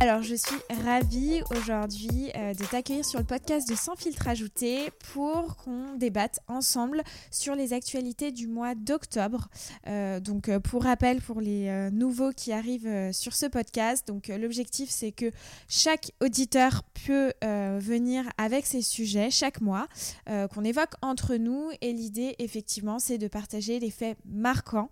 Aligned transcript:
Alors, 0.00 0.22
je 0.22 0.36
suis 0.36 0.56
ravie 0.84 1.42
aujourd'hui 1.50 2.30
euh, 2.36 2.54
de 2.54 2.64
t'accueillir 2.64 3.04
sur 3.04 3.18
le 3.18 3.24
podcast 3.24 3.68
de 3.68 3.74
Sans 3.74 3.96
filtre 3.96 4.28
ajouté 4.28 4.92
pour 5.12 5.56
qu'on 5.56 5.96
débatte 5.96 6.38
ensemble 6.46 7.02
sur 7.32 7.56
les 7.56 7.72
actualités 7.72 8.30
du 8.30 8.46
mois 8.46 8.76
d'octobre. 8.76 9.48
Euh, 9.88 10.20
donc, 10.20 10.48
euh, 10.48 10.60
pour 10.60 10.84
rappel, 10.84 11.20
pour 11.20 11.40
les 11.40 11.90
nouveaux 11.90 12.30
qui 12.30 12.52
arrivent 12.52 13.12
sur 13.12 13.34
ce 13.34 13.46
podcast, 13.46 14.06
donc 14.06 14.28
l'objectif 14.28 14.88
c'est 14.88 15.10
que 15.10 15.32
chaque 15.68 16.12
auditeur 16.20 16.84
peut 17.06 17.32
venir 17.42 18.24
avec 18.38 18.66
ses 18.66 18.82
sujets 18.82 19.30
chaque 19.30 19.60
mois, 19.60 19.88
qu'on 20.26 20.64
évoque 20.64 20.92
entre 21.02 21.36
nous. 21.36 21.70
Et 21.80 21.92
l'idée, 21.92 22.36
effectivement, 22.38 22.98
c'est 22.98 23.18
de 23.18 23.28
partager 23.28 23.80
les 23.80 23.90
faits 23.90 24.16
marquants 24.24 24.90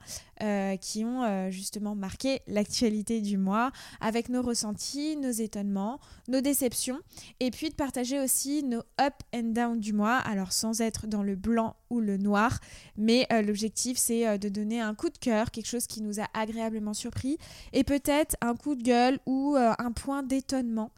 qui 0.80 1.04
ont 1.04 1.50
justement 1.50 1.94
marqué 1.94 2.42
l'actualité 2.46 3.20
du 3.20 3.38
mois 3.38 3.70
avec 4.00 4.28
nos 4.28 4.42
ressentis 4.42 5.16
nos 5.16 5.30
étonnements, 5.30 6.00
nos 6.28 6.40
déceptions, 6.40 7.00
et 7.40 7.50
puis 7.50 7.70
de 7.70 7.74
partager 7.74 8.20
aussi 8.20 8.62
nos 8.62 8.82
up 9.00 9.14
and 9.34 9.52
down 9.52 9.78
du 9.78 9.92
mois, 9.92 10.16
alors 10.16 10.52
sans 10.52 10.80
être 10.80 11.06
dans 11.06 11.22
le 11.22 11.36
blanc 11.36 11.76
ou 11.90 12.00
le 12.00 12.16
noir, 12.16 12.58
mais 12.96 13.26
euh, 13.32 13.42
l'objectif 13.42 13.98
c'est 13.98 14.26
euh, 14.26 14.38
de 14.38 14.48
donner 14.48 14.80
un 14.80 14.94
coup 14.94 15.10
de 15.10 15.18
cœur, 15.18 15.50
quelque 15.50 15.68
chose 15.68 15.86
qui 15.86 16.02
nous 16.02 16.20
a 16.20 16.26
agréablement 16.34 16.94
surpris, 16.94 17.38
et 17.72 17.84
peut-être 17.84 18.36
un 18.40 18.54
coup 18.54 18.74
de 18.74 18.82
gueule 18.82 19.18
ou 19.26 19.56
euh, 19.56 19.72
un 19.78 19.92
point 19.92 20.22
d'étonnement 20.22 20.90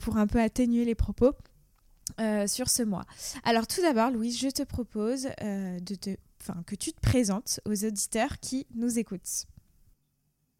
pour 0.00 0.16
un 0.16 0.26
peu 0.26 0.40
atténuer 0.40 0.84
les 0.84 0.94
propos. 0.94 1.32
sur 2.46 2.68
ce 2.68 2.82
mois. 2.82 3.04
Alors 3.44 3.66
tout 3.66 3.82
d'abord, 3.82 4.10
Louise, 4.10 4.38
je 4.38 4.48
te 4.48 4.62
propose 4.62 5.24
de 5.24 5.94
te, 5.94 6.16
que 6.66 6.74
tu 6.74 6.92
te 6.92 7.00
présentes 7.00 7.60
aux 7.64 7.84
auditeurs 7.84 8.38
qui 8.40 8.66
nous 8.74 8.98
écoutent. 8.98 9.46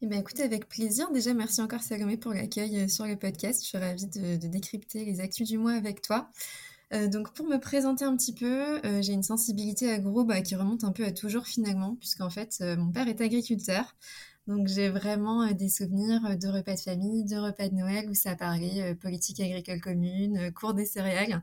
Eh 0.02 0.06
ben, 0.06 0.20
écoute, 0.20 0.40
avec 0.40 0.68
plaisir. 0.68 1.10
Déjà, 1.10 1.32
merci 1.32 1.62
encore 1.62 1.82
Salomé 1.82 2.18
pour 2.18 2.34
l'accueil 2.34 2.80
euh, 2.80 2.88
sur 2.88 3.06
le 3.06 3.16
podcast. 3.16 3.62
Je 3.62 3.68
suis 3.68 3.78
ravie 3.78 4.06
de, 4.06 4.36
décrypter 4.36 5.04
les 5.06 5.20
actus 5.20 5.48
du 5.48 5.56
mois 5.56 5.72
avec 5.72 6.02
toi. 6.02 6.30
Euh, 6.92 7.08
donc 7.08 7.32
pour 7.32 7.46
me 7.46 7.56
présenter 7.56 8.04
un 8.04 8.14
petit 8.16 8.34
peu, 8.34 8.78
euh, 8.84 9.00
j'ai 9.00 9.14
une 9.14 9.22
sensibilité 9.22 9.90
agro 9.90 10.24
bah, 10.24 10.42
qui 10.42 10.54
remonte 10.54 10.84
un 10.84 10.92
peu 10.92 11.04
à 11.04 11.12
toujours 11.12 11.46
finalement, 11.46 11.96
puisqu'en 11.96 12.30
fait 12.30 12.60
mon 12.60 12.92
père 12.92 13.08
est 13.08 13.20
agriculteur. 13.20 13.96
Donc 14.46 14.68
j'ai 14.68 14.90
vraiment 14.90 15.50
des 15.52 15.68
souvenirs 15.68 16.36
de 16.38 16.46
repas 16.46 16.74
de 16.74 16.80
famille, 16.80 17.24
de 17.24 17.36
repas 17.36 17.68
de 17.68 17.74
Noël 17.74 18.08
où 18.08 18.14
ça 18.14 18.36
parlait 18.36 18.94
politique 18.96 19.40
agricole 19.40 19.80
commune, 19.80 20.52
cours 20.52 20.74
des 20.74 20.86
céréales. 20.86 21.42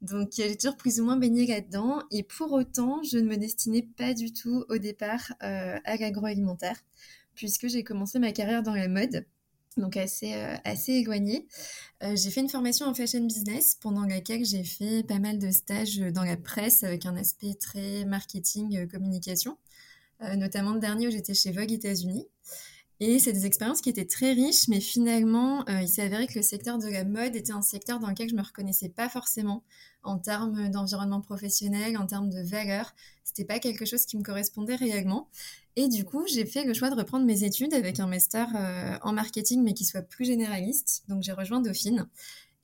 Donc 0.00 0.30
j'ai 0.36 0.56
toujours 0.56 0.76
plus 0.76 1.00
ou 1.00 1.04
moins 1.04 1.16
baigné 1.16 1.46
là-dedans. 1.46 2.02
Et 2.10 2.22
pour 2.22 2.52
autant, 2.52 3.02
je 3.02 3.18
ne 3.18 3.28
me 3.28 3.36
destinais 3.36 3.82
pas 3.82 4.14
du 4.14 4.32
tout 4.32 4.64
au 4.68 4.78
départ 4.78 5.32
à 5.40 5.96
l'agroalimentaire 5.96 6.76
puisque 7.34 7.68
j'ai 7.68 7.84
commencé 7.84 8.18
ma 8.18 8.32
carrière 8.32 8.64
dans 8.64 8.74
la 8.74 8.88
mode 8.88 9.24
donc 9.78 9.96
assez, 9.96 10.34
euh, 10.34 10.56
assez 10.64 10.92
éloignée. 10.92 11.46
Euh, 12.02 12.16
j'ai 12.16 12.30
fait 12.30 12.40
une 12.40 12.48
formation 12.48 12.86
en 12.86 12.94
fashion 12.94 13.24
business 13.24 13.76
pendant 13.80 14.04
laquelle 14.04 14.44
j'ai 14.44 14.64
fait 14.64 15.02
pas 15.02 15.18
mal 15.18 15.38
de 15.38 15.50
stages 15.50 15.98
dans 15.98 16.24
la 16.24 16.36
presse 16.36 16.84
avec 16.84 17.06
un 17.06 17.16
aspect 17.16 17.54
très 17.54 18.04
marketing, 18.04 18.76
euh, 18.76 18.86
communication, 18.86 19.56
notamment 20.36 20.72
le 20.72 20.80
dernier 20.80 21.06
où 21.06 21.10
j'étais 21.12 21.32
chez 21.32 21.52
Vogue 21.52 21.70
États-Unis. 21.70 22.26
Et 23.00 23.18
c'est 23.20 23.32
des 23.32 23.46
expériences 23.46 23.80
qui 23.80 23.90
étaient 23.90 24.06
très 24.06 24.32
riches, 24.32 24.66
mais 24.66 24.80
finalement, 24.80 25.64
il 25.68 25.88
s'est 25.88 26.02
avéré 26.02 26.26
que 26.26 26.34
le 26.34 26.42
secteur 26.42 26.78
de 26.78 26.88
la 26.88 27.04
mode 27.04 27.36
était 27.36 27.52
un 27.52 27.62
secteur 27.62 28.00
dans 28.00 28.08
lequel 28.08 28.28
je 28.28 28.34
me 28.34 28.42
reconnaissais 28.42 28.88
pas 28.88 29.08
forcément 29.08 29.62
en 30.02 30.18
termes 30.18 30.68
d'environnement 30.70 31.20
professionnel, 31.20 31.96
en 31.96 32.06
termes 32.06 32.30
de 32.30 32.40
valeur. 32.42 32.94
C'était 33.24 33.44
pas 33.44 33.58
quelque 33.58 33.84
chose 33.84 34.04
qui 34.06 34.16
me 34.16 34.22
correspondait 34.22 34.74
réellement. 34.74 35.28
Et 35.76 35.86
du 35.86 36.04
coup, 36.04 36.26
j'ai 36.26 36.44
fait 36.44 36.64
le 36.64 36.74
choix 36.74 36.90
de 36.90 36.96
reprendre 36.96 37.24
mes 37.24 37.44
études 37.44 37.72
avec 37.74 38.00
un 38.00 38.06
master 38.06 38.48
euh, 38.56 38.98
en 39.02 39.12
marketing, 39.12 39.62
mais 39.62 39.74
qui 39.74 39.84
soit 39.84 40.02
plus 40.02 40.24
généraliste. 40.24 41.04
Donc, 41.08 41.22
j'ai 41.22 41.32
rejoint 41.32 41.60
Dauphine. 41.60 42.08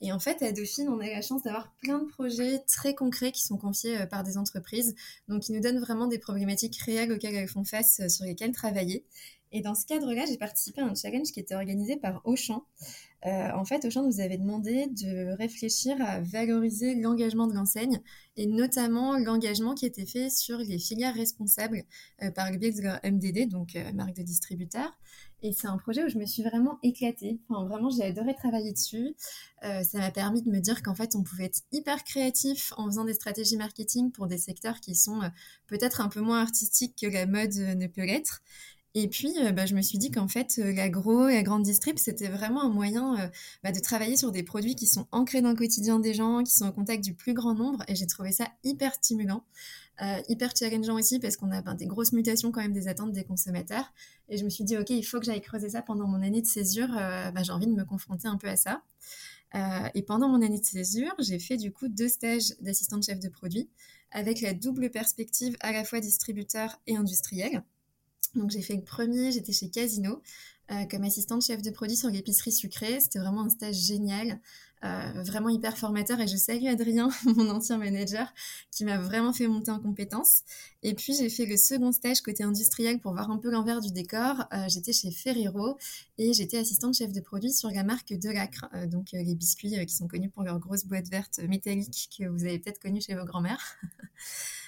Et 0.01 0.11
en 0.11 0.19
fait, 0.19 0.41
à 0.43 0.51
Dauphine, 0.51 0.89
on 0.89 0.99
a 0.99 1.07
la 1.07 1.21
chance 1.21 1.43
d'avoir 1.43 1.71
plein 1.81 1.99
de 1.99 2.05
projets 2.05 2.59
très 2.67 2.93
concrets 2.93 3.31
qui 3.31 3.41
sont 3.41 3.57
confiés 3.57 4.01
euh, 4.01 4.05
par 4.05 4.23
des 4.23 4.37
entreprises, 4.37 4.95
donc 5.29 5.43
qui 5.43 5.53
nous 5.53 5.61
donnent 5.61 5.79
vraiment 5.79 6.07
des 6.07 6.19
problématiques 6.19 6.77
réelles 6.77 7.11
auxquelles 7.13 7.35
elles 7.35 7.47
font 7.47 7.63
face, 7.63 8.01
euh, 8.01 8.09
sur 8.09 8.25
lesquelles 8.25 8.51
travailler. 8.51 9.05
Et 9.55 9.61
dans 9.61 9.73
ce 9.73 9.85
cadre-là, 9.85 10.25
j'ai 10.25 10.35
participé 10.35 10.81
à 10.81 10.85
un 10.85 10.95
challenge 10.95 11.31
qui 11.31 11.39
était 11.39 11.55
organisé 11.55 11.95
par 11.95 12.19
Auchan. 12.25 12.65
Euh, 13.25 13.49
en 13.55 13.63
fait, 13.63 13.85
Auchan 13.85 14.03
nous 14.03 14.19
avait 14.19 14.37
demandé 14.37 14.87
de 14.87 15.33
réfléchir 15.37 15.95
à 16.01 16.19
valoriser 16.19 16.93
l'engagement 16.93 17.47
de 17.47 17.53
l'enseigne 17.53 18.01
et 18.35 18.47
notamment 18.47 19.17
l'engagement 19.17 19.73
qui 19.73 19.85
était 19.85 20.05
fait 20.05 20.29
sur 20.29 20.57
les 20.57 20.77
filières 20.77 21.15
responsables 21.15 21.83
euh, 22.21 22.31
par 22.31 22.51
le 22.51 22.57
biais 22.57 22.73
MDD, 23.05 23.47
donc 23.47 23.77
euh, 23.77 23.93
marque 23.93 24.13
de 24.17 24.23
distributeur. 24.23 24.91
Et 25.41 25.53
c'est 25.53 25.67
un 25.67 25.77
projet 25.77 26.03
où 26.03 26.09
je 26.09 26.17
me 26.17 26.25
suis 26.25 26.43
vraiment 26.43 26.77
éclatée. 26.83 27.39
Enfin, 27.47 27.65
vraiment, 27.65 27.89
j'ai 27.89 28.03
adoré 28.03 28.35
travailler 28.35 28.73
dessus. 28.73 29.15
ça 29.61 29.99
m'a 29.99 30.09
permis 30.09 30.41
de 30.41 30.49
me 30.49 30.59
dire 30.59 30.81
qu'en 30.81 30.95
fait, 30.95 31.15
on 31.15 31.23
pouvait 31.23 31.45
être 31.45 31.61
hyper 31.71 32.03
créatif 32.03 32.73
en 32.77 32.87
faisant 32.87 33.05
des 33.05 33.13
stratégies 33.13 33.57
marketing 33.57 34.11
pour 34.11 34.25
des 34.25 34.39
secteurs 34.39 34.79
qui 34.79 34.95
sont 34.95 35.19
peut-être 35.67 36.01
un 36.01 36.09
peu 36.09 36.19
moins 36.19 36.41
artistiques 36.41 36.97
que 36.99 37.05
la 37.05 37.27
mode 37.27 37.53
ne 37.53 37.85
peut 37.85 38.05
l'être. 38.05 38.41
Et 38.97 39.09
puis, 39.09 39.33
euh, 39.41 39.51
bah, 39.51 39.65
je 39.65 39.75
me 39.75 39.81
suis 39.81 39.97
dit 39.97 40.09
qu'en 40.09 40.29
fait, 40.29 40.57
euh, 40.57 40.71
l'agro 40.71 41.27
et 41.27 41.35
la 41.35 41.43
grande 41.43 41.63
distrib, 41.63 41.99
c'était 41.99 42.29
vraiment 42.29 42.63
un 42.63 42.69
moyen 42.69 43.19
euh, 43.19 43.27
bah, 43.61 43.73
de 43.73 43.79
travailler 43.81 44.15
sur 44.15 44.31
des 44.31 44.41
produits 44.41 44.75
qui 44.75 44.87
sont 44.87 45.05
ancrés 45.11 45.41
dans 45.41 45.49
le 45.49 45.55
quotidien 45.55 45.99
des 45.99 46.13
gens, 46.13 46.43
qui 46.43 46.53
sont 46.53 46.69
au 46.69 46.71
contact 46.71 47.03
du 47.03 47.13
plus 47.13 47.33
grand 47.33 47.53
nombre. 47.53 47.83
Et 47.89 47.95
j'ai 47.95 48.07
trouvé 48.07 48.31
ça 48.31 48.47
hyper 48.63 48.95
stimulant, 48.95 49.43
hyper 50.29 50.55
challengeant 50.57 50.95
aussi, 50.95 51.19
parce 51.19 51.35
qu'on 51.35 51.51
a 51.51 51.61
ben, 51.61 51.75
des 51.75 51.87
grosses 51.87 52.13
mutations 52.13 52.53
quand 52.53 52.61
même 52.61 52.71
des 52.71 52.87
attentes 52.87 53.11
des 53.11 53.25
consommateurs. 53.25 53.93
Et 54.29 54.37
je 54.37 54.45
me 54.45 54.49
suis 54.49 54.63
dit, 54.63 54.77
OK, 54.77 54.89
il 54.89 55.03
faut 55.03 55.19
que 55.19 55.25
j'aille 55.25 55.41
creuser 55.41 55.69
ça 55.69 55.81
pendant 55.81 56.07
mon 56.07 56.21
année 56.21 56.41
de 56.41 56.47
césure. 56.47 56.87
Bah, 56.89 57.43
j'ai 57.43 57.51
envie 57.51 57.67
de 57.67 57.73
me 57.73 57.83
confronter 57.83 58.27
un 58.29 58.37
peu 58.37 58.47
à 58.47 58.55
ça. 58.55 58.81
et 59.93 60.01
pendant 60.03 60.29
mon 60.29 60.41
année 60.41 60.59
de 60.59 60.65
césure, 60.65 61.15
j'ai 61.19 61.39
fait 61.39 61.57
du 61.57 61.71
coup 61.71 61.89
deux 61.89 62.09
stages 62.09 62.53
d'assistante 62.61 63.05
chef 63.05 63.19
de 63.19 63.29
produit 63.29 63.69
avec 64.11 64.41
la 64.41 64.53
double 64.53 64.89
perspective 64.89 65.57
à 65.59 65.73
la 65.73 65.83
fois 65.83 65.99
distributeur 65.99 66.79
et 66.87 66.95
industriel. 66.95 67.63
Donc 68.33 68.51
j'ai 68.51 68.61
fait 68.61 68.75
le 68.75 68.83
premier, 68.83 69.31
j'étais 69.31 69.53
chez 69.53 69.69
Casino 69.69 70.21
euh, 70.71 70.85
comme 70.89 71.03
assistante 71.03 71.43
chef 71.45 71.61
de 71.61 71.69
produit 71.69 71.95
sur 71.95 72.09
l'épicerie 72.09 72.51
sucrée. 72.51 72.99
C'était 72.99 73.19
vraiment 73.19 73.43
un 73.43 73.49
stage 73.49 73.75
génial, 73.75 74.39
euh, 74.83 75.23
vraiment 75.23 75.49
hyper 75.49 75.77
formateur. 75.77 76.19
Et 76.19 76.27
je 76.27 76.37
salue 76.37 76.65
Adrien, 76.65 77.09
mon 77.35 77.51
ancien 77.51 77.77
manager, 77.77 78.33
qui 78.71 78.83
m'a 78.83 78.97
vraiment 78.97 79.31
fait 79.31 79.47
monter 79.47 79.69
en 79.69 79.79
compétences. 79.79 80.41
Et 80.81 80.95
puis 80.95 81.13
j'ai 81.13 81.29
fait 81.29 81.45
le 81.45 81.55
second 81.55 81.91
stage 81.91 82.21
côté 82.21 82.43
industriel 82.43 82.99
pour 82.99 83.13
voir 83.13 83.29
un 83.29 83.37
peu 83.37 83.51
l'envers 83.51 83.79
du 83.79 83.91
décor. 83.91 84.45
Euh, 84.53 84.65
j'étais 84.67 84.91
chez 84.91 85.11
Ferrero 85.11 85.77
et 86.17 86.33
j'étais 86.33 86.57
assistante 86.57 86.95
chef 86.95 87.13
de 87.13 87.21
produit 87.21 87.53
sur 87.53 87.69
la 87.69 87.83
marque 87.83 88.13
Delacre, 88.13 88.65
donc 88.87 89.11
les 89.11 89.35
biscuits 89.35 89.85
qui 89.85 89.93
sont 89.93 90.07
connus 90.07 90.31
pour 90.31 90.41
leur 90.41 90.57
grosse 90.57 90.85
boîte 90.85 91.09
verte 91.09 91.39
métallique 91.47 92.09
que 92.17 92.27
vous 92.27 92.43
avez 92.43 92.57
peut-être 92.57 92.79
connue 92.79 93.01
chez 93.01 93.13
vos 93.13 93.25
grands-mères. 93.25 93.77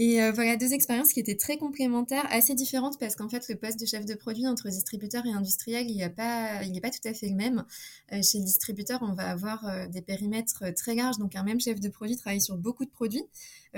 Et 0.00 0.22
euh, 0.22 0.30
voilà, 0.30 0.56
deux 0.56 0.74
expériences 0.74 1.12
qui 1.12 1.18
étaient 1.18 1.36
très 1.36 1.56
complémentaires, 1.56 2.24
assez 2.30 2.54
différentes 2.54 3.00
parce 3.00 3.16
qu'en 3.16 3.28
fait, 3.28 3.48
le 3.48 3.56
poste 3.56 3.80
de 3.80 3.84
chef 3.84 4.06
de 4.06 4.14
produit 4.14 4.46
entre 4.46 4.68
distributeur 4.68 5.26
et 5.26 5.32
industriel, 5.32 5.90
il 5.90 5.96
n'est 5.96 6.08
pas, 6.08 6.60
pas 6.80 6.90
tout 6.90 7.08
à 7.08 7.12
fait 7.12 7.28
le 7.28 7.34
même. 7.34 7.64
Euh, 8.12 8.22
chez 8.22 8.38
le 8.38 8.44
distributeur, 8.44 9.00
on 9.02 9.12
va 9.12 9.28
avoir 9.28 9.66
euh, 9.66 9.88
des 9.88 10.00
périmètres 10.00 10.72
très 10.76 10.94
larges, 10.94 11.18
donc 11.18 11.34
un 11.34 11.42
même 11.42 11.58
chef 11.58 11.80
de 11.80 11.88
produit 11.88 12.16
travaille 12.16 12.40
sur 12.40 12.56
beaucoup 12.56 12.84
de 12.84 12.90
produits, 12.90 13.24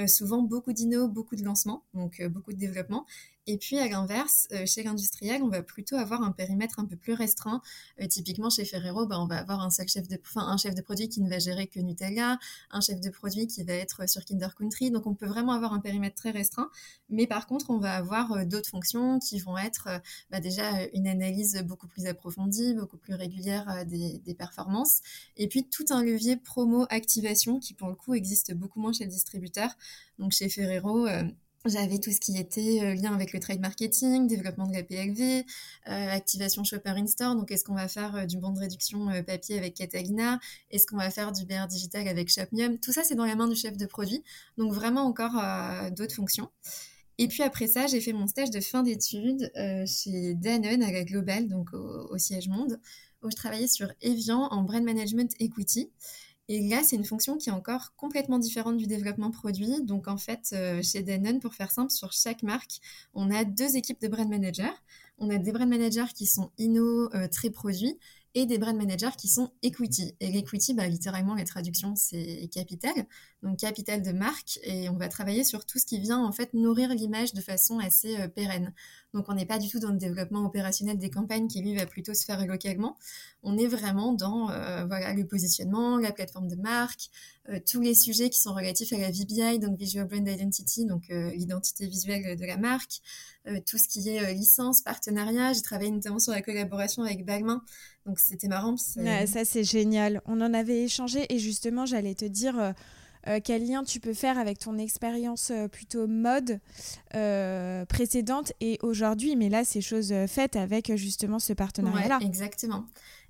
souvent 0.06 0.42
beaucoup 0.42 0.72
d'inno, 0.74 1.08
beaucoup 1.08 1.36
de 1.36 1.42
lancements, 1.42 1.82
donc 1.94 2.22
beaucoup 2.28 2.52
de 2.52 2.58
développement. 2.58 3.06
Et 3.46 3.56
puis 3.56 3.78
à 3.78 3.88
l'inverse, 3.88 4.48
euh, 4.52 4.66
chez 4.66 4.82
l'industriel, 4.82 5.42
on 5.42 5.48
va 5.48 5.62
plutôt 5.62 5.96
avoir 5.96 6.22
un 6.22 6.30
périmètre 6.30 6.78
un 6.78 6.84
peu 6.84 6.96
plus 6.96 7.14
restreint. 7.14 7.62
Euh, 8.00 8.06
typiquement 8.06 8.50
chez 8.50 8.64
Ferrero, 8.64 9.06
ben, 9.06 9.18
on 9.18 9.26
va 9.26 9.38
avoir 9.38 9.60
un 9.60 9.70
seul 9.70 9.88
chef 9.88 10.08
de, 10.08 10.18
enfin, 10.22 10.46
un 10.46 10.56
chef 10.58 10.74
de 10.74 10.82
produit 10.82 11.08
qui 11.08 11.22
ne 11.22 11.28
va 11.28 11.38
gérer 11.38 11.66
que 11.66 11.80
Nutella, 11.80 12.38
un 12.70 12.80
chef 12.80 13.00
de 13.00 13.08
produit 13.08 13.46
qui 13.46 13.64
va 13.64 13.72
être 13.72 14.08
sur 14.08 14.24
Kinder 14.24 14.54
Country. 14.54 14.90
Donc 14.90 15.06
on 15.06 15.14
peut 15.14 15.26
vraiment 15.26 15.52
avoir 15.52 15.72
un 15.72 15.80
périmètre 15.80 16.16
très 16.16 16.30
restreint. 16.30 16.70
Mais 17.08 17.26
par 17.26 17.46
contre, 17.46 17.70
on 17.70 17.78
va 17.78 17.94
avoir 17.94 18.32
euh, 18.32 18.44
d'autres 18.44 18.68
fonctions 18.68 19.18
qui 19.18 19.38
vont 19.40 19.56
être 19.56 19.88
bah, 20.30 20.40
déjà 20.40 20.84
une 20.92 21.08
analyse 21.08 21.62
beaucoup 21.66 21.86
plus 21.88 22.06
approfondie, 22.06 22.74
beaucoup 22.74 22.98
plus 22.98 23.14
régulière 23.14 23.84
des, 23.86 24.18
des, 24.18 24.34
performances. 24.34 25.00
Et 25.36 25.48
puis 25.48 25.66
tout 25.68 25.84
un 25.90 26.02
levier 26.02 26.36
promo-activation 26.36 27.58
qui 27.58 27.74
pour 27.74 27.88
le 27.88 27.94
coup 27.94 28.14
existe 28.14 28.54
beaucoup 28.54 28.80
moins 28.80 28.92
chez 28.92 29.04
le 29.04 29.10
distributeur. 29.10 29.70
Donc 30.18 30.32
chez 30.32 30.48
Ferrero, 30.48 31.06
j'avais 31.66 31.98
tout 31.98 32.10
ce 32.10 32.20
qui 32.20 32.38
était 32.38 32.80
euh, 32.82 32.94
lien 32.94 33.12
avec 33.14 33.34
le 33.34 33.40
trade 33.40 33.60
marketing, 33.60 34.26
développement 34.26 34.66
de 34.66 34.72
la 34.72 34.82
PLV, 34.82 35.44
euh, 35.88 36.10
activation 36.10 36.64
shopper 36.64 36.90
in 36.96 37.06
store. 37.06 37.34
Donc, 37.34 37.50
est-ce 37.50 37.64
qu'on 37.64 37.74
va 37.74 37.86
faire 37.86 38.16
euh, 38.16 38.24
du 38.24 38.38
bon 38.38 38.50
de 38.50 38.60
réduction 38.60 39.08
papier 39.26 39.58
avec 39.58 39.74
Catalina? 39.74 40.40
Est-ce 40.70 40.86
qu'on 40.86 40.96
va 40.96 41.10
faire 41.10 41.32
du 41.32 41.44
BR 41.44 41.66
digital 41.68 42.08
avec 42.08 42.30
Shopmium? 42.30 42.78
Tout 42.78 42.92
ça, 42.92 43.04
c'est 43.04 43.14
dans 43.14 43.26
la 43.26 43.36
main 43.36 43.46
du 43.46 43.56
chef 43.56 43.76
de 43.76 43.84
produit. 43.84 44.22
Donc, 44.56 44.72
vraiment 44.72 45.02
encore 45.02 45.32
d'autres 45.92 46.14
fonctions. 46.14 46.48
Et 47.18 47.28
puis 47.28 47.42
après 47.42 47.66
ça, 47.66 47.86
j'ai 47.86 48.00
fait 48.00 48.14
mon 48.14 48.26
stage 48.26 48.50
de 48.50 48.60
fin 48.60 48.82
d'études 48.82 49.52
chez 49.86 50.34
Danone 50.34 50.82
à 50.82 50.90
la 50.90 51.04
Global, 51.04 51.48
donc 51.48 51.74
au, 51.74 52.08
au, 52.10 52.18
siège 52.18 52.48
monde, 52.48 52.80
où 53.22 53.30
je 53.30 53.36
travaillais 53.36 53.68
sur 53.68 53.92
Evian 54.00 54.48
en 54.50 54.62
brand 54.62 54.82
management 54.82 55.30
equity. 55.38 55.90
Et 56.52 56.68
là, 56.68 56.82
c'est 56.82 56.96
une 56.96 57.04
fonction 57.04 57.36
qui 57.36 57.48
est 57.48 57.52
encore 57.52 57.94
complètement 57.94 58.40
différente 58.40 58.76
du 58.76 58.88
développement 58.88 59.30
produit. 59.30 59.84
Donc, 59.84 60.08
en 60.08 60.16
fait, 60.16 60.50
euh, 60.52 60.82
chez 60.82 61.00
Danone, 61.00 61.38
pour 61.38 61.54
faire 61.54 61.70
simple, 61.70 61.92
sur 61.92 62.12
chaque 62.12 62.42
marque, 62.42 62.80
on 63.14 63.30
a 63.30 63.44
deux 63.44 63.76
équipes 63.76 64.00
de 64.00 64.08
brand 64.08 64.28
managers. 64.28 64.74
On 65.18 65.30
a 65.30 65.38
des 65.38 65.52
brand 65.52 65.68
managers 65.68 66.12
qui 66.12 66.26
sont 66.26 66.50
inno, 66.58 67.08
euh, 67.14 67.28
très 67.28 67.50
produits, 67.50 67.96
et 68.34 68.46
des 68.46 68.58
brand 68.58 68.76
managers 68.76 69.16
qui 69.16 69.28
sont 69.28 69.52
equity. 69.62 70.16
Et 70.18 70.32
l'equity, 70.32 70.74
bah, 70.74 70.88
littéralement, 70.88 71.36
la 71.36 71.44
traduction, 71.44 71.94
c'est 71.94 72.48
capital, 72.52 72.94
donc 73.44 73.58
capital 73.58 74.02
de 74.02 74.10
marque, 74.10 74.58
et 74.64 74.88
on 74.88 74.96
va 74.96 75.06
travailler 75.08 75.44
sur 75.44 75.64
tout 75.64 75.78
ce 75.78 75.86
qui 75.86 76.00
vient 76.00 76.18
en 76.18 76.32
fait 76.32 76.52
nourrir 76.54 76.92
l'image 76.94 77.32
de 77.32 77.40
façon 77.40 77.78
assez 77.78 78.18
euh, 78.20 78.26
pérenne. 78.28 78.72
Donc 79.14 79.26
on 79.28 79.34
n'est 79.34 79.46
pas 79.46 79.58
du 79.58 79.68
tout 79.68 79.78
dans 79.80 79.90
le 79.90 79.98
développement 79.98 80.44
opérationnel 80.44 80.98
des 80.98 81.10
campagnes 81.10 81.48
qui 81.48 81.60
lui 81.60 81.74
va 81.74 81.86
plutôt 81.86 82.14
se 82.14 82.24
faire 82.24 82.46
localement. 82.46 82.96
On 83.42 83.58
est 83.58 83.66
vraiment 83.66 84.12
dans 84.12 84.50
euh, 84.50 84.84
voilà 84.86 85.14
le 85.14 85.26
positionnement, 85.26 85.96
la 85.98 86.12
plateforme 86.12 86.48
de 86.48 86.56
marque, 86.56 87.10
euh, 87.48 87.58
tous 87.68 87.80
les 87.80 87.94
sujets 87.94 88.30
qui 88.30 88.40
sont 88.40 88.54
relatifs 88.54 88.92
à 88.92 88.98
la 88.98 89.10
VBI, 89.10 89.58
donc 89.58 89.78
Visual 89.78 90.06
Brand 90.06 90.26
Identity, 90.26 90.86
donc 90.86 91.08
l'identité 91.08 91.86
visuelle 91.86 92.36
de 92.36 92.44
la 92.46 92.56
marque, 92.56 93.00
tout 93.66 93.78
ce 93.78 93.88
qui 93.88 94.08
est 94.08 94.32
licence, 94.34 94.82
partenariat. 94.82 95.52
J'ai 95.52 95.62
travaillé 95.62 95.90
notamment 95.90 96.18
sur 96.18 96.32
la 96.32 96.42
collaboration 96.42 97.02
avec 97.02 97.24
Balmain, 97.24 97.62
donc 98.06 98.20
c'était 98.20 98.48
marrant. 98.48 98.76
ça 98.76 99.44
c'est 99.44 99.64
génial. 99.64 100.20
On 100.26 100.40
en 100.40 100.54
avait 100.54 100.84
échangé 100.84 101.26
et 101.32 101.38
justement 101.38 101.86
j'allais 101.86 102.14
te 102.14 102.26
dire 102.26 102.74
euh, 103.26 103.30
euh, 103.30 103.40
quel 103.42 103.66
lien 103.66 103.84
tu 103.84 104.00
peux 104.00 104.14
faire 104.14 104.38
avec 104.38 104.58
ton 104.58 104.78
expérience 104.78 105.50
euh, 105.50 105.68
plutôt 105.68 106.06
mode 106.06 106.60
précédente 107.88 108.52
et 108.60 108.78
aujourd'hui, 108.82 109.36
mais 109.36 109.48
là 109.48 109.64
c'est 109.64 109.80
chose 109.80 110.12
faite 110.28 110.56
avec 110.56 110.94
justement 110.96 111.38
ce 111.38 111.52
partenariat-là. 111.52 112.18
exactement. 112.22 112.84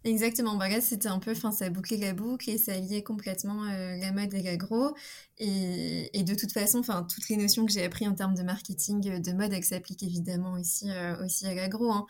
Exactement, 0.04 0.56
bah 0.56 0.70
là 0.70 0.80
c'était 0.80 1.08
un 1.08 1.18
peu, 1.18 1.32
enfin 1.32 1.52
ça 1.52 1.66
a 1.66 1.70
bouclé 1.70 1.98
la 1.98 2.14
boucle 2.14 2.48
et 2.48 2.56
ça 2.56 2.74
liait 2.78 3.02
complètement 3.02 3.64
euh, 3.64 3.96
la 3.98 4.12
mode 4.12 4.32
et 4.32 4.40
l'agro. 4.40 4.94
Et, 5.36 6.22
de 6.22 6.34
toute 6.34 6.52
façon, 6.52 6.78
enfin 6.78 7.02
toutes 7.02 7.28
les 7.28 7.36
notions 7.36 7.66
que 7.66 7.72
j'ai 7.72 7.84
apprises 7.84 8.08
en 8.08 8.14
termes 8.14 8.34
de 8.34 8.42
marketing, 8.42 9.10
euh, 9.10 9.18
de 9.18 9.32
mode, 9.32 9.52
elles 9.52 9.64
s'appliquent 9.64 10.02
évidemment 10.02 10.52
aussi, 10.52 10.90
euh, 10.90 11.22
aussi 11.24 11.46
à 11.46 11.54
l'agro. 11.54 11.92
Hein. 11.92 12.06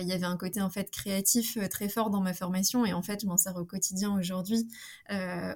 Il 0.00 0.06
y 0.06 0.12
avait 0.12 0.26
un 0.26 0.36
côté 0.36 0.60
en 0.60 0.68
fait 0.68 0.90
créatif 0.90 1.56
très 1.70 1.88
fort 1.88 2.10
dans 2.10 2.20
ma 2.20 2.34
formation 2.34 2.84
et 2.84 2.92
en 2.92 3.02
fait 3.02 3.22
je 3.22 3.26
m'en 3.26 3.38
sers 3.38 3.56
au 3.56 3.64
quotidien 3.64 4.14
aujourd'hui 4.14 4.68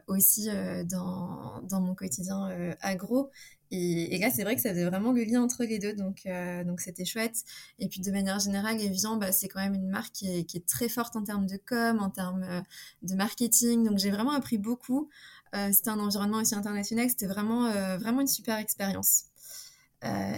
aussi 0.07 0.49
dans 0.85 1.81
mon 1.81 1.95
quotidien 1.95 2.75
agro. 2.81 3.31
Et, 3.71 4.19
là, 4.19 4.31
c'est 4.31 4.45
vrai 4.45 4.55
que 4.55 4.63
ça 4.63 4.71
faisait 4.71 4.85
vraiment 4.85 5.13
le 5.13 5.25
lien 5.25 5.43
entre 5.43 5.65
les 5.65 5.79
deux, 5.79 5.93
donc 5.93 6.23
euh, 6.27 6.63
donc 6.65 6.81
c'était 6.81 7.05
chouette. 7.05 7.45
Et 7.79 7.89
puis 7.89 8.01
de 8.01 8.11
manière 8.11 8.39
générale, 8.39 8.81
Evian, 8.81 9.17
bah, 9.17 9.33
c'est 9.33 9.49
quand 9.49 9.61
même 9.61 9.75
une 9.75 9.89
marque 9.89 10.13
qui 10.13 10.29
est, 10.29 10.67
très 10.67 10.89
forte 10.89 11.17
en 11.17 11.23
termes 11.23 11.47
de 11.47 11.57
com, 11.57 11.99
en 12.01 12.11
termes 12.11 12.45
euh, 12.45 12.61
de 13.03 13.15
marketing. 13.15 13.85
Donc 13.85 13.99
j'ai 13.99 14.11
vraiment 14.11 14.33
appris 14.33 14.59
beaucoup. 14.59 15.09
Euh, 15.55 15.71
c'était 15.73 15.91
un 15.91 15.99
environnement 15.99 16.39
aussi 16.39 16.55
international, 16.55 17.09
c'était 17.09 17.27
vraiment 17.27 17.71
vraiment 17.99 18.21
une 18.21 18.27
super 18.27 18.59
expérience. 18.59 19.25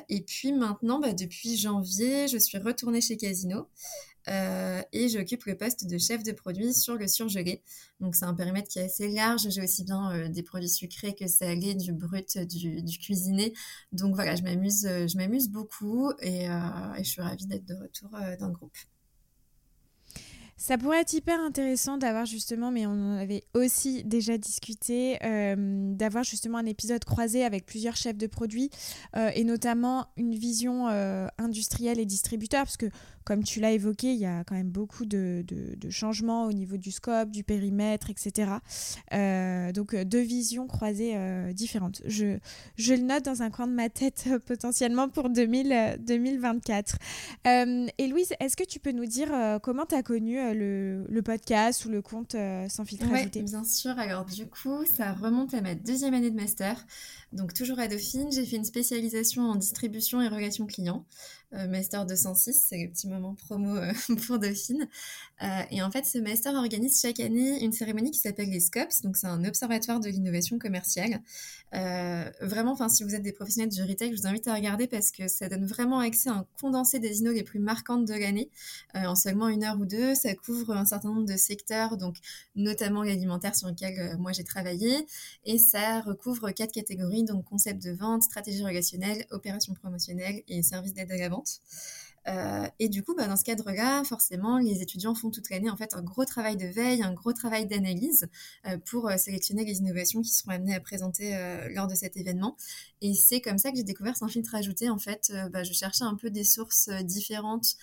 et 0.08 0.20
puis 0.22 0.52
maintenant, 0.52 0.98
bah, 1.00 1.12
depuis 1.12 1.56
janvier, 1.56 2.28
je 2.28 2.38
suis 2.38 2.58
retournée 2.58 3.00
chez 3.00 3.16
Casino. 3.16 3.68
Euh, 4.28 4.82
et 4.92 5.08
j'occupe 5.08 5.44
le 5.44 5.56
poste 5.56 5.86
de 5.86 5.98
chef 5.98 6.22
de 6.22 6.32
produit 6.32 6.74
sur 6.74 6.94
le 6.94 7.08
surgelé. 7.08 7.62
Donc 8.00 8.14
c'est 8.14 8.24
un 8.24 8.34
périmètre 8.34 8.68
qui 8.68 8.78
est 8.78 8.84
assez 8.84 9.08
large. 9.08 9.48
J'ai 9.48 9.62
aussi 9.62 9.84
bien 9.84 10.12
euh, 10.12 10.28
des 10.28 10.42
produits 10.42 10.68
sucrés 10.68 11.14
que 11.14 11.26
salés, 11.26 11.74
du 11.74 11.92
brut, 11.92 12.38
du, 12.38 12.98
cuisiné. 12.98 13.52
Donc 13.92 14.14
voilà, 14.14 14.36
je 14.36 14.42
m'amuse, 14.42 14.86
euh, 14.86 15.06
je 15.06 15.16
m'amuse 15.16 15.48
beaucoup 15.48 16.12
et, 16.20 16.46
je 16.98 17.02
suis 17.04 17.22
ravie 17.22 17.46
d'être 17.46 17.64
de 17.64 17.74
retour 17.74 18.10
dans 18.10 18.48
le 18.48 18.52
groupe. 18.52 18.76
Ça 20.60 20.76
pourrait 20.76 21.02
être 21.02 21.12
hyper 21.12 21.38
intéressant 21.38 21.98
d'avoir 21.98 22.26
justement, 22.26 22.72
mais 22.72 22.84
on 22.84 22.90
en 22.90 23.16
avait 23.16 23.44
aussi 23.54 24.02
déjà 24.02 24.36
discuté, 24.36 25.16
d'avoir 25.96 26.24
justement 26.24 26.58
un 26.58 26.66
épisode 26.66 27.04
croisé 27.04 27.44
avec 27.44 27.64
plusieurs 27.64 27.94
chefs 27.94 28.18
de 28.18 28.26
produits 28.26 28.68
et 29.14 29.44
notamment 29.44 30.08
une 30.16 30.34
vision 30.34 30.88
industrielle 31.38 32.00
et 32.00 32.06
distributeur, 32.06 32.64
parce 32.64 32.76
que 32.76 32.90
comme 33.28 33.44
tu 33.44 33.60
l'as 33.60 33.72
évoqué, 33.72 34.14
il 34.14 34.18
y 34.18 34.24
a 34.24 34.42
quand 34.44 34.54
même 34.54 34.70
beaucoup 34.70 35.04
de, 35.04 35.44
de, 35.46 35.90
changements 35.90 36.46
au 36.46 36.52
niveau 36.52 36.78
du 36.78 36.90
scope, 36.90 37.30
du 37.30 37.44
périmètre, 37.44 38.08
etc. 38.08 38.52
donc 39.74 39.94
deux 39.94 40.22
visions 40.22 40.66
croisées 40.66 41.14
différentes. 41.52 42.00
Je, 42.06 42.38
je 42.76 42.94
le 42.94 43.02
note 43.02 43.26
dans 43.26 43.42
un 43.42 43.50
coin 43.50 43.66
de 43.66 43.72
ma 43.72 43.90
tête 43.90 44.30
potentiellement 44.46 45.10
pour 45.10 45.28
2000, 45.28 45.98
2024. 46.00 46.96
et 47.44 48.06
Louise, 48.08 48.32
est-ce 48.40 48.56
que 48.56 48.64
tu 48.64 48.80
peux 48.80 48.92
nous 48.92 49.04
dire 49.04 49.28
comment 49.62 49.84
tu 49.84 49.94
as 49.94 50.02
connu 50.02 50.36
le, 50.54 51.04
le, 51.06 51.22
podcast 51.22 51.84
ou 51.84 51.90
le 51.90 52.00
compte 52.00 52.34
euh, 52.34 52.66
Sans 52.70 52.86
filtre 52.86 53.10
ouais, 53.10 53.26
bien 53.26 53.64
sûr. 53.64 53.98
Alors 53.98 54.24
du 54.24 54.46
coup, 54.46 54.84
ça 54.86 55.12
remonte 55.12 55.52
à 55.52 55.60
ma 55.60 55.74
deuxième 55.74 56.14
année 56.14 56.30
de 56.30 56.36
master. 56.36 56.86
Donc 57.32 57.52
toujours 57.52 57.78
à 57.78 57.88
Dauphine, 57.88 58.32
j'ai 58.32 58.46
fait 58.46 58.56
une 58.56 58.64
spécialisation 58.64 59.42
en 59.42 59.56
distribution 59.56 60.22
et 60.22 60.28
relations 60.28 60.66
clients. 60.66 61.04
Euh, 61.54 61.66
master 61.66 62.04
206, 62.04 62.64
c'est 62.68 62.84
le 62.84 62.90
petit 62.90 63.08
moment 63.08 63.34
promo 63.34 63.76
euh, 63.76 63.92
pour 64.26 64.38
Dauphine. 64.38 64.86
Euh, 65.42 65.62
et 65.70 65.82
en 65.82 65.90
fait, 65.90 66.04
ce 66.04 66.18
master 66.18 66.54
organise 66.54 67.00
chaque 67.00 67.20
année 67.20 67.62
une 67.64 67.72
cérémonie 67.72 68.10
qui 68.10 68.18
s'appelle 68.18 68.50
les 68.50 68.60
SCOPS, 68.60 69.02
donc 69.02 69.16
c'est 69.16 69.26
un 69.26 69.44
observatoire 69.44 70.00
de 70.00 70.08
l'innovation 70.08 70.58
commerciale. 70.58 71.20
vraiment, 71.72 72.72
enfin, 72.72 72.88
si 72.88 73.04
vous 73.04 73.14
êtes 73.14 73.22
des 73.22 73.32
professionnels 73.32 73.70
du 73.70 73.82
retail, 73.82 74.10
je 74.14 74.20
vous 74.20 74.26
invite 74.26 74.48
à 74.48 74.54
regarder 74.54 74.86
parce 74.86 75.10
que 75.10 75.28
ça 75.28 75.48
donne 75.48 75.66
vraiment 75.66 76.00
accès 76.00 76.30
à 76.30 76.32
un 76.32 76.46
condensé 76.60 76.98
des 76.98 77.20
innos 77.20 77.34
les 77.34 77.44
plus 77.44 77.60
marquantes 77.60 78.04
de 78.04 78.14
l'année 78.14 78.50
en 78.94 79.14
seulement 79.14 79.48
une 79.48 79.64
heure 79.64 79.78
ou 79.78 79.86
deux. 79.86 80.14
Ça 80.14 80.34
couvre 80.34 80.76
un 80.76 80.86
certain 80.86 81.08
nombre 81.10 81.26
de 81.26 81.36
secteurs, 81.36 81.96
donc 81.96 82.16
notamment 82.56 83.02
l'alimentaire 83.02 83.54
sur 83.54 83.68
lequel 83.68 84.16
moi 84.18 84.32
j'ai 84.32 84.44
travaillé, 84.44 85.06
et 85.44 85.58
ça 85.58 86.00
recouvre 86.00 86.50
quatre 86.50 86.72
catégories, 86.72 87.24
donc 87.24 87.44
concept 87.44 87.82
de 87.82 87.92
vente, 87.92 88.22
stratégie 88.22 88.64
relationnelle, 88.64 89.26
opération 89.30 89.74
promotionnelle 89.74 90.42
et 90.48 90.62
service 90.62 90.94
d'aide 90.94 91.12
à 91.12 91.16
la 91.16 91.28
vente. 91.28 91.60
Euh, 92.28 92.66
et 92.78 92.88
du 92.88 93.02
coup, 93.02 93.14
bah, 93.14 93.26
dans 93.26 93.36
ce 93.36 93.44
cadre-là, 93.44 94.04
forcément, 94.04 94.58
les 94.58 94.82
étudiants 94.82 95.14
font 95.14 95.30
toute 95.30 95.48
l'année 95.50 95.70
en 95.70 95.76
fait 95.76 95.94
un 95.94 96.02
gros 96.02 96.24
travail 96.24 96.56
de 96.56 96.66
veille, 96.66 97.02
un 97.02 97.12
gros 97.12 97.32
travail 97.32 97.66
d'analyse 97.66 98.28
euh, 98.66 98.76
pour 98.78 99.08
euh, 99.08 99.16
sélectionner 99.16 99.64
les 99.64 99.78
innovations 99.78 100.20
qui 100.20 100.30
seront 100.30 100.50
amenées 100.50 100.74
à 100.74 100.80
présenter 100.80 101.36
lors 101.74 101.86
de 101.86 101.94
cet 101.94 102.16
événement. 102.16 102.56
Et 103.00 103.14
c'est 103.14 103.40
comme 103.40 103.58
ça 103.58 103.70
que 103.70 103.76
j'ai 103.76 103.84
découvert 103.84 104.16
Sans 104.16 104.28
filtre 104.28 104.54
ajouté. 104.54 104.90
En 104.90 104.98
fait, 104.98 105.32
bah, 105.52 105.62
je 105.62 105.72
cherchais 105.72 106.04
un 106.04 106.14
peu 106.14 106.30
des 106.30 106.44
sources 106.44 106.88
différentes 106.88 107.76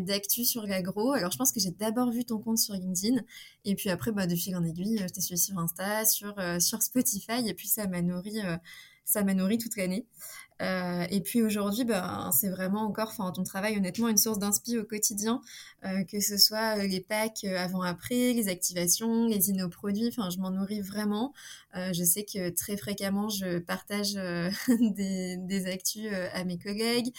d'actu 0.00 0.44
sur 0.44 0.66
l'agro. 0.66 1.12
Alors, 1.12 1.30
je 1.30 1.38
pense 1.38 1.52
que 1.52 1.60
j'ai 1.60 1.70
d'abord 1.70 2.10
vu 2.10 2.24
ton 2.24 2.38
compte 2.38 2.58
sur 2.58 2.74
LinkedIn, 2.74 3.22
et 3.64 3.74
puis 3.74 3.90
après, 3.90 4.12
bah, 4.12 4.26
de 4.26 4.34
fil 4.34 4.56
en 4.56 4.64
aiguille, 4.64 4.98
je 4.98 5.06
t'ai 5.06 5.20
suivi 5.20 5.40
sur 5.40 5.58
Insta, 5.58 6.04
sur, 6.04 6.34
sur 6.60 6.82
Spotify, 6.82 7.46
et 7.46 7.54
puis 7.54 7.68
ça 7.68 7.86
m'a 7.86 8.02
nourri 8.02 8.40
ça 9.04 9.24
m'a 9.24 9.34
nourri 9.34 9.58
toute 9.58 9.76
l'année. 9.76 10.06
Euh, 10.60 11.06
et 11.10 11.20
puis 11.20 11.42
aujourd'hui, 11.42 11.84
ben, 11.84 12.30
c'est 12.32 12.48
vraiment 12.48 12.82
encore, 12.82 13.08
enfin, 13.08 13.30
ton 13.32 13.42
travail, 13.44 13.76
honnêtement, 13.76 14.08
une 14.08 14.18
source 14.18 14.38
d'inspi 14.38 14.78
au 14.78 14.84
quotidien, 14.84 15.40
euh, 15.84 16.04
que 16.04 16.20
ce 16.20 16.36
soit 16.36 16.78
euh, 16.78 16.86
les 16.86 17.00
packs 17.00 17.44
avant-après, 17.44 18.34
les 18.34 18.48
activations, 18.48 19.26
les 19.26 19.50
innoproduits, 19.50 20.08
enfin, 20.08 20.28
je 20.30 20.38
m'en 20.38 20.50
nourris 20.50 20.82
vraiment. 20.82 21.32
je 21.74 22.04
sais 22.04 22.24
que 22.24 22.50
très 22.50 22.76
fréquemment, 22.76 23.28
je 23.28 23.58
partage 23.58 24.14
des, 24.68 25.36
des, 25.36 25.66
actus 25.66 26.12
à 26.32 26.44
mes 26.44 26.58
collègues. 26.58 27.12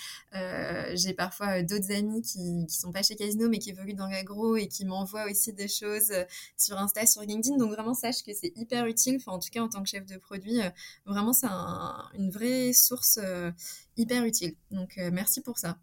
J'ai 0.94 1.14
parfois 1.14 1.64
d'autres 1.64 1.92
amis 1.92 2.22
qui, 2.22 2.66
qui 2.68 2.76
sont 2.76 2.92
pas 2.92 3.02
chez 3.02 3.16
Casino, 3.16 3.48
mais 3.50 3.60
qui 3.60 3.70
évoluent 3.70 3.94
dans 3.94 4.08
l'agro 4.08 4.58
et 4.58 4.68
qui 4.68 4.86
m'envoient 4.86 5.26
aussi 5.30 5.54
des 5.54 5.68
choses 5.70 6.12
sur 6.58 6.78
Insta, 6.78 7.06
sur 7.06 7.22
LinkedIn. 7.22 7.58
Donc 7.58 7.72
vraiment, 7.72 7.94
sache 7.94 8.24
que 8.24 8.34
c'est 8.34 8.52
hyper 8.56 8.86
utile. 8.86 9.18
Enfin, 9.18 9.32
en 9.32 9.40
tout 9.40 9.50
cas, 9.52 9.62
en 9.62 9.70
tant 9.70 9.82
que 9.84 9.90
chef 9.90 10.06
de 10.06 10.18
produit, 10.18 10.60
vraiment, 11.06 11.34
c'est 11.34 11.48
une 12.18 12.30
vraie 12.30 12.74
source 12.74 13.20
hyper 13.98 14.24
utile. 14.26 14.56
Donc 14.72 14.98
euh, 14.98 15.10
merci 15.12 15.42
pour 15.42 15.58
ça. 15.58 15.78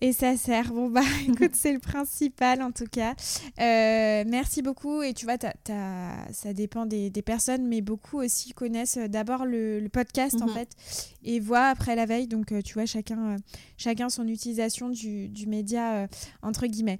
Et 0.00 0.12
ça 0.12 0.36
sert. 0.36 0.72
Bon, 0.72 0.88
bah 0.88 1.02
écoute, 1.28 1.52
c'est 1.54 1.72
le 1.72 1.78
principal 1.78 2.62
en 2.62 2.72
tout 2.72 2.86
cas. 2.90 3.14
Euh, 3.60 4.24
merci 4.26 4.62
beaucoup. 4.62 5.02
Et 5.02 5.14
tu 5.14 5.24
vois, 5.24 5.36
ça 6.32 6.52
dépend 6.52 6.86
des, 6.86 7.10
personnes, 7.24 7.66
mais 7.66 7.80
beaucoup 7.80 8.18
aussi 8.18 8.52
connaissent 8.52 8.98
d'abord 8.98 9.46
le, 9.46 9.86
podcast 9.92 10.40
en 10.42 10.46
mhm. 10.46 10.54
fait 10.54 10.68
et 11.22 11.40
voient 11.40 11.68
après 11.68 11.94
la 11.94 12.06
veille. 12.06 12.26
Donc, 12.26 12.52
tu 12.64 12.74
vois, 12.74 12.86
chacun, 12.86 13.36
chacun 13.76 14.08
son 14.08 14.26
utilisation 14.26 14.88
du, 14.88 15.28
du 15.28 15.46
média 15.46 16.08
entre 16.42 16.66
guillemets. 16.66 16.98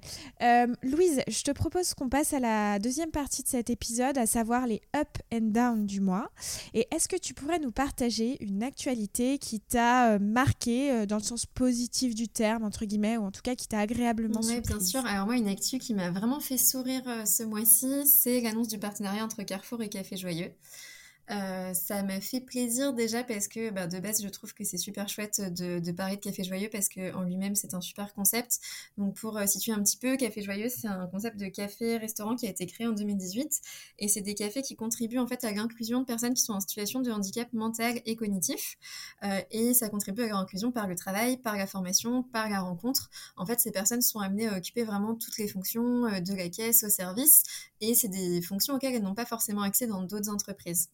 Louise, 0.81 1.21
je 1.27 1.43
te 1.43 1.51
propose 1.51 1.93
qu'on 1.93 2.09
passe 2.09 2.33
à 2.33 2.39
la 2.39 2.79
deuxième 2.79 3.11
partie 3.11 3.43
de 3.43 3.47
cet 3.47 3.69
épisode, 3.69 4.17
à 4.17 4.25
savoir 4.25 4.65
les 4.67 4.81
up 4.95 5.09
and 5.33 5.51
down 5.51 5.85
du 5.85 5.99
mois. 5.99 6.29
Et 6.73 6.87
est-ce 6.91 7.07
que 7.07 7.17
tu 7.17 7.33
pourrais 7.33 7.59
nous 7.59 7.71
partager 7.71 8.37
une 8.43 8.63
actualité 8.63 9.37
qui 9.37 9.59
t'a 9.59 10.17
marqué 10.19 11.05
dans 11.05 11.17
le 11.17 11.23
sens 11.23 11.45
positif 11.45 12.15
du 12.15 12.27
terme, 12.27 12.63
entre 12.63 12.84
guillemets, 12.85 13.17
ou 13.17 13.25
en 13.25 13.31
tout 13.31 13.41
cas 13.41 13.55
qui 13.55 13.67
t'a 13.67 13.79
agréablement 13.79 14.39
Oui, 14.43 14.61
bien 14.61 14.79
sûr. 14.79 15.05
Alors 15.05 15.25
moi, 15.25 15.35
une 15.35 15.47
actu 15.47 15.77
qui 15.79 15.93
m'a 15.93 16.11
vraiment 16.11 16.39
fait 16.39 16.57
sourire 16.57 17.03
euh, 17.07 17.25
ce 17.25 17.43
mois-ci, 17.43 18.05
c'est 18.05 18.41
l'annonce 18.41 18.67
du 18.67 18.79
partenariat 18.79 19.23
entre 19.23 19.43
Carrefour 19.43 19.81
et 19.81 19.89
Café 19.89 20.17
Joyeux. 20.17 20.51
Euh, 21.31 21.73
ça 21.73 22.03
m'a 22.03 22.21
fait 22.21 22.39
plaisir 22.39 22.93
déjà 22.93 23.23
parce 23.23 23.47
que 23.47 23.71
bah, 23.71 23.87
de 23.87 23.99
base 23.99 24.21
je 24.21 24.29
trouve 24.29 24.53
que 24.53 24.63
c'est 24.63 24.77
super 24.77 25.09
chouette 25.09 25.41
de, 25.41 25.91
parler 25.91 26.17
de 26.17 26.21
Café 26.21 26.43
Joyeux 26.43 26.69
parce 26.71 26.87
qu'en 26.87 27.23
lui-même 27.23 27.55
c'est 27.55 27.73
un 27.73 27.81
super 27.81 28.13
concept. 28.13 28.59
Donc 28.97 29.15
pour 29.15 29.37
euh, 29.37 29.47
situer 29.47 29.71
un 29.71 29.81
petit 29.81 29.97
peu, 29.97 30.17
Café 30.17 30.41
Joyeux 30.43 30.69
c'est 30.69 30.87
un 30.87 31.07
concept 31.07 31.37
de 31.37 31.47
café-restaurant 31.47 32.35
qui 32.35 32.45
a 32.45 32.49
été 32.49 32.67
créé 32.67 32.85
en 32.87 32.91
2018 32.91 33.61
et 33.99 34.07
c'est 34.07 34.21
des 34.21 34.35
cafés 34.35 34.61
qui 34.61 34.75
contribuent 34.75 35.17
en 35.17 35.25
fait 35.25 35.43
à 35.43 35.51
l'inclusion 35.51 36.01
de 36.01 36.05
personnes 36.05 36.35
qui 36.35 36.43
sont 36.43 36.53
en 36.53 36.59
situation 36.59 37.01
de 37.01 37.11
handicap 37.11 37.51
mental 37.53 38.01
et 38.05 38.15
cognitif 38.15 38.77
euh, 39.23 39.41
et 39.49 39.73
ça 39.73 39.89
contribue 39.89 40.23
à 40.23 40.27
leur 40.27 40.37
inclusion 40.37 40.71
par 40.71 40.87
le 40.87 40.95
travail, 40.95 41.37
par 41.37 41.57
la 41.57 41.65
formation, 41.65 42.21
par 42.21 42.49
la 42.49 42.61
rencontre. 42.61 43.09
En 43.35 43.47
fait 43.47 43.59
ces 43.59 43.71
personnes 43.71 44.01
sont 44.01 44.19
amenées 44.19 44.47
à 44.47 44.57
occuper 44.57 44.83
vraiment 44.83 45.15
toutes 45.15 45.37
les 45.39 45.47
fonctions 45.47 46.03
de 46.03 46.35
la 46.35 46.49
caisse 46.49 46.83
au 46.83 46.89
service 46.89 47.43
et 47.81 47.95
c'est 47.95 48.09
des 48.09 48.41
fonctions 48.41 48.75
auxquelles 48.75 48.93
elles 48.93 49.01
n'ont 49.01 49.15
pas 49.15 49.25
forcément 49.25 49.63
accès 49.63 49.87
dans 49.87 50.03
d'autres 50.03 50.29
entreprises. 50.29 50.89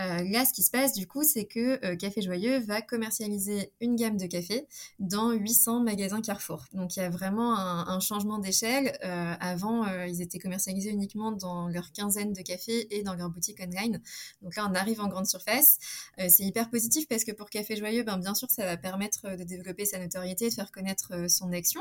Euh, 0.00 0.24
là, 0.24 0.44
ce 0.44 0.52
qui 0.52 0.62
se 0.62 0.70
passe 0.70 0.92
du 0.92 1.06
coup, 1.06 1.22
c'est 1.22 1.44
que 1.44 1.84
euh, 1.84 1.96
Café 1.96 2.20
Joyeux 2.20 2.58
va 2.58 2.82
commercialiser 2.82 3.72
une 3.80 3.94
gamme 3.94 4.16
de 4.16 4.26
café 4.26 4.66
dans 4.98 5.30
800 5.30 5.80
magasins 5.80 6.20
Carrefour. 6.20 6.64
Donc 6.72 6.96
il 6.96 7.00
y 7.00 7.02
a 7.02 7.10
vraiment 7.10 7.56
un, 7.56 8.00
changement 8.00 8.38
d'échelle. 8.38 8.98
Euh, 9.04 9.34
avant, 9.40 9.86
ils 10.04 10.20
étaient 10.20 10.38
commercialisés 10.38 10.90
uniquement 10.90 11.32
dans 11.32 11.68
leur 11.68 11.92
quinzaine 11.92 12.32
de 12.32 12.42
cafés 12.42 12.94
et 12.94 13.02
dans 13.02 13.14
leur 13.14 13.30
boutique 13.30 13.60
online. 13.60 14.00
Donc 14.42 14.56
là, 14.56 14.68
on 14.70 14.74
arrive 14.74 15.00
en 15.00 15.08
grande 15.08 15.26
surface. 15.26 15.78
c'est 16.18 16.42
hyper 16.42 16.70
positif 16.70 17.06
parce 17.08 17.24
que 17.24 17.32
pour 17.32 17.48
Café 17.48 17.76
Joyeux, 17.76 18.02
ben, 18.02 18.18
bien 18.18 18.34
sûr, 18.34 18.48
ça 18.50 18.64
va 18.64 18.76
permettre 18.76 19.36
de 19.36 19.44
développer 19.44 19.86
sa 19.86 19.98
notoriété, 19.98 20.48
de 20.48 20.54
faire 20.54 20.72
connaître 20.72 21.28
son 21.30 21.52
action. 21.52 21.80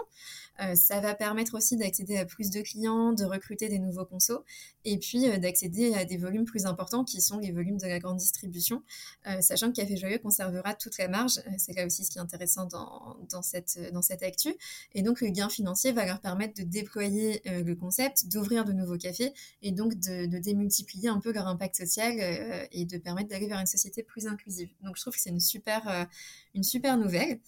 ça 0.75 0.99
va 0.99 1.15
permettre 1.15 1.55
aussi 1.55 1.75
d'accéder 1.77 2.17
à 2.17 2.25
plus 2.25 2.51
de 2.51 2.61
clients, 2.61 3.11
de 3.11 3.25
recruter 3.25 3.69
des 3.69 3.79
nouveaux 3.79 4.05
consos 4.05 4.43
et 4.85 4.97
puis 4.97 5.27
d'accéder 5.39 5.93
à 5.95 6.05
des 6.05 6.17
volumes 6.17 6.45
plus 6.45 6.65
importants 6.65 7.03
qui 7.03 7.21
sont 7.21 7.39
les 7.39 7.51
volumes 7.51 7.77
de 7.77 7.87
la 7.87 7.99
grande 8.03 8.17
distribution, 8.17 8.83
euh, 9.27 9.41
sachant 9.41 9.69
que 9.69 9.75
Café 9.75 9.97
Joyeux 9.97 10.19
conservera 10.19 10.75
toute 10.75 10.97
la 10.97 11.07
marge. 11.07 11.39
Euh, 11.39 11.51
c'est 11.57 11.73
là 11.73 11.85
aussi 11.85 12.03
ce 12.03 12.11
qui 12.11 12.17
est 12.17 12.21
intéressant 12.21 12.65
dans, 12.65 13.17
dans, 13.31 13.41
cette, 13.41 13.79
actu. 14.21 14.55
Et 14.93 15.01
donc, 15.01 15.21
le 15.21 15.29
gain 15.29 15.49
financier 15.49 15.91
va 15.91 16.05
leur 16.05 16.19
permettre 16.19 16.61
de 16.61 16.63
déployer 16.63 17.41
euh, 17.47 17.63
le 17.63 17.75
concept, 17.75 18.27
d'ouvrir 18.27 18.65
de 18.65 18.73
nouveaux 18.73 18.97
cafés 18.97 19.33
et 19.61 19.71
donc 19.71 19.95
de, 19.95 20.25
démultiplier 20.37 21.09
un 21.09 21.19
peu 21.19 21.31
leur 21.31 21.47
impact 21.47 21.77
social 21.77 22.67
et 22.71 22.85
de 22.85 22.97
permettre 22.97 23.29
d'aller 23.29 23.47
vers 23.47 23.59
une 23.59 23.65
société 23.65 24.03
plus 24.03 24.27
inclusive. 24.27 24.69
Donc, 24.81 24.97
je 24.97 25.01
trouve 25.01 25.13
que 25.13 25.21
c'est 25.21 25.29
une 25.29 25.39
super, 25.39 26.07
une 26.53 26.63
super 26.63 26.97
nouvelle. 26.97 27.39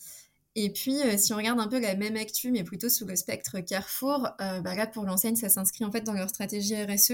Et 0.57 0.69
puis, 0.69 1.01
euh, 1.01 1.17
si 1.17 1.33
on 1.33 1.37
regarde 1.37 1.59
un 1.59 1.67
peu 1.67 1.81
la 1.81 1.95
même 1.95 2.15
actu, 2.15 2.49
mais 2.49 2.63
plutôt 2.63 2.87
sous 2.87 3.05
le 3.05 3.17
spectre 3.17 3.59
Carrefour, 3.59 4.29
euh, 4.39 4.61
bah 4.61 4.73
là, 4.73 4.87
pour 4.87 5.03
l'enseigne, 5.03 5.35
ça 5.35 5.49
s'inscrit 5.49 5.83
en 5.83 5.91
fait 5.91 6.01
dans 6.01 6.13
leur 6.13 6.29
stratégie 6.29 6.81
RSE. 6.81 7.11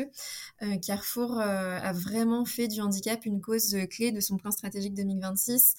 Euh, 0.61 0.77
Carrefour 0.77 1.39
a 1.39 1.91
vraiment 1.91 2.45
fait 2.45 2.67
du 2.67 2.81
handicap 2.81 3.25
une 3.25 3.41
cause 3.41 3.75
clé 3.89 4.11
de 4.11 4.19
son 4.19 4.37
plan 4.37 4.51
stratégique 4.51 4.93
2026. 4.93 5.73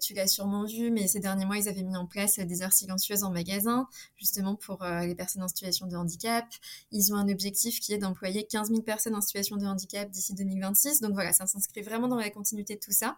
tu 0.00 0.14
l'as 0.14 0.26
sûrement 0.26 0.64
vu, 0.64 0.90
mais 0.90 1.06
ces 1.06 1.20
derniers 1.20 1.44
mois, 1.44 1.56
ils 1.56 1.68
avaient 1.68 1.84
mis 1.84 1.96
en 1.96 2.06
place 2.06 2.40
des 2.40 2.62
heures 2.62 2.72
silencieuses 2.72 3.22
en 3.22 3.30
magasin, 3.30 3.86
justement 4.16 4.56
pour 4.56 4.84
les 4.84 5.14
personnes 5.14 5.42
en 5.42 5.48
situation 5.48 5.86
de 5.86 5.96
handicap. 5.96 6.46
Ils 6.90 7.12
ont 7.12 7.16
un 7.16 7.28
objectif 7.28 7.78
qui 7.78 7.92
est 7.92 7.98
d'employer 7.98 8.44
15 8.44 8.70
000 8.70 8.82
personnes 8.82 9.14
en 9.14 9.20
situation 9.20 9.56
de 9.56 9.66
handicap 9.66 10.10
d'ici 10.10 10.34
2026. 10.34 11.00
Donc 11.00 11.12
voilà, 11.12 11.32
ça 11.32 11.46
s'inscrit 11.46 11.82
vraiment 11.82 12.08
dans 12.08 12.18
la 12.18 12.30
continuité 12.30 12.74
de 12.74 12.80
tout 12.80 12.92
ça. 12.92 13.16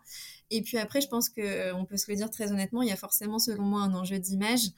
Et 0.51 0.63
puis 0.63 0.79
après, 0.79 1.01
je 1.01 1.09
pense 1.09 1.29
qu'on 1.29 1.87
peut 1.89 1.97
se 1.97 2.11
le 2.11 2.17
dire 2.17 2.31
très 2.31 2.53
honnêtement, 2.53 2.83
il 2.83 2.89
y 2.89 2.93
a 2.93 2.97
forcément, 2.97 3.39
selon 3.39 3.65
moi, 3.65 3.86
un 3.87 3.95
enjeu 3.95 4.19
d'image. 4.19 4.71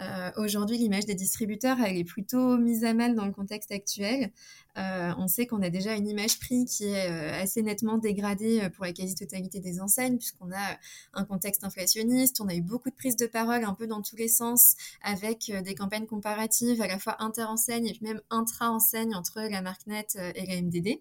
Euh, 0.00 0.30
aujourd'hui, 0.36 0.76
l'image 0.76 1.06
des 1.06 1.14
distributeurs, 1.14 1.76
elle 1.80 1.96
est 1.96 2.04
plutôt 2.04 2.56
mise 2.58 2.84
à 2.84 2.94
mal 2.94 3.14
dans 3.14 3.26
le 3.26 3.32
contexte 3.32 3.70
actuel. 3.70 4.32
Euh, 4.76 5.12
on 5.18 5.28
sait 5.28 5.46
qu'on 5.46 5.62
a 5.62 5.70
déjà 5.70 5.94
une 5.94 6.08
image 6.08 6.40
prix 6.40 6.64
qui 6.64 6.84
est 6.84 7.08
euh, 7.08 7.40
assez 7.40 7.62
nettement 7.62 7.96
dégradée 7.96 8.68
pour 8.74 8.84
la 8.84 8.92
quasi-totalité 8.92 9.60
des 9.60 9.80
enseignes, 9.80 10.18
puisqu'on 10.18 10.50
a 10.50 10.78
un 11.12 11.24
contexte 11.24 11.62
inflationniste, 11.62 12.40
on 12.40 12.48
a 12.48 12.54
eu 12.54 12.62
beaucoup 12.62 12.90
de 12.90 12.96
prises 12.96 13.16
de 13.16 13.26
parole 13.26 13.64
un 13.64 13.74
peu 13.74 13.86
dans 13.86 14.02
tous 14.02 14.16
les 14.16 14.28
sens, 14.28 14.74
avec 15.02 15.52
des 15.62 15.74
campagnes 15.76 16.06
comparatives 16.06 16.82
à 16.82 16.88
la 16.88 16.98
fois 16.98 17.22
inter-enseigne 17.22 17.86
et 17.86 17.98
même 18.00 18.20
intra-enseigne 18.30 19.14
entre 19.14 19.40
la 19.40 19.62
marque 19.62 19.86
net 19.86 20.18
et 20.34 20.46
la 20.46 20.60
MDD. 20.60 20.98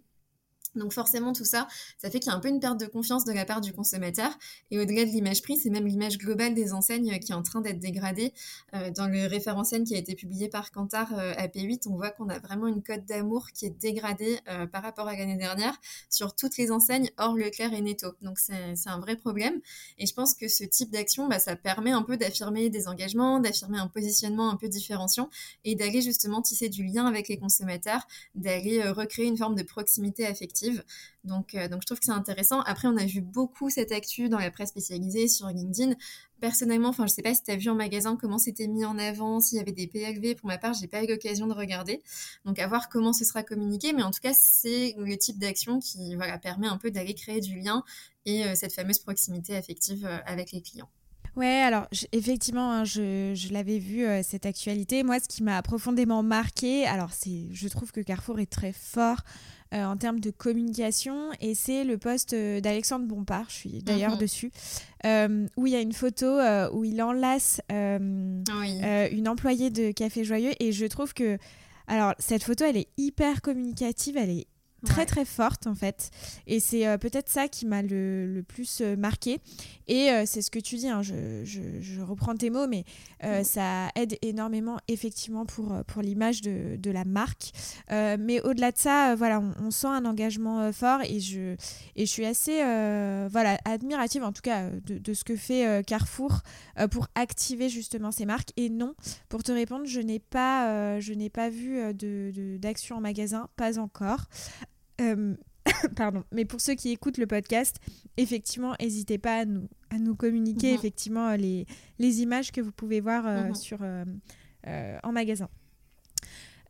Donc 0.76 0.94
forcément 0.94 1.34
tout 1.34 1.46
ça, 1.46 1.68
ça 1.98 2.10
fait 2.10 2.20
qu'il 2.20 2.32
y 2.32 2.34
a 2.34 2.38
un 2.38 2.40
peu 2.40 2.50
une 2.50 2.60
perte 2.60 2.80
de 2.80 2.86
confiance 2.86 3.26
de 3.26 3.32
la 3.32 3.46
part 3.46 3.62
du 3.62 3.74
consommateur. 3.74 4.32
Et 4.72 4.80
au-delà 4.80 5.06
de 5.06 5.10
l'image 5.10 5.42
prix, 5.42 5.58
c'est 5.58 5.70
même 5.70 5.86
l'image 5.86 6.18
globale 6.18 6.54
des 6.54 6.74
enseignes 6.74 7.20
qui 7.20 7.32
est 7.32 7.36
en 7.36 7.44
train 7.44 7.62
d'être 7.62 7.80
dégradée. 7.80 8.34
Euh, 8.74 8.92
dans 8.92 9.08
le 9.08 9.28
référentiel 9.28 9.84
qui 9.84 9.96
a 9.96 9.98
été 9.98 10.16
publié 10.16 10.50
par 10.50 10.72
Kantar 10.72 11.14
euh, 11.14 11.34
à 11.38 11.48
P8, 11.48 11.88
on 11.88 11.96
voit 11.96 12.10
qu'on 12.10 12.30
a 12.30 12.40
vraiment 12.40 12.68
une 12.68 12.82
cote 12.82 13.06
d'amour 13.06 13.48
qui 13.54 13.66
est 13.66 13.82
dégradée 13.82 14.40
euh, 14.50 14.66
par 14.66 14.84
rapport 14.84 15.08
à 15.08 15.16
l'année 15.16 15.38
dernière 15.38 15.76
sur 16.10 16.36
toutes 16.36 16.58
les 16.58 16.72
enseignes 16.72 17.10
hors 17.18 17.36
Leclerc 17.36 17.74
et 17.74 17.82
Netto. 17.82 18.14
Donc 18.22 18.40
c'est 18.40 18.74
un 18.86 19.00
vrai 19.00 19.16
problème. 19.16 19.60
Et 19.98 20.06
je 20.06 20.14
pense 20.14 20.34
que 20.34 20.48
ce 20.48 20.64
type 20.64 20.92
d'action, 20.92 21.28
bah, 21.28 21.40
ça 21.40 21.56
permet 21.56 21.92
un 21.92 22.02
peu 22.02 22.18
d'affirmer 22.18 22.70
des 22.70 22.88
engagements, 22.88 23.40
d'affirmer 23.40 23.78
un 23.78 23.88
positionnement 23.88 24.50
un 24.50 24.56
peu 24.56 24.68
différenciant 24.68 25.30
et 25.64 25.76
d'aller 25.76 26.02
justement 26.02 26.42
tisser 26.42 26.70
du 26.70 26.84
lien 26.84 27.06
avec 27.06 27.28
les 27.28 27.38
consommateurs, 27.38 28.08
d'aller 28.36 28.84
recréer 28.90 29.28
une 29.28 29.38
forme 29.38 29.56
de 29.56 29.64
proximité 29.64 30.26
affective 30.26 30.63
donc, 31.24 31.56
euh, 31.56 31.68
donc 31.68 31.82
je 31.82 31.86
trouve 31.86 32.00
que 32.00 32.06
c'est 32.06 32.12
intéressant. 32.12 32.62
Après, 32.62 32.88
on 32.88 32.98
a 32.98 33.06
vu 33.06 33.22
beaucoup 33.22 33.70
cette 33.70 33.92
actu 33.92 34.30
dans 34.30 34.40
la 34.40 34.52
presse 34.52 34.70
spécialisée 34.70 35.28
sur 35.28 35.48
LinkedIn. 35.48 35.96
Personnellement, 36.42 36.90
enfin, 36.90 37.08
je 37.08 37.14
sais 37.14 37.22
pas 37.22 37.34
si 37.34 37.44
tu 37.44 37.52
as 37.52 37.56
vu 37.56 37.70
en 37.70 37.76
magasin 37.76 38.18
comment 38.18 38.38
c'était 38.38 38.68
mis 38.68 38.84
en 38.86 38.98
avant, 38.98 39.40
s'il 39.40 39.58
y 39.58 39.62
avait 39.62 39.72
des 39.72 39.88
PLV. 39.88 40.36
Pour 40.36 40.48
ma 40.48 40.58
part, 40.58 40.74
j'ai 40.74 40.88
pas 40.88 41.04
eu 41.04 41.08
l'occasion 41.08 41.48
de 41.48 41.54
regarder. 41.54 42.02
Donc, 42.46 42.60
à 42.60 42.68
voir 42.68 42.90
comment 42.90 43.14
ce 43.14 43.24
sera 43.24 43.44
communiqué. 43.44 43.94
Mais 43.94 44.04
en 44.04 44.12
tout 44.12 44.22
cas, 44.22 44.34
c'est 44.34 44.96
le 44.98 45.18
type 45.18 45.40
d'action 45.40 45.80
qui 45.80 46.16
voilà, 46.16 46.38
permet 46.38 46.68
un 46.68 46.78
peu 46.78 46.92
d'aller 46.92 47.14
créer 47.14 47.40
du 47.40 47.60
lien 47.60 47.84
et 48.26 48.46
euh, 48.46 48.56
cette 48.56 48.74
fameuse 48.74 49.00
proximité 49.00 49.56
affective 49.56 50.06
euh, 50.06 50.18
avec 50.26 50.52
les 50.52 50.62
clients. 50.62 50.90
Ouais, 51.36 51.62
alors 51.66 51.88
effectivement, 52.12 52.72
hein, 52.72 52.84
je, 52.84 53.34
je 53.36 53.52
l'avais 53.54 53.80
vu 53.80 54.06
cette 54.22 54.46
actualité. 54.46 55.04
Moi, 55.04 55.20
ce 55.20 55.28
qui 55.28 55.42
m'a 55.42 55.62
profondément 55.64 56.22
marqué, 56.22 56.86
alors 56.86 57.12
c'est, 57.12 57.48
je 57.52 57.68
trouve 57.68 57.92
que 57.92 58.02
Carrefour 58.02 58.40
est 58.40 58.52
très 58.52 58.72
fort 58.72 59.18
euh, 59.74 59.86
en 59.86 59.98
termes 59.98 60.20
de 60.20 60.30
communication 60.30 61.32
et 61.42 61.56
c'est 61.56 61.84
le 61.84 61.98
poste 61.98 62.34
euh, 62.34 62.62
d'Alexandre 62.62 63.08
Bompard, 63.08 63.46
je 63.48 63.56
suis 63.56 63.82
d'ailleurs 63.82 64.12
mhm. 64.12 64.20
dessus, 64.20 64.52
euh, 65.04 65.48
où 65.58 65.66
il 65.66 65.74
y 65.74 65.76
a 65.76 65.80
une 65.80 65.94
photo 65.94 66.28
où 66.74 66.84
il 66.84 67.02
enlace 67.02 67.60
une 67.70 69.28
employée 69.28 69.72
de 69.72 69.92
Café 69.92 70.24
Joyeux 70.24 70.52
et 70.60 70.72
je 70.72 70.86
trouve 70.86 71.14
que 71.14 71.40
alors 71.88 72.14
cette 72.20 72.44
photo 72.44 72.66
elle 72.66 72.78
est 72.78 72.88
hyper 72.98 73.42
communicative, 73.42 74.16
elle 74.16 74.30
est 74.30 74.48
très 74.84 75.06
très 75.06 75.26
forte 75.26 75.68
en 75.68 75.76
fait. 75.76 76.12
Et 76.48 76.60
c'est 76.60 76.88
euh, 76.88 76.98
peut-être 76.98 77.30
ça 77.30 77.48
qui 77.48 77.66
m'a 77.66 77.82
le, 77.82 78.26
le, 78.26 78.44
plus 78.44 78.82
euh, 78.82 78.96
marqué. 78.96 79.40
Et 79.88 80.10
euh, 80.10 80.24
c'est 80.26 80.42
ce 80.42 80.52
que 80.52 80.60
tu 80.60 80.76
dis, 80.76 80.88
hein, 80.88 81.02
je, 81.02 81.44
je, 81.44 81.62
je, 81.82 82.02
reprends 82.02 82.36
tes 82.36 82.50
mots, 82.50 82.68
mais 82.68 82.86
ça 83.44 83.90
aide 83.96 84.18
énormément 84.22 84.78
effectivement 84.88 85.46
pour, 85.46 85.74
pour 85.88 86.02
l'image 86.02 86.42
de, 86.42 86.76
de, 86.78 86.92
la 86.92 87.06
marque. 87.06 87.52
mais 87.90 88.42
au-delà 88.42 88.72
de 88.72 88.78
ça, 88.78 89.16
voilà, 89.16 89.42
on, 89.62 89.72
sent 89.72 89.88
un 89.88 90.06
engagement 90.06 90.72
fort 90.74 91.00
et 91.04 91.20
je, 91.20 91.56
et 91.96 92.06
je 92.06 92.12
suis 92.12 92.26
assez 92.26 92.58
voilà, 93.30 93.58
admirative 93.66 94.24
en 94.24 94.34
tout 94.34 94.42
cas 94.42 94.70
de, 94.70 94.98
de 94.98 95.14
ce 95.14 95.24
que 95.24 95.36
fait 95.36 95.84
Carrefour 95.86 96.42
pour 96.92 97.08
activer 97.16 97.70
justement 97.70 98.12
ces 98.12 98.26
marques. 98.26 98.50
Et 98.58 98.70
non, 98.70 98.94
pour 99.30 99.44
te 99.44 99.52
répondre, 99.52 99.86
je 99.86 100.02
n'ai 100.02 100.20
pas, 100.20 101.00
je 101.00 101.14
n'ai 101.14 101.30
pas 101.30 101.50
vu 101.50 101.80
d'action 102.60 102.98
en 102.98 103.02
magasin, 103.02 103.48
pas 103.56 103.80
encore. 103.80 104.26
Euh, 105.02 105.36
pardon. 105.96 106.24
Mais 106.32 106.46
pour 106.46 106.62
ceux 106.62 106.76
qui 106.76 106.92
écoutent 106.92 107.18
le 107.18 107.28
podcast, 107.28 107.78
effectivement, 108.18 108.76
n'hésitez 108.80 109.18
pas 109.18 109.40
à 109.40 109.46
nous, 109.46 109.68
à 109.90 110.00
nous 110.00 110.16
communiquer 110.16 110.72
mhm. 110.72 110.76
effectivement 110.76 111.36
les, 111.36 111.66
les 112.00 112.22
images 112.22 112.52
que 112.52 112.62
vous 112.62 112.72
pouvez 112.72 113.02
voir 113.02 113.26
euh, 113.26 113.44
mhm. 113.46 113.56
sur, 113.56 113.80
euh, 113.82 114.98
en 115.04 115.12
magasin. 115.12 115.50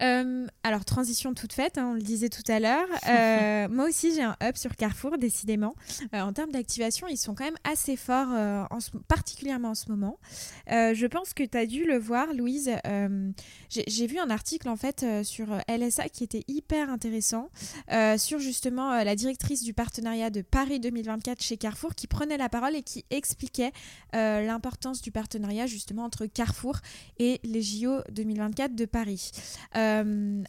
Euh, 0.03 0.47
alors, 0.63 0.85
transition 0.85 1.33
toute 1.33 1.53
faite, 1.53 1.77
hein, 1.77 1.89
on 1.91 1.93
le 1.93 2.01
disait 2.01 2.29
tout 2.29 2.43
à 2.47 2.59
l'heure. 2.59 2.87
Euh, 3.07 3.67
moi 3.71 3.85
aussi, 3.87 4.13
j'ai 4.13 4.23
un 4.23 4.35
hub 4.41 4.55
sur 4.55 4.75
Carrefour, 4.75 5.17
décidément. 5.17 5.75
Euh, 6.13 6.21
en 6.21 6.33
termes 6.33 6.51
d'activation, 6.51 7.07
ils 7.07 7.17
sont 7.17 7.35
quand 7.35 7.45
même 7.45 7.57
assez 7.63 7.95
forts, 7.95 8.29
en 8.29 8.79
particulièrement 9.07 9.69
en 9.69 9.75
ce 9.75 9.89
moment. 9.89 10.19
je 10.67 11.05
pense 11.05 11.33
que 11.33 11.43
tu 11.43 11.57
as 11.57 11.65
dû 11.65 11.85
le 11.85 11.97
voir, 11.97 12.33
Louise. 12.33 12.71
j'ai 13.69 14.07
vu 14.07 14.19
un 14.19 14.29
article, 14.29 14.69
en 14.69 14.75
fait, 14.75 15.05
sur 15.23 15.47
LSA 15.67 16.09
qui 16.09 16.23
était 16.23 16.43
hyper 16.47 16.89
intéressant, 16.89 17.49
sur 18.17 18.39
justement 18.39 19.03
la 19.03 19.15
directrice 19.15 19.63
du 19.63 19.73
partenariat 19.73 20.29
de 20.29 20.41
Paris 20.41 20.79
2024 20.79 21.41
chez 21.41 21.57
Carrefour, 21.57 21.95
qui 21.95 22.07
prenait 22.07 22.37
la 22.37 22.49
parole 22.49 22.75
et 22.75 22.83
qui 22.83 23.05
expliquait 23.09 23.71
l'importance 24.13 25.01
du 25.01 25.11
partenariat, 25.11 25.67
justement, 25.67 26.03
entre 26.03 26.25
Carrefour 26.25 26.77
et 27.19 27.39
les 27.43 27.61
JO 27.61 28.01
2024 28.11 28.75
de 28.75 28.85
Paris. 28.85 29.31
Euh, 29.75 29.92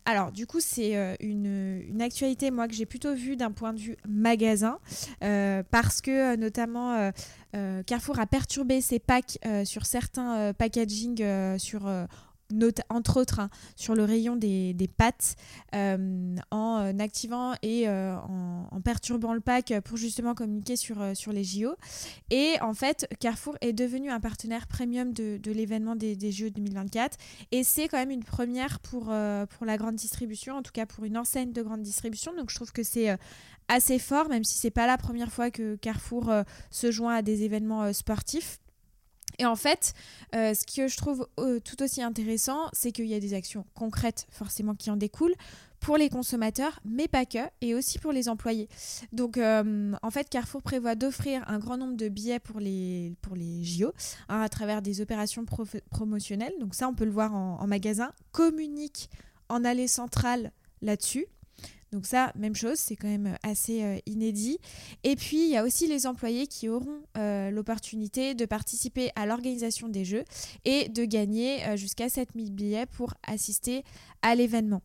alors, 0.04 0.32
du 0.32 0.46
coup, 0.46 0.60
c'est 0.60 0.96
euh, 0.96 1.14
une, 1.20 2.00
actualité, 2.00 2.50
moi, 2.50 2.68
que 2.68 2.74
j'ai 2.74 2.86
plutôt 2.86 3.14
vue 3.14 3.36
d'un 3.36 3.52
point 3.52 3.72
de 3.72 3.80
vue 3.80 3.96
magasin, 4.08 4.78
euh, 5.22 5.62
parce 5.70 6.00
que 6.00 6.36
notamment 6.36 7.10
Carrefour 7.86 8.18
a 8.18 8.26
perturbé 8.26 8.80
ses 8.80 8.98
packs 8.98 9.38
sur 9.64 9.86
certains 9.86 10.52
packaging 10.54 11.58
sur 11.58 11.88
entre 12.88 13.20
autres 13.20 13.40
hein, 13.40 13.50
sur 13.76 13.94
le 13.94 14.04
rayon 14.04 14.36
des, 14.36 14.90
pâtes 14.96 15.36
euh, 15.74 16.36
en 16.50 16.78
euh, 16.78 16.92
activant 16.98 17.54
et 17.62 17.88
euh, 17.88 18.16
en, 18.16 18.80
perturbant 18.82 19.32
le 19.32 19.40
pack 19.40 19.72
pour 19.84 19.96
justement 19.96 20.34
communiquer 20.34 20.76
sur, 20.76 21.16
sur 21.16 21.32
les 21.32 21.44
JO. 21.44 21.74
Et 22.30 22.56
en 22.60 22.74
fait, 22.74 23.08
Carrefour 23.18 23.56
est 23.60 23.72
devenu 23.72 24.10
un 24.10 24.20
partenaire 24.20 24.66
premium 24.66 25.12
de, 25.12 25.40
l'événement 25.46 25.96
des, 25.96 26.16
des, 26.16 26.32
JO 26.32 26.50
2024 26.50 27.16
et 27.52 27.64
c'est 27.64 27.88
quand 27.88 27.98
même 27.98 28.10
une 28.10 28.24
première 28.24 28.80
pour, 28.80 29.04
pour 29.04 29.66
la 29.66 29.76
grande 29.76 29.96
distribution, 29.96 30.56
en 30.56 30.62
tout 30.62 30.72
cas 30.72 30.86
pour 30.86 31.04
une 31.04 31.16
enseigne 31.16 31.52
de 31.52 31.62
grande 31.62 31.82
distribution. 31.82 32.34
Donc 32.36 32.50
je 32.50 32.56
trouve 32.56 32.72
que 32.72 32.82
c'est 32.82 33.16
assez 33.68 33.98
fort, 33.98 34.28
même 34.28 34.44
si 34.44 34.58
c'est 34.58 34.70
pas 34.70 34.86
la 34.86 34.98
première 34.98 35.32
fois 35.32 35.50
que 35.50 35.76
Carrefour 35.76 36.30
se 36.70 36.90
joint 36.90 37.14
à 37.14 37.22
des 37.22 37.44
événements 37.44 37.92
sportifs. 37.92 38.58
Et 39.38 39.47
en 39.47 39.57
fait, 39.57 39.95
euh, 40.35 40.55
ce 40.55 40.64
que 40.64 40.88
je 40.88 40.97
trouve 40.97 41.29
euh, 41.38 41.61
tout 41.61 41.83
aussi 41.83 42.03
intéressant, 42.03 42.69
c'est 42.73 42.93
qu'il 42.93 43.07
y 43.07 43.14
a 43.14 43.21
des 43.21 43.35
actions 43.35 43.64
concrètes 43.75 44.26
forcément 44.31 44.75
qui 44.75 44.91
en 44.91 44.97
découlent 44.97 45.35
pour 45.81 45.99
les 45.99 46.09
consommateurs, 46.09 46.81
mais 46.87 47.09
pas 47.09 47.26
que, 47.26 47.38
et 47.61 47.75
aussi 47.75 47.99
pour 47.99 48.11
les 48.11 48.31
employés. 48.31 48.69
Donc, 49.12 49.37
euh, 49.37 49.93
en 50.03 50.11
fait, 50.11 50.31
Carrefour 50.31 50.62
prévoit 50.62 50.95
d'offrir 50.95 51.45
un 51.47 51.59
grand 51.59 51.76
nombre 51.76 51.97
de 51.97 52.09
billets 52.09 52.38
pour 52.38 52.59
les, 52.59 53.12
pour 53.21 53.37
les 53.37 53.62
JO 53.64 53.93
hein, 54.31 54.41
à 54.41 54.49
travers 54.49 54.81
des 54.81 55.03
opérations 55.03 55.45
promotionnelles. 55.91 56.55
Donc, 56.59 56.75
ça, 56.75 56.88
on 56.88 56.95
peut 56.95 57.05
le 57.05 57.11
voir 57.11 57.35
en, 57.35 57.61
en 57.61 57.67
magasin. 57.67 58.12
Communique 58.33 59.11
en 59.50 59.62
allée 59.62 59.88
centrale 59.88 60.53
là-dessus. 60.81 61.26
Donc 61.94 62.06
ça, 62.06 62.32
même 62.34 62.56
chose, 62.56 62.76
c'est 62.76 62.96
quand 62.96 63.06
même 63.06 63.28
euh, 63.28 63.48
assez 63.48 63.84
euh, 63.84 63.98
inédit. 64.06 64.58
Et 65.04 65.14
puis, 65.14 65.44
il 65.44 65.48
y 65.50 65.56
a 65.56 65.62
aussi 65.62 65.86
les 65.86 66.08
employés 66.08 66.48
qui 66.48 66.68
auront 66.68 66.98
euh, 67.16 67.52
l'opportunité 67.52 68.34
de 68.34 68.46
participer 68.46 69.12
à 69.14 69.26
l'organisation 69.26 69.88
des 69.88 70.04
jeux 70.04 70.24
et 70.64 70.88
de 70.88 71.04
gagner 71.04 71.76
jusqu'à 71.76 72.08
7000 72.08 72.50
billets 72.52 72.86
pour 72.86 73.14
assister 73.24 73.84
à 74.22 74.34
l'événement. 74.34 74.82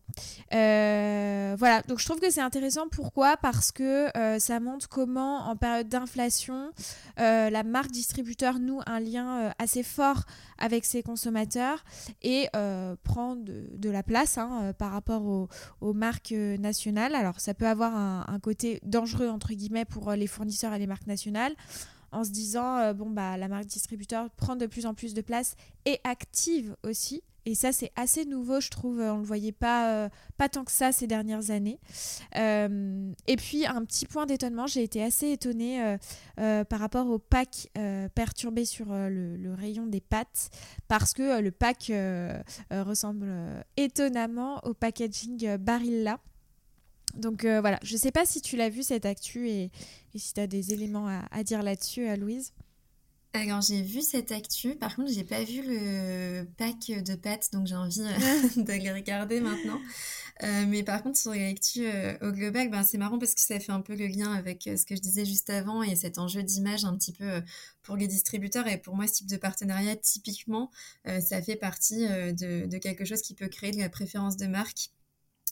voilà, 0.52 1.82
donc 1.88 1.98
je 1.98 2.04
trouve 2.04 2.20
que 2.20 2.30
c'est 2.30 2.40
intéressant. 2.40 2.88
Pourquoi? 2.88 3.36
Parce 3.38 3.72
que 3.72 4.08
ça 4.38 4.60
montre 4.60 4.88
comment, 4.88 5.48
en 5.48 5.56
période 5.56 5.88
d'inflation, 5.88 6.70
la 7.16 7.62
marque 7.64 7.90
distributeur 7.90 8.58
noue 8.58 8.80
un 8.86 9.00
lien 9.00 9.52
assez 9.58 9.82
fort 9.82 10.24
avec 10.58 10.84
ses 10.84 11.02
consommateurs 11.02 11.82
et 12.22 12.48
prend 13.02 13.36
de, 13.36 13.90
la 13.90 14.02
place 14.02 14.36
hein, 14.38 14.74
par 14.78 14.92
rapport 14.92 15.48
aux 15.80 15.92
marques 15.94 16.32
nationales 16.32 16.99
alors 17.08 17.40
ça 17.40 17.54
peut 17.54 17.66
avoir 17.66 17.96
un, 17.96 18.38
côté 18.40 18.80
dangereux 18.84 19.28
entre 19.28 19.52
guillemets 19.52 19.84
pour 19.84 20.10
euh, 20.10 20.16
les 20.16 20.26
fournisseurs 20.26 20.72
et 20.72 20.78
les 20.78 20.86
marques 20.86 21.06
nationales 21.06 21.54
en 22.12 22.24
se 22.24 22.30
disant 22.30 22.78
euh, 22.78 22.92
bon 22.92 23.10
bah 23.10 23.36
la 23.36 23.48
marque 23.48 23.66
distributeur 23.66 24.30
prend 24.30 24.56
de 24.56 24.66
plus 24.66 24.86
en 24.86 24.94
plus 24.94 25.14
de 25.14 25.20
place 25.20 25.56
et 25.84 26.00
active 26.04 26.76
aussi. 26.82 27.22
Et 27.46 27.54
ça 27.54 27.72
c'est 27.72 27.90
assez 27.96 28.26
nouveau 28.26 28.60
je 28.60 28.68
trouve. 28.68 29.00
On 29.00 29.18
le 29.18 29.24
voyait 29.24 29.52
pas 29.52 29.90
euh, 29.90 30.08
pas 30.36 30.48
tant 30.48 30.64
que 30.64 30.72
ça 30.72 30.92
ces 30.92 31.06
dernières 31.06 31.50
années. 31.50 31.78
Et 32.34 33.36
puis 33.36 33.66
un 33.66 33.84
petit 33.84 34.06
point 34.06 34.26
d'étonnement 34.26 34.66
j'ai 34.66 34.82
été 34.82 35.02
assez 35.02 35.32
étonnée 35.32 35.96
par 36.36 36.78
rapport 36.78 37.08
au 37.08 37.18
pack 37.18 37.70
perturbé 38.14 38.64
sur 38.66 38.92
le, 38.92 39.36
le, 39.36 39.54
rayon 39.54 39.86
des 39.86 40.02
pâtes 40.02 40.50
parce 40.86 41.14
que 41.14 41.40
le 41.40 41.50
pack 41.50 41.90
ressemble 42.70 43.32
étonnamment 43.78 44.60
au 44.64 44.74
packaging 44.74 45.56
Barilla 45.56 46.20
donc 47.14 47.44
euh, 47.44 47.60
voilà, 47.60 47.78
je 47.82 47.94
ne 47.94 47.98
sais 47.98 48.12
pas 48.12 48.24
si 48.24 48.40
tu 48.40 48.56
l'as 48.56 48.68
vu 48.68 48.82
cette 48.82 49.06
actu 49.06 49.48
et, 49.48 49.70
si 50.14 50.34
tu 50.34 50.40
as 50.40 50.46
des 50.46 50.72
éléments 50.72 51.08
à, 51.30 51.44
dire 51.44 51.62
là-dessus, 51.62 52.06
à 52.06 52.12
euh, 52.12 52.16
Louise. 52.16 52.52
Alors 53.32 53.60
j'ai 53.60 53.80
vu 53.82 54.02
cette 54.02 54.32
actu, 54.32 54.74
par 54.74 54.96
contre 54.96 55.12
j'ai 55.12 55.22
pas 55.22 55.44
vu 55.44 55.62
le 55.64 56.44
pack 56.58 56.90
de 57.04 57.14
pâtes, 57.14 57.50
donc 57.52 57.68
j'ai 57.68 57.76
envie 57.76 58.00
euh, 58.00 58.06
de 58.56 58.72
le 58.72 58.92
regarder 58.92 59.40
maintenant. 59.40 59.80
mais 60.42 60.82
par 60.82 61.00
contre 61.02 61.16
sur 61.16 61.32
l'actu 61.32 61.86
au 62.22 62.32
global, 62.32 62.70
ben, 62.70 62.82
c'est 62.82 62.98
marrant 62.98 63.20
parce 63.20 63.34
que 63.34 63.40
ça 63.40 63.60
fait 63.60 63.70
un 63.70 63.82
peu 63.82 63.94
le 63.94 64.08
lien 64.08 64.32
avec 64.32 64.64
ce 64.64 64.84
que 64.84 64.96
je 64.96 65.00
disais 65.00 65.24
juste 65.24 65.48
avant 65.48 65.84
et 65.84 65.94
cet 65.94 66.18
enjeu 66.18 66.42
d'image 66.42 66.84
un 66.84 66.96
petit 66.96 67.12
peu 67.12 67.40
pour 67.82 67.96
les 67.96 68.08
distributeurs. 68.08 68.66
Et 68.66 68.78
pour 68.78 68.96
moi 68.96 69.06
ce 69.06 69.12
type 69.12 69.28
de 69.28 69.36
partenariat, 69.36 69.94
typiquement, 69.94 70.72
ça 71.04 71.40
fait 71.40 71.56
partie 71.56 72.08
de, 72.08 72.66
de, 72.66 72.78
quelque 72.78 73.04
chose 73.04 73.20
qui 73.20 73.34
peut 73.34 73.48
créer 73.48 73.70
de 73.70 73.78
la 73.78 73.90
préférence 73.90 74.36
de 74.36 74.46
marque 74.46 74.90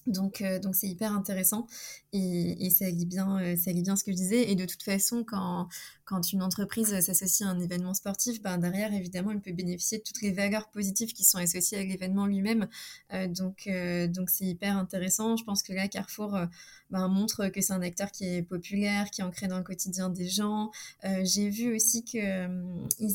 donc, 0.09 0.41
euh, 0.41 0.59
donc 0.59 0.75
c'est 0.75 0.89
hyper 0.89 1.13
intéressant 1.13 1.67
et, 2.13 2.71
ça 2.71 2.89
lit 2.91 3.07
bien, 3.07 3.41
euh, 3.41 3.57
ça 3.57 3.73
lit 3.73 3.83
bien 3.83 3.97
ce 3.97 4.05
que 4.05 4.13
je 4.13 4.17
disais. 4.17 4.51
Et 4.51 4.55
de 4.55 4.65
toute 4.65 4.83
façon, 4.83 5.25
quand, 5.25 5.69
quand 6.09 6.33
une 6.33 6.43
entreprise 6.43 6.99
s'associe 7.01 7.47
à 7.47 7.53
un 7.53 7.61
événement 7.61 7.93
sportif, 7.93 8.41
ben 8.41 8.57
derrière, 8.57 8.95
évidemment, 8.95 9.31
elle 9.31 9.43
peut 9.43 9.53
bénéficier 9.53 9.99
de 9.99 10.03
toutes 10.03 10.23
les 10.23 10.33
valeurs 10.33 10.69
positives 10.71 11.13
qui 11.13 11.23
sont 11.23 11.37
associées 11.37 11.79
à 11.79 11.85
l'événement 11.85 12.27
lui-même. 12.27 12.67
Euh, 13.13 13.27
donc, 13.29 13.67
euh, 13.67 14.07
donc 14.09 14.31
c'est 14.31 14.47
hyper 14.47 14.79
intéressant. 14.79 15.37
Je 15.37 15.45
pense 15.45 15.63
que 15.63 15.75
là, 15.75 15.87
Carrefour 15.87 16.35
euh, 16.35 16.47
ben, 16.91 17.09
montre 17.09 17.49
que 17.49 17.61
c'est 17.61 17.73
un 17.73 17.83
acteur 17.83 18.11
qui 18.11 18.25
est 18.27 18.43
populaire, 18.43 19.11
qui 19.11 19.21
est 19.21 19.25
ancré 19.25 19.49
dans 19.49 19.59
le 19.59 19.65
quotidien 19.65 20.09
des 20.09 20.29
gens. 20.29 20.71
J'ai 21.23 21.49
vu 21.49 21.75
aussi 21.75 22.05
qu'ils 22.05 22.21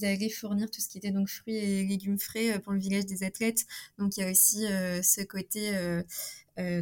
allaient 0.03 0.29
fournir 0.29 0.69
tout 0.69 0.81
ce 0.81 0.87
qui 0.87 0.97
était 0.97 1.11
donc 1.11 1.29
fruits 1.29 1.55
et 1.55 1.85
légumes 1.85 2.19
frais 2.19 2.59
pour 2.59 2.73
le 2.73 2.79
village 2.79 3.05
des 3.05 3.23
athlètes. 3.23 3.65
Donc, 3.97 4.17
il 4.17 4.21
y 4.21 4.23
a 4.23 4.31
aussi 4.31 4.65
ce 4.67 5.23
côté 5.23 5.71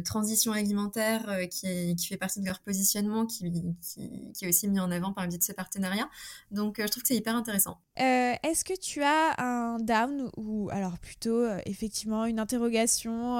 transition 0.04 0.52
alimentaire 0.52 1.48
qui, 1.50 1.96
fait 2.06 2.16
partie 2.16 2.40
de 2.40 2.46
leur 2.46 2.60
positionnement, 2.60 3.26
qui, 3.26 3.50
qui, 3.80 4.44
est 4.44 4.48
aussi 4.48 4.68
mis 4.68 4.80
en 4.80 4.90
avant 4.90 5.12
par 5.12 5.24
le 5.24 5.30
biais 5.30 5.38
de 5.38 5.42
ce 5.42 5.52
partenariat. 5.52 6.08
Donc, 6.50 6.78
euh, 6.78 6.86
je 6.86 6.90
trouve 6.90 7.02
que 7.02 7.08
c'est 7.08 7.16
hyper 7.16 7.36
intéressant. 7.36 7.78
Euh, 8.00 8.34
est-ce 8.42 8.64
que 8.64 8.78
tu 8.78 9.02
as 9.02 9.34
un 9.38 9.78
down 9.78 10.30
ou 10.38 10.70
alors 10.70 10.98
plutôt 10.98 11.36
euh, 11.36 11.58
effectivement 11.66 12.24
une 12.24 12.38
interrogation, 12.38 13.38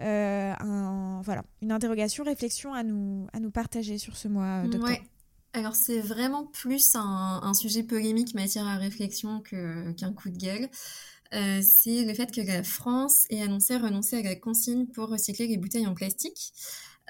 un, 0.00 1.22
voilà, 1.22 1.44
une 1.62 1.70
interrogation, 1.70 2.24
réflexion 2.24 2.74
à 2.74 2.82
nous, 2.82 3.28
à 3.32 3.40
nous 3.40 3.50
partager 3.50 3.98
sur 3.98 4.16
ce 4.16 4.26
mois 4.26 4.62
d'octobre 4.62 4.98
Alors 5.52 5.76
c'est 5.76 6.00
vraiment 6.00 6.44
plus 6.44 6.96
un, 6.96 7.54
sujet 7.54 7.84
polémique 7.84 8.34
matière 8.34 8.66
à 8.66 8.76
réflexion 8.76 9.40
qu'un 9.40 10.12
coup 10.12 10.30
de 10.30 10.38
gueule. 10.38 10.68
c'est 11.62 12.04
le 12.04 12.14
fait 12.14 12.32
que 12.32 12.40
la 12.40 12.64
France 12.64 13.26
ait 13.30 13.42
annoncé 13.42 13.76
renoncer 13.76 14.18
à 14.18 14.22
la 14.22 14.34
consigne 14.34 14.86
pour 14.86 15.08
recycler 15.08 15.46
les 15.46 15.56
bouteilles 15.56 15.86
en 15.86 15.94
plastique. 15.94 16.52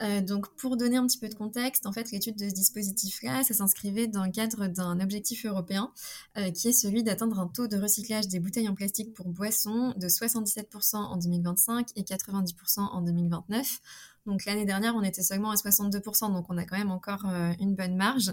Euh, 0.03 0.21
donc, 0.21 0.49
pour 0.57 0.77
donner 0.77 0.97
un 0.97 1.07
petit 1.07 1.19
peu 1.19 1.29
de 1.29 1.35
contexte, 1.35 1.87
en 1.87 1.93
fait, 1.93 2.11
l'étude 2.11 2.37
de 2.37 2.49
ce 2.49 2.55
dispositif-là, 2.55 3.45
ça 3.45 3.55
s'inscrivait 3.55 4.07
dans 4.07 4.25
le 4.25 4.33
cadre 4.33 4.67
d'un 4.67 5.01
objectif 5.01 5.47
européen 5.47 5.93
euh, 6.37 6.51
qui 6.51 6.69
est 6.69 6.73
celui 6.73 7.03
d'atteindre 7.03 7.39
un 7.39 7.47
taux 7.47 7.69
de 7.69 7.77
recyclage 7.77 8.29
des 8.29 8.41
bouteilles 8.41 8.69
en 8.69 8.75
plastique 8.75 9.15
pour 9.15 9.29
boissons 9.29 9.95
de 9.97 10.09
77% 10.09 10.97
en 10.97 11.17
2025 11.17 11.89
et 11.97 12.03
90% 12.03 12.81
en 12.81 13.03
2029. 13.03 13.81
Donc 14.27 14.45
l'année 14.47 14.65
dernière, 14.65 14.95
on 14.97 15.03
était 15.03 15.23
seulement 15.23 15.51
à 15.51 15.55
62%, 15.55 16.33
donc 16.33 16.47
on 16.49 16.57
a 16.57 16.65
quand 16.65 16.79
même 16.79 16.91
encore 16.91 17.27
euh, 17.27 17.53
une 17.61 17.75
bonne 17.75 17.95
marge. 17.97 18.33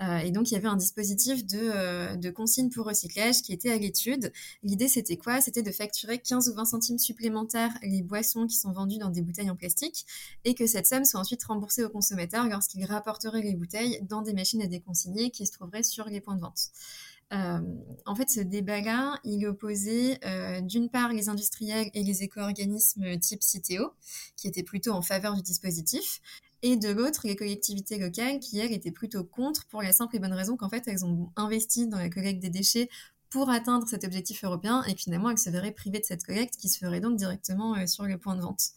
Euh, 0.00 0.18
et 0.18 0.30
donc 0.30 0.50
il 0.50 0.54
y 0.54 0.56
avait 0.56 0.68
un 0.68 0.76
dispositif 0.76 1.44
de, 1.46 1.58
euh, 1.58 2.16
de 2.16 2.30
consigne 2.30 2.70
pour 2.70 2.86
recyclage 2.86 3.42
qui 3.42 3.52
était 3.52 3.70
à 3.70 3.76
l'étude. 3.76 4.32
L'idée 4.62 4.88
c'était 4.88 5.16
quoi? 5.16 5.40
C'était 5.40 5.62
de 5.62 5.70
facturer 5.70 6.18
15 6.18 6.48
ou 6.48 6.54
20 6.54 6.64
centimes 6.64 6.98
supplémentaires 6.98 7.72
les 7.82 8.02
boissons 8.02 8.46
qui 8.46 8.56
sont 8.56 8.72
vendues 8.72 8.98
dans 8.98 9.10
des 9.10 9.22
bouteilles 9.22 9.50
en 9.50 9.56
plastique 9.56 10.06
et 10.44 10.54
que 10.54 10.66
cette 10.66 10.86
somme 10.86 11.04
soit 11.04 11.20
ensuite 11.20 11.44
remboursée 11.44 11.84
aux 11.84 11.90
consommateurs 11.90 12.46
lorsqu'ils 12.48 12.84
rapporteraient 12.84 13.42
les 13.42 13.54
bouteilles 13.54 14.00
dans 14.08 14.22
des 14.22 14.32
machines 14.32 14.62
à 14.62 14.66
déconsigner 14.66 15.30
qui 15.30 15.46
se 15.46 15.52
trouveraient 15.52 15.82
sur 15.82 16.06
les 16.06 16.20
points 16.20 16.36
de 16.36 16.40
vente. 16.40 16.70
Euh, 17.32 17.60
en 18.04 18.14
fait, 18.14 18.30
ce 18.30 18.40
débat-là, 18.40 19.18
il 19.24 19.46
opposait 19.46 20.18
euh, 20.24 20.60
d'une 20.60 20.88
part 20.88 21.12
les 21.12 21.28
industriels 21.28 21.90
et 21.92 22.02
les 22.02 22.22
éco-organismes 22.22 23.18
type 23.18 23.42
Citeo, 23.42 23.92
qui 24.36 24.46
étaient 24.46 24.62
plutôt 24.62 24.92
en 24.92 25.02
faveur 25.02 25.34
du 25.34 25.42
dispositif, 25.42 26.20
et 26.62 26.76
de 26.76 26.88
l'autre, 26.88 27.22
les 27.24 27.36
collectivités 27.36 27.98
locales, 27.98 28.38
qui, 28.38 28.58
elles, 28.58 28.72
étaient 28.72 28.92
plutôt 28.92 29.24
contre, 29.24 29.66
pour 29.66 29.82
la 29.82 29.92
simple 29.92 30.16
et 30.16 30.18
bonne 30.18 30.32
raison 30.32 30.56
qu'en 30.56 30.68
fait, 30.68 30.84
elles 30.86 31.04
ont 31.04 31.30
investi 31.36 31.86
dans 31.88 31.98
la 31.98 32.08
collecte 32.08 32.40
des 32.40 32.50
déchets 32.50 32.88
pour 33.28 33.50
atteindre 33.50 33.88
cet 33.88 34.04
objectif 34.04 34.44
européen, 34.44 34.84
et 34.84 34.94
finalement, 34.94 35.30
elles 35.30 35.38
se 35.38 35.50
verraient 35.50 35.72
privées 35.72 35.98
de 35.98 36.04
cette 36.04 36.24
collecte, 36.24 36.56
qui 36.56 36.68
se 36.68 36.78
ferait 36.78 37.00
donc 37.00 37.16
directement 37.16 37.76
euh, 37.76 37.86
sur 37.86 38.04
le 38.04 38.18
point 38.18 38.36
de 38.36 38.40
vente. 38.40 38.70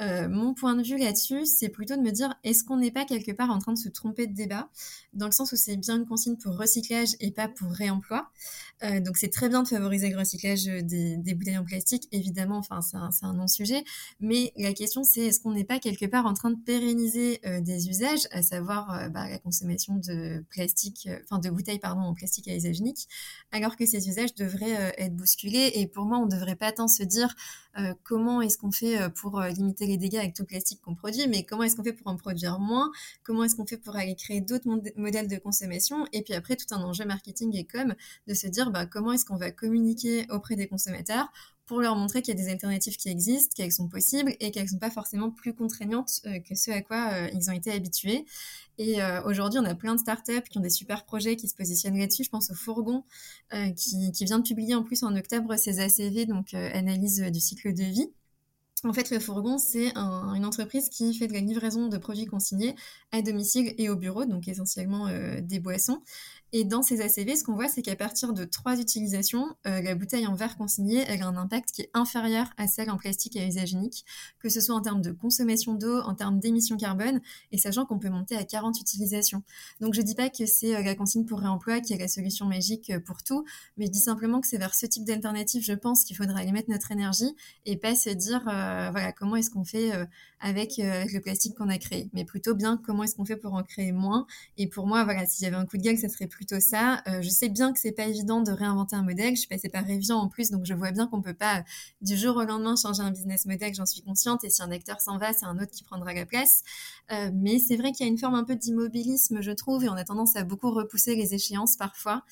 Euh, 0.00 0.28
mon 0.28 0.54
point 0.54 0.74
de 0.74 0.82
vue 0.82 0.96
là-dessus, 0.96 1.44
c'est 1.44 1.68
plutôt 1.68 1.96
de 1.96 2.00
me 2.00 2.10
dire, 2.10 2.34
est-ce 2.44 2.64
qu'on 2.64 2.78
n'est 2.78 2.90
pas 2.90 3.04
quelque 3.04 3.32
part 3.32 3.50
en 3.50 3.58
train 3.58 3.72
de 3.72 3.78
se 3.78 3.88
tromper 3.88 4.26
de 4.26 4.34
débat, 4.34 4.68
dans 5.12 5.26
le 5.26 5.32
sens 5.32 5.52
où 5.52 5.56
c'est 5.56 5.76
bien 5.76 5.96
une 5.96 6.06
consigne 6.06 6.36
pour 6.36 6.56
recyclage 6.56 7.10
et 7.20 7.30
pas 7.30 7.48
pour 7.48 7.70
réemploi. 7.70 8.30
Euh, 8.84 9.00
donc 9.00 9.16
c'est 9.16 9.28
très 9.28 9.48
bien 9.48 9.62
de 9.62 9.68
favoriser 9.68 10.08
le 10.08 10.18
recyclage 10.18 10.64
des, 10.64 11.34
bouteilles 11.34 11.58
en 11.58 11.64
plastique, 11.64 12.08
évidemment, 12.10 12.56
enfin 12.56 12.80
c'est 12.80 12.96
un, 12.96 13.32
non-sujet, 13.34 13.84
mais 14.20 14.52
la 14.56 14.72
question 14.72 15.04
c'est, 15.04 15.26
est-ce 15.26 15.40
qu'on 15.40 15.52
n'est 15.52 15.64
pas 15.64 15.78
quelque 15.78 16.06
part 16.06 16.26
en 16.26 16.34
train 16.34 16.50
de 16.50 16.58
pérenniser 16.58 17.40
euh, 17.46 17.60
des 17.60 17.88
usages, 17.88 18.26
à 18.32 18.42
savoir 18.42 19.10
bah, 19.10 19.28
la 19.28 19.38
consommation 19.38 19.96
de 19.96 20.44
plastique, 20.50 21.08
enfin 21.24 21.38
de 21.38 21.50
bouteilles 21.50 21.78
pardon 21.78 22.00
en 22.00 22.14
plastique 22.14 22.48
à 22.48 22.56
usage 22.56 22.80
unique, 22.80 23.08
alors 23.52 23.76
que 23.76 23.86
ces 23.86 24.08
usages 24.08 24.34
devraient 24.34 24.94
être 24.98 25.14
bousculés? 25.14 25.72
Et 25.74 25.86
pour 25.86 26.04
moi, 26.06 26.18
on 26.18 26.26
ne 26.26 26.30
devrait 26.30 26.56
pas 26.56 26.72
tant 26.72 26.88
se 26.88 27.02
dire 27.02 27.34
comment 28.02 28.42
est-ce 28.42 28.58
qu'on 28.58 28.72
fait 28.72 29.10
pour 29.14 29.40
limiter 29.40 29.81
les 29.86 29.96
dégâts 29.96 30.16
avec 30.16 30.34
tout 30.34 30.42
le 30.42 30.46
plastique 30.46 30.80
qu'on 30.82 30.94
produit, 30.94 31.26
mais 31.28 31.44
comment 31.44 31.62
est-ce 31.62 31.76
qu'on 31.76 31.84
fait 31.84 31.92
pour 31.92 32.06
en 32.08 32.16
produire 32.16 32.58
moins? 32.58 32.90
Comment 33.22 33.44
est-ce 33.44 33.56
qu'on 33.56 33.66
fait 33.66 33.76
pour 33.76 33.96
aller 33.96 34.14
créer 34.14 34.40
d'autres 34.40 34.68
modèles 34.96 35.28
de 35.28 35.36
consommation? 35.36 36.06
Et 36.12 36.22
puis 36.22 36.34
après, 36.34 36.56
tout 36.56 36.66
un 36.74 36.82
enjeu 36.82 37.04
marketing 37.04 37.56
et 37.56 37.64
com 37.64 37.94
de 38.26 38.34
se 38.34 38.46
dire 38.46 38.70
bah, 38.70 38.86
comment 38.86 39.12
est-ce 39.12 39.24
qu'on 39.24 39.36
va 39.36 39.50
communiquer 39.50 40.26
auprès 40.30 40.56
des 40.56 40.66
consommateurs 40.66 41.32
pour 41.66 41.80
leur 41.80 41.96
montrer 41.96 42.22
qu'il 42.22 42.36
y 42.36 42.40
a 42.40 42.44
des 42.44 42.50
alternatives 42.50 42.96
qui 42.96 43.08
existent, 43.08 43.54
qu'elles 43.56 43.72
sont 43.72 43.88
possibles 43.88 44.34
et 44.40 44.50
qu'elles 44.50 44.64
ne 44.64 44.68
sont 44.68 44.78
pas 44.78 44.90
forcément 44.90 45.30
plus 45.30 45.54
contraignantes 45.54 46.20
que 46.46 46.54
ce 46.54 46.70
à 46.70 46.82
quoi 46.82 47.28
ils 47.32 47.48
ont 47.50 47.54
été 47.54 47.70
habitués. 47.70 48.26
Et 48.78 48.98
aujourd'hui, 49.24 49.58
on 49.58 49.64
a 49.64 49.74
plein 49.74 49.94
de 49.94 50.00
startups 50.00 50.42
qui 50.50 50.58
ont 50.58 50.60
des 50.60 50.70
super 50.70 51.04
projets 51.04 51.36
qui 51.36 51.48
se 51.48 51.54
positionnent 51.54 51.98
là-dessus. 51.98 52.24
Je 52.24 52.30
pense 52.30 52.50
au 52.50 52.54
Fourgon 52.54 53.04
qui, 53.76 54.12
qui, 54.12 54.24
vient 54.24 54.40
de 54.40 54.46
publier 54.46 54.74
en 54.74 54.82
plus 54.82 55.02
en 55.02 55.16
octobre 55.16 55.56
ses 55.56 55.80
ACV, 55.80 56.26
donc 56.26 56.52
analyse 56.52 57.20
du 57.20 57.40
cycle 57.40 57.72
de 57.72 57.84
vie. 57.84 58.10
En 58.84 58.92
fait, 58.92 59.10
le 59.10 59.20
fourgon, 59.20 59.58
c'est 59.58 59.96
une 59.96 60.44
entreprise 60.44 60.88
qui 60.88 61.14
fait 61.14 61.28
de 61.28 61.32
la 61.32 61.40
livraison 61.40 61.86
de 61.86 61.98
produits 61.98 62.26
consignés 62.26 62.74
à 63.12 63.22
domicile 63.22 63.74
et 63.78 63.88
au 63.88 63.96
bureau, 63.96 64.24
donc 64.24 64.48
essentiellement 64.48 65.06
euh, 65.06 65.40
des 65.40 65.60
boissons. 65.60 66.02
Et 66.54 66.64
dans 66.64 66.82
ces 66.82 67.00
ACV, 67.00 67.34
ce 67.34 67.44
qu'on 67.44 67.54
voit, 67.54 67.68
c'est 67.68 67.80
qu'à 67.80 67.96
partir 67.96 68.34
de 68.34 68.44
trois 68.44 68.78
utilisations, 68.78 69.56
euh, 69.66 69.80
la 69.80 69.94
bouteille 69.94 70.26
en 70.26 70.34
verre 70.34 70.58
consigné, 70.58 71.02
elle 71.08 71.22
a 71.22 71.26
un 71.26 71.38
impact 71.38 71.72
qui 71.72 71.80
est 71.82 71.90
inférieur 71.94 72.52
à 72.58 72.68
celle 72.68 72.90
en 72.90 72.98
plastique 72.98 73.38
à 73.38 73.46
usage 73.46 73.72
unique, 73.72 74.04
que 74.38 74.50
ce 74.50 74.60
soit 74.60 74.74
en 74.74 74.82
termes 74.82 75.00
de 75.00 75.12
consommation 75.12 75.72
d'eau, 75.72 76.00
en 76.00 76.14
termes 76.14 76.40
d'émissions 76.40 76.76
carbone, 76.76 77.22
et 77.52 77.58
sachant 77.58 77.86
qu'on 77.86 77.98
peut 77.98 78.10
monter 78.10 78.36
à 78.36 78.44
40 78.44 78.78
utilisations. 78.78 79.42
Donc 79.80 79.94
je 79.94 80.02
dis 80.02 80.14
pas 80.14 80.28
que 80.28 80.44
c'est 80.44 80.76
euh, 80.76 80.82
la 80.82 80.94
consigne 80.94 81.24
pour 81.24 81.40
réemploi 81.40 81.80
qui 81.80 81.94
est 81.94 81.98
la 81.98 82.08
solution 82.08 82.44
magique 82.44 82.90
euh, 82.90 83.00
pour 83.00 83.22
tout, 83.22 83.46
mais 83.78 83.86
je 83.86 83.90
dis 83.90 84.00
simplement 84.00 84.42
que 84.42 84.46
c'est 84.46 84.58
vers 84.58 84.74
ce 84.74 84.84
type 84.84 85.04
d'alternative, 85.06 85.62
je 85.64 85.72
pense 85.72 86.04
qu'il 86.04 86.16
faudra 86.16 86.44
y 86.44 86.52
mettre 86.52 86.68
notre 86.68 86.92
énergie 86.92 87.34
et 87.64 87.78
pas 87.78 87.94
se 87.94 88.10
dire, 88.10 88.42
voilà, 88.42 89.12
comment 89.12 89.36
est-ce 89.36 89.50
qu'on 89.50 89.64
fait 89.64 89.90
avec, 90.40 90.74
le 90.78 91.18
plastique 91.20 91.54
qu'on 91.54 91.68
a 91.68 91.78
créé, 91.78 92.10
mais 92.12 92.24
plutôt 92.24 92.54
bien 92.54 92.76
comment 92.76 93.04
est-ce 93.04 93.14
qu'on 93.14 93.24
fait 93.24 93.36
pour 93.36 93.54
en 93.54 93.62
créer 93.62 93.92
moins. 93.92 94.26
Et 94.58 94.66
pour 94.66 94.86
moi, 94.86 95.04
voilà, 95.04 95.24
s'il 95.26 95.44
y 95.44 95.46
avait 95.46 95.56
un 95.56 95.64
coup 95.64 95.78
de 95.78 95.82
gueule, 95.82 95.98
ça 95.98 96.08
serait 96.08 96.26
plus 96.26 96.41
plutôt 96.42 96.60
ça. 96.60 97.02
Euh, 97.06 97.22
je 97.22 97.28
sais 97.28 97.48
bien 97.48 97.72
que 97.72 97.78
c'est 97.78 97.92
pas 97.92 98.06
évident 98.06 98.40
de 98.40 98.50
réinventer 98.50 98.96
un 98.96 99.02
modèle. 99.02 99.36
Je 99.36 99.40
suis 99.40 99.48
passée 99.48 99.68
par 99.68 99.88
Evian 99.88 100.16
en 100.16 100.28
plus, 100.28 100.50
donc 100.50 100.64
je 100.64 100.74
vois 100.74 100.90
bien 100.90 101.06
qu'on 101.06 101.22
peut 101.22 101.34
pas 101.34 101.58
euh, 101.58 101.62
du 102.00 102.16
jour 102.16 102.36
au 102.36 102.42
lendemain 102.42 102.74
changer 102.74 103.00
un 103.00 103.12
business 103.12 103.46
model. 103.46 103.72
J'en 103.74 103.86
suis 103.86 104.02
consciente. 104.02 104.42
Et 104.42 104.50
si 104.50 104.60
un 104.60 104.72
acteur 104.72 105.00
s'en 105.00 105.18
va, 105.18 105.32
c'est 105.32 105.46
un 105.46 105.56
autre 105.58 105.70
qui 105.70 105.84
prendra 105.84 106.12
la 106.12 106.26
place. 106.26 106.64
Euh, 107.12 107.30
mais 107.32 107.60
c'est 107.60 107.76
vrai 107.76 107.92
qu'il 107.92 108.04
y 108.04 108.08
a 108.08 108.12
une 108.12 108.18
forme 108.18 108.34
un 108.34 108.42
peu 108.42 108.56
d'immobilisme, 108.56 109.40
je 109.40 109.52
trouve, 109.52 109.84
et 109.84 109.88
on 109.88 109.94
a 109.94 110.02
tendance 110.02 110.34
à 110.34 110.42
beaucoup 110.42 110.72
repousser 110.72 111.14
les 111.14 111.32
échéances 111.32 111.76
parfois. 111.76 112.24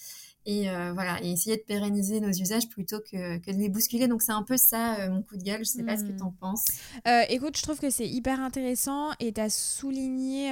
Et 0.47 0.65
voilà, 0.95 1.23
et 1.23 1.31
essayer 1.31 1.59
de 1.59 1.63
pérenniser 1.63 2.19
nos 2.19 2.31
usages 2.31 2.67
plutôt 2.69 2.99
que, 2.99 3.39
que 3.39 3.53
de 3.53 3.59
les 3.59 3.69
bousculer. 3.69 4.09
Donc 4.09 4.23
c'est 4.23 4.33
un 4.33 4.43
peu 4.43 4.57
ça 4.57 5.09
mon 5.11 5.23
coup 5.23 5.37
de 5.37 5.43
gueule. 5.45 5.61
Je 5.61 5.71
sais 5.71 5.85
pas 5.85 5.99
ce 5.99 6.03
que 6.03 6.13
hmm. 6.13 6.17
tu 6.17 6.23
en 6.23 6.33
penses. 6.33 6.65
écoute, 7.29 7.59
je 7.59 7.63
trouve 7.63 7.79
que 7.79 7.91
c'est 7.91 8.09
hyper 8.09 8.41
intéressant 8.41 9.11
et 9.21 9.33
tu 9.33 9.41
as 9.41 9.51
souligné 9.51 10.51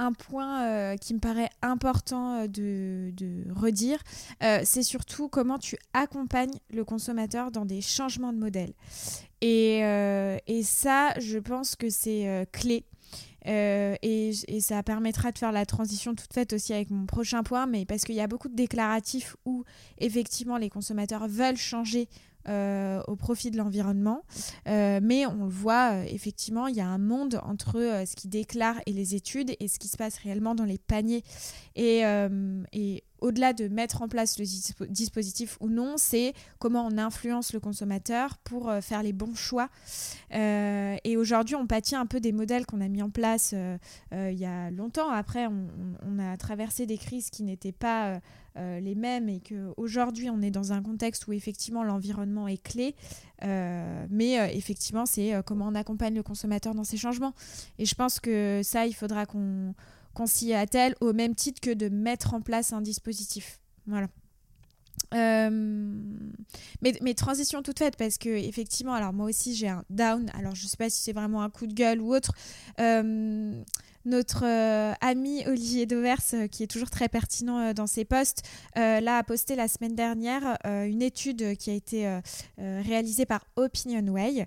un 0.00 0.12
point 0.12 0.64
euh, 0.64 0.96
qui 0.96 1.12
me 1.14 1.18
paraît 1.20 1.50
important 1.60 2.40
euh, 2.42 2.46
de, 2.46 3.44
redire, 3.54 3.98
euh, 4.42 4.60
c'est 4.64 4.82
surtout 4.82 5.28
comment 5.28 5.58
tu 5.58 5.76
accompagnes 5.92 6.58
le 6.72 6.84
consommateur 6.84 7.50
dans 7.50 7.66
des 7.66 7.82
changements 7.82 8.32
de 8.32 8.38
modèle. 8.38 8.72
Et, 9.42 9.82
ça, 10.64 11.14
je 11.18 11.38
pense 11.38 11.76
que 11.76 11.90
c'est 11.90 12.46
clé. 12.52 12.84
et, 13.46 14.32
ça 14.60 14.82
permettra 14.82 15.32
de 15.32 15.38
faire 15.38 15.52
la 15.52 15.66
transition 15.66 16.14
toute 16.14 16.32
faite 16.32 16.52
aussi 16.52 16.72
avec 16.72 16.90
mon 16.90 17.06
prochain 17.06 17.42
point, 17.42 17.66
mais 17.66 17.84
parce 17.84 18.04
qu'il 18.04 18.14
y 18.14 18.20
a 18.20 18.26
beaucoup 18.26 18.48
de 18.48 18.56
déclaratifs 18.56 19.36
où 19.44 19.64
effectivement 19.98 20.56
les 20.56 20.70
consommateurs 20.70 21.26
veulent 21.28 21.56
changer 21.56 22.08
euh, 22.48 23.02
au 23.06 23.16
profit 23.16 23.50
de 23.50 23.58
l'environnement. 23.58 24.24
Euh, 24.66 25.00
mais 25.02 25.26
on 25.26 25.44
le 25.44 25.50
voit, 25.50 25.92
euh, 25.92 26.04
effectivement, 26.08 26.66
il 26.68 26.76
y 26.76 26.80
a 26.80 26.86
un 26.86 26.98
monde 26.98 27.40
entre 27.44 27.72
ce 28.06 28.16
qui 28.16 28.28
déclare 28.28 28.76
et 28.86 28.92
les 28.92 29.14
études 29.14 29.54
et 29.60 29.68
ce 29.68 29.78
qui 29.78 29.88
se 29.88 29.96
passe 29.96 30.16
réellement 30.18 30.54
dans 30.54 30.64
les 30.64 30.78
paniers. 30.78 31.22
Et, 31.76 32.02
et 32.72 33.04
au-delà 33.20 33.52
de 33.52 33.68
mettre 33.68 34.02
en 34.02 34.08
place 34.08 34.38
le 34.38 34.44
dispositif 34.88 35.56
ou 35.60 35.68
non, 35.68 35.94
c'est 35.96 36.34
comment 36.58 36.86
on 36.86 36.98
influence 36.98 37.52
le 37.52 37.60
consommateur 37.60 38.38
pour 38.38 38.68
euh, 38.68 38.80
faire 38.80 39.02
les 39.02 39.12
bons 39.12 39.34
choix. 39.34 39.68
Euh, 40.34 40.96
et 41.04 41.16
aujourd'hui, 41.16 41.54
on 41.54 41.66
pâtit 41.66 41.96
un 41.96 42.06
peu 42.06 42.20
des 42.20 42.32
modèles 42.32 42.66
qu'on 42.66 42.80
a 42.80 42.88
mis 42.88 43.02
en 43.02 43.10
place 43.10 43.54
euh, 43.54 43.78
il 44.12 44.38
y 44.38 44.46
a 44.46 44.70
longtemps. 44.70 45.10
Après, 45.10 45.46
on, 45.46 46.18
a 46.18 46.36
traversé 46.36 46.86
des 46.86 46.98
crises 46.98 47.30
qui 47.30 47.42
n'étaient 47.42 47.72
pas 47.72 48.20
les 48.56 48.94
mêmes 48.94 49.28
et 49.28 49.40
qu'aujourd'hui, 49.40 50.28
on 50.28 50.42
est 50.42 50.50
dans 50.50 50.72
un 50.72 50.82
contexte 50.82 51.26
où 51.28 51.32
effectivement 51.32 51.82
l'environnement 51.82 52.46
est 52.46 52.62
clé. 52.62 52.94
mais 53.42 54.34
effectivement, 54.54 55.06
c'est 55.06 55.34
comment 55.46 55.68
on 55.68 55.74
accompagne 55.74 56.14
le 56.14 56.22
consommateur 56.22 56.74
dans 56.74 56.84
ces 56.84 56.96
changements. 56.96 57.32
Et 57.78 57.86
je 57.86 57.94
pense 57.94 58.20
que 58.20 58.60
ça, 58.62 58.86
il 58.86 58.94
faudra 58.94 59.24
qu'on 59.24 59.74
qu'on 60.14 60.26
s'y 60.26 60.52
attelle 60.54 60.94
au 61.00 61.12
même 61.12 61.34
titre 61.34 61.60
que 61.60 61.72
de 61.72 61.88
mettre 61.88 62.34
en 62.34 62.40
place 62.40 62.72
un 62.72 62.80
dispositif. 62.80 63.60
Voilà. 63.86 64.08
Euh, 65.14 65.90
mais, 66.82 67.14
transition 67.14 67.62
toute 67.62 67.78
faite 67.78 67.96
parce 67.96 68.18
que 68.18 68.28
effectivement 68.28 68.92
alors 68.92 69.12
moi 69.12 69.26
aussi 69.26 69.54
j'ai 69.54 69.68
un 69.68 69.82
down 69.90 70.30
alors 70.34 70.54
je 70.54 70.66
sais 70.66 70.76
pas 70.76 70.88
si 70.88 71.02
c'est 71.02 71.12
vraiment 71.12 71.42
un 71.42 71.50
coup 71.50 71.66
de 71.66 71.72
gueule 71.72 72.00
ou 72.00 72.14
autre 72.14 72.32
euh, 72.78 73.60
notre 74.04 74.44
euh, 74.44 74.92
ami 75.00 75.44
Olivier 75.46 75.86
Dovers, 75.86 76.16
euh, 76.34 76.46
qui 76.46 76.62
est 76.62 76.66
toujours 76.66 76.90
très 76.90 77.08
pertinent 77.08 77.58
euh, 77.58 77.72
dans 77.72 77.86
ses 77.86 78.04
posts, 78.04 78.42
là 78.76 79.18
a 79.18 79.22
posté 79.22 79.56
la 79.56 79.68
semaine 79.68 79.94
dernière 79.94 80.56
une 80.64 81.02
étude 81.02 81.56
qui 81.56 81.70
a 81.70 81.74
été 81.74 82.20
réalisée 82.58 83.26
par 83.26 83.44
Opinionway, 83.56 84.46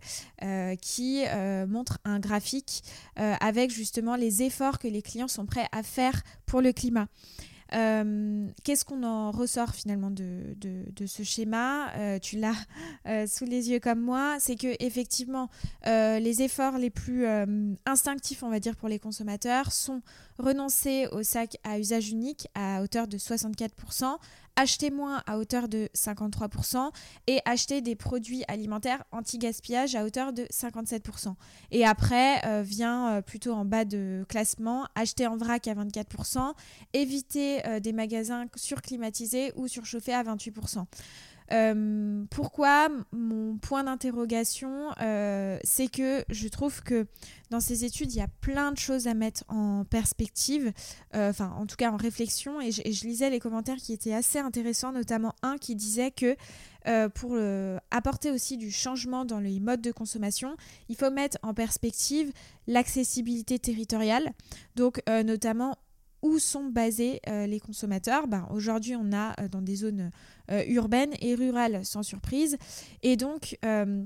qui 0.82 1.24
montre 1.68 2.00
un 2.06 2.20
graphique 2.20 2.84
avec 3.16 3.72
justement 3.72 4.16
les 4.16 4.44
efforts 4.44 4.80
que 4.80 4.88
les 4.88 5.02
clients 5.02 5.28
sont 5.28 5.46
prêts 5.46 5.68
à 5.72 5.84
faire 5.84 6.22
pour 6.46 6.62
le 6.62 6.72
climat. 6.72 7.08
Euh, 7.74 8.48
qu'est-ce 8.64 8.86
qu'on 8.86 9.04
en 9.04 9.32
ressort 9.32 9.74
finalement 9.74 10.12
de, 10.12 11.06
ce 11.06 11.24
schéma? 11.24 11.92
Euh, 11.96 12.20
Tu 12.20 12.38
l'as 12.38 12.56
euh, 13.08 13.28
sous 13.28 13.46
les 13.46 13.72
yeux 13.72 13.80
comme 13.80 14.00
moi. 14.00 14.38
C'est 14.40 14.56
que 14.56 14.76
effectivement, 14.80 15.50
les 15.86 16.42
efforts 16.42 16.78
les 16.78 16.90
plus 16.90 17.26
instinctifs, 17.86 18.44
on 18.44 18.50
va 18.50 18.60
dire, 18.60 18.76
pour 18.76 18.90
les 18.90 19.00
consommateurs 19.00 19.72
sont 19.72 20.02
renoncer 20.40 21.08
au 21.12 21.24
sac 21.24 21.58
à 21.64 21.80
usage 21.80 22.10
unique 22.10 22.48
à 22.56 22.82
hauteur 22.82 23.08
de 23.08 23.18
64%, 23.18 24.18
acheter 24.56 24.92
moins 24.92 25.24
à 25.26 25.38
hauteur 25.38 25.68
de 25.68 25.90
53% 25.96 26.92
et 27.28 27.40
acheter 27.46 27.82
des 27.82 27.96
produits 27.96 28.44
alimentaires 28.48 29.04
anti-gaspillage 29.12 29.96
à 29.96 30.04
hauteur 30.04 30.34
de 30.34 30.44
57%. 30.44 31.34
Et 31.72 31.86
après 31.86 32.46
euh, 32.46 32.62
vient 32.62 33.16
euh, 33.16 33.22
plutôt 33.22 33.54
en 33.54 33.66
bas 33.66 33.86
de 33.86 34.26
classement 34.30 34.86
acheter 34.96 35.28
en 35.28 35.38
vrac 35.38 35.68
à 35.68 35.74
24%, 35.74 36.54
éviter 36.94 37.66
euh, 37.66 37.80
des 37.80 37.94
magasins 37.94 38.46
surclimatisés 38.56 39.52
ou 39.56 39.68
surchauffés 39.68 40.14
à 40.14 40.24
28%. 40.24 40.86
Euh, 41.52 42.24
pourquoi 42.30 42.90
mon 43.12 43.58
point 43.58 43.84
d'interrogation, 43.84 44.90
euh, 45.02 45.58
c'est 45.64 45.88
que 45.88 46.24
je 46.30 46.48
trouve 46.48 46.82
que 46.82 47.06
dans 47.50 47.60
ces 47.60 47.86
études, 47.86 48.14
il 48.14 48.18
y 48.18 48.22
a 48.22 48.28
plein 48.42 48.72
de 48.72 48.78
choses 48.78 49.08
à 49.08 49.14
mettre 49.14 49.44
en 49.48 49.86
perspective, 49.86 50.72
euh, 51.16 51.32
en 51.40 51.66
tout 51.66 51.76
cas 51.76 51.92
en 51.92 51.98
réflexion, 51.98 52.62
et 52.62 52.72
je, 52.72 52.82
lisais 53.06 53.30
les 53.30 53.40
commentaires 53.40 53.78
qui 53.78 53.94
étaient 53.94 54.14
assez 54.14 54.40
intéressants, 54.40 54.92
notamment 54.92 55.36
un 55.44 55.58
qui 55.58 55.76
disait 55.76 56.12
que 56.12 56.36
pour 57.16 57.38
apporter 57.92 58.30
aussi 58.30 58.58
du 58.58 58.70
changement 58.70 59.24
dans 59.24 59.40
les 59.40 59.62
modes 59.62 59.80
de 59.80 59.92
consommation, 59.94 60.58
il 60.90 60.98
faut 60.98 61.12
mettre 61.12 61.38
en 61.42 61.54
perspective 61.54 62.34
l'accessibilité 62.68 63.58
territoriale, 63.58 64.34
donc 64.76 65.02
notamment 65.08 65.78
où 66.24 66.40
sont 66.40 66.66
basés 66.66 67.22
les 67.28 67.60
consommateurs. 67.60 68.28
Ben, 68.28 68.48
Aujourd'hui, 68.50 68.96
on 68.96 69.14
a 69.14 69.36
dans 69.50 69.62
des 69.62 69.76
zones 69.76 70.12
euh, 70.52 70.64
urbaine 70.68 71.14
et 71.22 71.36
rurale, 71.36 71.86
sans 71.86 72.04
surprise. 72.04 72.58
Et 73.02 73.16
donc, 73.16 73.58
euh, 73.64 74.04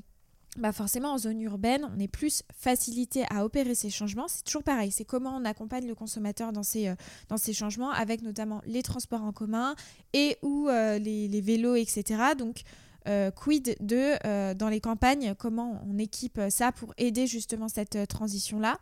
bah 0.58 0.72
forcément, 0.72 1.14
en 1.14 1.18
zone 1.18 1.42
urbaine, 1.42 1.90
on 1.96 2.00
est 2.00 2.08
plus 2.08 2.44
facilité 2.56 3.26
à 3.32 3.44
opérer 3.44 3.74
ces 3.74 3.90
changements. 3.90 4.28
C'est 4.28 4.44
toujours 4.44 4.64
pareil, 4.64 4.92
c'est 4.92 5.06
comment 5.06 5.36
on 5.36 5.46
accompagne 5.46 5.88
le 5.88 5.96
consommateur 5.96 6.52
dans 6.54 6.64
ces, 6.64 6.90
euh, 6.90 6.96
dans 7.30 7.38
changements, 7.38 7.92
avec 7.92 8.22
notamment 8.22 8.62
les 8.66 8.84
transports 8.84 9.24
en 9.24 9.32
commun 9.32 9.76
et 10.14 10.38
ou 10.44 10.68
les, 10.70 11.28
les, 11.28 11.42
vélos, 11.42 11.76
etc. 11.76 12.04
Donc, 12.38 12.62
euh, 13.08 13.32
quid 13.32 13.78
de, 13.80 14.16
euh, 14.26 14.54
dans 14.54 14.68
les 14.68 14.82
campagnes, 14.82 15.34
comment 15.38 15.82
on 15.90 15.98
équipe 15.98 16.42
ça 16.50 16.72
pour 16.72 16.94
aider 16.98 17.26
justement 17.26 17.70
cette 17.70 17.96
euh, 17.96 18.06
transition-là. 18.06 18.78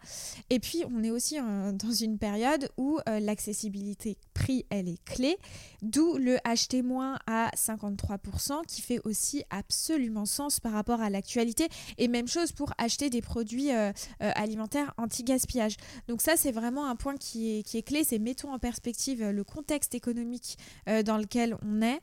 Et 0.50 0.60
puis, 0.60 0.84
on 0.90 1.04
est 1.04 1.12
aussi 1.12 1.38
dans 1.74 1.92
une 1.92 2.18
période 2.18 2.70
où 2.78 3.00
l'accessibilité 3.06 4.18
prix, 4.34 4.66
elle 4.70 4.88
est 4.88 5.04
clé, 5.06 5.38
d'où 5.82 6.18
le 6.18 6.38
acheter 6.44 6.82
moins 6.82 7.20
à 7.28 7.52
53%, 7.56 8.66
qui 8.68 8.82
fait 8.82 9.00
aussi 9.04 9.44
absolument 9.50 10.26
sens 10.26 10.60
par 10.60 10.72
rapport 10.72 11.02
à 11.02 11.10
l'actualité. 11.10 11.68
Et 11.98 12.08
même 12.08 12.28
chose 12.28 12.52
pour 12.52 12.74
acheter 12.78 13.10
des 13.10 13.22
produits 13.22 13.70
alimentaires 14.20 14.94
anti-gaspillage. 14.98 15.78
Donc 16.08 16.22
ça, 16.22 16.36
c'est 16.36 16.52
vraiment 16.52 16.88
un 16.88 16.96
point 16.96 17.18
qui 17.18 17.58
est, 17.58 17.64
qui 17.64 17.78
est 17.78 17.84
clé, 17.84 18.04
c'est 18.04 18.20
mettons 18.20 18.54
en 18.54 18.60
perspective 18.60 19.24
le 19.24 19.44
contexte 19.44 19.96
économique 19.96 20.58
dans 20.88 21.18
lequel 21.18 21.58
on 21.66 21.82
est. 21.82 22.02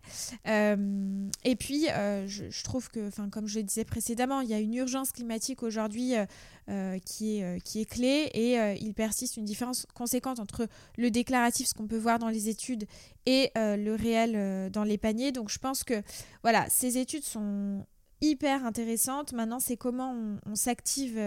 et 1.45 1.57
puis, 1.57 1.89
je, 2.27 2.63
trouve 2.65 2.89
que, 2.89 3.11
comme 3.31 3.47
je 3.47 3.59
le 3.59 3.65
disais 3.65 3.85
précédemment, 3.85 4.41
il 4.41 4.49
y 4.49 4.55
a 4.55 4.59
une 4.59 4.75
urgence 4.75 5.13
climatique 5.13 5.63
aujourd'hui 5.63 6.17
euh, 6.17 6.27
euh, 6.69 6.99
qui, 7.05 7.39
est, 7.39 7.61
qui 7.65 7.81
est 7.81 7.85
clé 7.85 8.31
et 8.35 8.57
il 8.81 8.95
persiste 8.95 9.37
une 9.37 9.45
différence 9.45 9.87
conséquente 9.95 10.39
entre 10.39 10.69
le 10.97 11.11
déclaratif, 11.11 11.69
ce 11.69 11.75
qu'on 11.75 11.87
peut 11.87 11.99
voir 11.99 12.19
dans 12.19 12.29
les 12.29 12.49
études, 12.49 12.87
et 13.27 13.51
le 13.57 13.95
réel 13.95 14.71
dans 14.71 14.85
les 14.85 14.99
paniers. 14.99 15.33
Donc 15.33 15.51
je 15.51 15.59
pense 15.59 15.85
que 15.85 16.03
voilà, 16.43 16.69
ces 16.69 16.99
études 16.99 17.25
sont 17.25 17.85
hyper 18.21 18.65
intéressante. 18.65 19.33
Maintenant, 19.33 19.59
c'est 19.59 19.77
comment 19.77 20.15
on, 20.47 20.55
s'active 20.55 21.21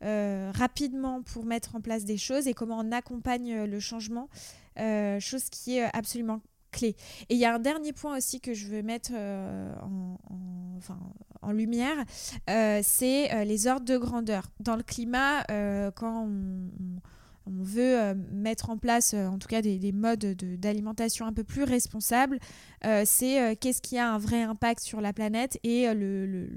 rapidement 0.00 1.22
pour 1.22 1.44
mettre 1.44 1.76
en 1.76 1.80
place 1.80 2.04
des 2.04 2.16
choses 2.16 2.46
et 2.48 2.54
comment 2.54 2.78
on 2.78 2.92
accompagne 2.92 3.64
le 3.64 3.80
changement, 3.80 4.28
chose 4.76 5.48
qui 5.50 5.78
est 5.78 5.94
absolument 5.94 6.40
clé. 6.70 6.96
Et 7.28 7.34
il 7.34 7.38
y 7.38 7.44
a 7.44 7.54
un 7.54 7.58
dernier 7.58 7.92
point 7.92 8.16
aussi 8.16 8.40
que 8.40 8.54
je 8.54 8.66
veux 8.66 8.82
mettre 8.82 9.12
en, 9.12 10.18
enfin, 10.76 10.98
en, 11.42 11.52
lumière, 11.52 11.96
c'est 12.46 13.44
les 13.44 13.66
ordres 13.66 13.86
de 13.86 13.96
grandeur. 13.96 14.50
Dans 14.60 14.76
le 14.76 14.82
climat, 14.82 15.44
quand 15.94 16.28
on 17.48 17.62
veut 17.62 17.98
euh, 17.98 18.14
mettre 18.32 18.70
en 18.70 18.76
place, 18.76 19.14
euh, 19.14 19.26
en 19.26 19.38
tout 19.38 19.48
cas, 19.48 19.62
des, 19.62 19.92
modes 19.92 20.34
d'alimentation 20.58 21.26
un 21.26 21.32
peu 21.32 21.44
plus 21.44 21.62
responsables, 21.62 22.38
euh, 22.84 23.02
c'est 23.04 23.56
qu'est-ce 23.56 23.82
qui 23.82 23.98
a 23.98 24.12
un 24.12 24.18
vrai 24.18 24.42
impact 24.42 24.80
sur 24.80 25.00
la 25.00 25.12
planète 25.12 25.58
et 25.62 25.92
le, 25.94 26.48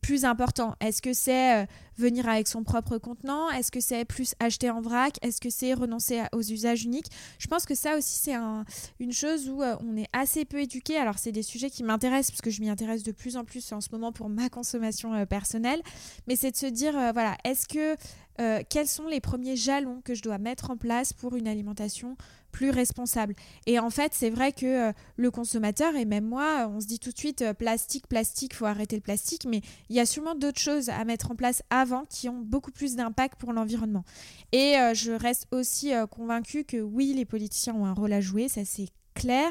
plus 0.00 0.24
important. 0.24 0.74
Est-ce 0.80 1.02
que 1.02 1.12
c'est 1.12 1.66
venir 1.96 2.28
avec 2.28 2.48
son 2.48 2.62
propre 2.62 2.98
contenant? 2.98 3.50
Est-ce 3.50 3.70
que 3.70 3.80
c'est 3.80 4.04
plus 4.04 4.34
acheter 4.40 4.70
en 4.70 4.80
vrac? 4.80 5.18
Est-ce 5.22 5.40
que 5.40 5.50
c'est 5.50 5.74
renoncer 5.74 6.22
aux 6.32 6.42
usages 6.42 6.84
uniques? 6.84 7.10
Je 7.38 7.46
pense 7.46 7.64
que 7.66 7.74
ça 7.74 7.96
aussi, 7.96 8.18
c'est 8.18 8.34
un, 8.34 8.64
une 9.00 9.12
chose 9.12 9.48
où 9.48 9.62
on 9.62 9.96
est 9.96 10.08
assez 10.12 10.44
peu 10.44 10.60
éduqué. 10.60 10.96
Alors, 10.96 11.18
c'est 11.18 11.32
des 11.32 11.42
sujets 11.42 11.70
qui 11.70 11.82
m'intéressent 11.82 12.32
parce 12.32 12.42
que 12.42 12.50
je 12.50 12.60
m'y 12.60 12.68
intéresse 12.68 13.02
de 13.02 13.12
plus 13.12 13.36
en 13.36 13.44
plus 13.44 13.72
en 13.72 13.80
ce 13.80 13.88
moment 13.92 14.12
pour 14.12 14.28
ma 14.28 14.48
consommation 14.48 15.26
personnelle. 15.26 15.82
Mais 16.26 16.36
c'est 16.36 16.50
de 16.50 16.56
se 16.56 16.66
dire, 16.66 16.92
voilà, 17.12 17.36
est-ce 17.44 17.68
que 17.68 17.96
euh, 18.40 18.62
quels 18.68 18.88
sont 18.88 19.06
les 19.06 19.20
premiers 19.20 19.56
jalons 19.56 20.00
que 20.04 20.14
je 20.14 20.22
dois 20.22 20.38
mettre 20.38 20.70
en 20.70 20.76
place 20.76 21.12
pour 21.12 21.36
une 21.36 21.46
alimentation 21.46 22.16
plus 22.54 22.70
responsable. 22.70 23.34
Et 23.66 23.80
en 23.80 23.90
fait, 23.90 24.12
c'est 24.14 24.30
vrai 24.30 24.52
que 24.52 24.90
euh, 24.90 24.92
le 25.16 25.30
consommateur 25.32 25.96
et 25.96 26.04
même 26.04 26.24
moi, 26.24 26.70
on 26.72 26.80
se 26.80 26.86
dit 26.86 27.00
tout 27.00 27.10
de 27.10 27.18
suite 27.18 27.42
euh, 27.42 27.52
plastique, 27.52 28.06
plastique, 28.06 28.54
faut 28.54 28.64
arrêter 28.64 28.94
le 28.94 29.02
plastique, 29.02 29.44
mais 29.44 29.60
il 29.90 29.96
y 29.96 30.00
a 30.00 30.06
sûrement 30.06 30.36
d'autres 30.36 30.60
choses 30.60 30.88
à 30.88 31.04
mettre 31.04 31.32
en 31.32 31.34
place 31.34 31.64
avant 31.70 32.04
qui 32.08 32.28
ont 32.28 32.38
beaucoup 32.38 32.70
plus 32.70 32.94
d'impact 32.94 33.40
pour 33.40 33.52
l'environnement. 33.52 34.04
Et 34.52 34.76
je 34.94 35.10
reste 35.10 35.48
aussi 35.50 35.92
convaincue 36.10 36.64
que 36.64 36.76
oui, 36.76 37.12
les 37.14 37.24
politiciens 37.24 37.74
ont 37.74 37.86
un 37.86 37.92
rôle 37.92 38.12
à 38.12 38.20
jouer, 38.20 38.46
ça 38.48 38.64
c'est 38.64 38.88
clair. 39.14 39.50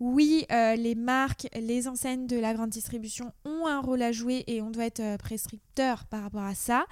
Oui, 0.00 0.46
euh, 0.50 0.74
les 0.74 0.96
marques, 0.96 1.46
les 1.54 1.86
enseignes 1.86 2.26
de 2.26 2.36
la 2.36 2.54
grande 2.54 2.70
distribution 2.70 3.32
ont 3.44 3.66
un 3.66 3.80
rôle 3.80 4.02
à 4.02 4.10
jouer 4.10 4.42
et 4.48 4.60
on 4.60 4.70
doit 4.70 4.86
être 4.86 5.00
euh, 5.00 5.16
prescripteur 5.16 6.06
par 6.06 6.22
rapport 6.22 6.42
à 6.42 6.54
ça. 6.54 6.86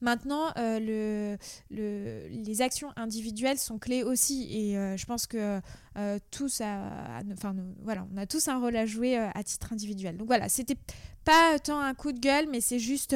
Maintenant, 0.00 0.50
euh, 0.58 1.36
le, 1.70 2.26
les 2.28 2.62
actions 2.62 2.88
individuelles 2.96 3.58
sont 3.58 3.78
clés 3.78 4.02
aussi 4.02 4.48
et 4.50 4.74
je 4.96 5.06
pense 5.06 5.26
que 5.26 5.60
tous, 6.30 6.60
enfin, 6.60 7.54
voilà, 7.82 8.06
on 8.12 8.16
a 8.18 8.26
tous 8.26 8.48
un 8.48 8.58
rôle 8.58 8.76
à 8.76 8.84
jouer 8.84 9.16
à 9.16 9.42
titre 9.42 9.72
individuel. 9.72 10.18
Donc 10.18 10.26
voilà, 10.26 10.50
c'était 10.50 10.76
pas 11.26 11.58
tant 11.58 11.80
un 11.80 11.92
coup 11.92 12.12
de 12.12 12.18
gueule, 12.18 12.46
mais 12.50 12.62
c'est 12.62 12.78
juste 12.78 13.14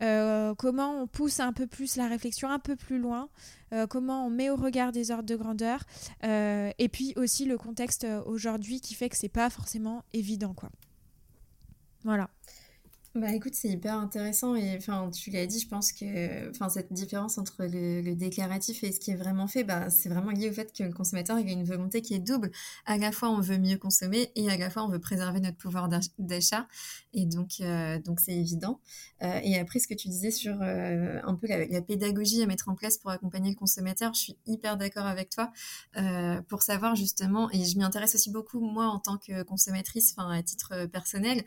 comment 0.00 1.02
on 1.02 1.08
pousse 1.08 1.40
un 1.40 1.52
peu 1.52 1.66
plus 1.66 1.96
la 1.96 2.06
réflexion 2.06 2.48
un 2.48 2.60
peu 2.60 2.76
plus 2.76 3.00
loin 3.00 3.28
euh, 3.72 3.86
comment 3.86 4.26
on 4.26 4.30
met 4.30 4.50
au 4.50 4.56
regard 4.56 4.92
des 4.92 5.10
ordres 5.10 5.28
de 5.28 5.36
grandeur, 5.36 5.84
euh, 6.24 6.70
et 6.78 6.88
puis 6.88 7.12
aussi 7.16 7.44
le 7.44 7.58
contexte 7.58 8.04
euh, 8.04 8.22
aujourd'hui 8.24 8.80
qui 8.80 8.94
fait 8.94 9.08
que 9.08 9.16
c'est 9.16 9.28
pas 9.28 9.50
forcément 9.50 10.04
évident, 10.12 10.54
quoi. 10.54 10.70
Voilà. 12.04 12.30
Bah 13.14 13.32
écoute, 13.32 13.54
c'est 13.54 13.68
hyper 13.68 13.94
intéressant 13.94 14.54
et 14.54 14.76
enfin 14.76 15.10
tu 15.10 15.30
l'as 15.30 15.46
dit, 15.46 15.58
je 15.58 15.66
pense 15.66 15.92
que 15.92 16.50
enfin 16.50 16.68
cette 16.68 16.92
différence 16.92 17.38
entre 17.38 17.64
le, 17.64 18.14
déclaratif 18.14 18.84
et 18.84 18.92
ce 18.92 19.00
qui 19.00 19.10
est 19.12 19.16
vraiment 19.16 19.48
fait, 19.48 19.64
bah 19.64 19.88
c'est 19.88 20.10
vraiment 20.10 20.30
lié 20.30 20.50
au 20.50 20.52
fait 20.52 20.72
que 20.76 20.84
le 20.84 20.92
consommateur 20.92 21.36
a 21.38 21.40
une 21.40 21.64
volonté 21.64 22.02
qui 22.02 22.14
est 22.14 22.18
double. 22.18 22.50
À 22.84 22.98
la 22.98 23.10
fois 23.10 23.30
on 23.30 23.40
veut 23.40 23.56
mieux 23.56 23.78
consommer 23.78 24.30
et 24.36 24.50
à 24.50 24.58
la 24.58 24.68
fois 24.68 24.84
on 24.84 24.88
veut 24.88 25.00
préserver 25.00 25.40
notre 25.40 25.56
pouvoir 25.56 25.88
d'achat 26.18 26.68
et 27.14 27.24
donc 27.24 27.60
euh, 27.60 27.98
donc 27.98 28.20
c'est 28.20 28.36
évident. 28.36 28.78
Euh, 29.22 29.40
et 29.42 29.58
après 29.58 29.78
ce 29.78 29.88
que 29.88 29.94
tu 29.94 30.08
disais 30.08 30.30
sur 30.30 30.60
euh, 30.60 31.18
un 31.24 31.34
peu 31.34 31.46
la, 31.48 31.80
pédagogie 31.80 32.42
à 32.42 32.46
mettre 32.46 32.68
en 32.68 32.74
place 32.74 32.98
pour 32.98 33.10
accompagner 33.10 33.50
le 33.50 33.56
consommateur, 33.56 34.12
je 34.12 34.20
suis 34.20 34.36
hyper 34.46 34.76
d'accord 34.76 35.06
avec 35.06 35.30
toi 35.30 35.50
pour 36.48 36.62
savoir 36.62 36.94
justement 36.94 37.50
et 37.52 37.64
je 37.64 37.78
m'y 37.78 37.84
intéresse 37.84 38.14
aussi 38.14 38.30
beaucoup 38.30 38.60
moi 38.60 38.86
en 38.86 38.98
tant 38.98 39.16
que 39.16 39.42
consommatrice, 39.44 40.14
enfin 40.16 40.30
à 40.30 40.42
titre 40.42 40.86
personnel. 40.86 41.42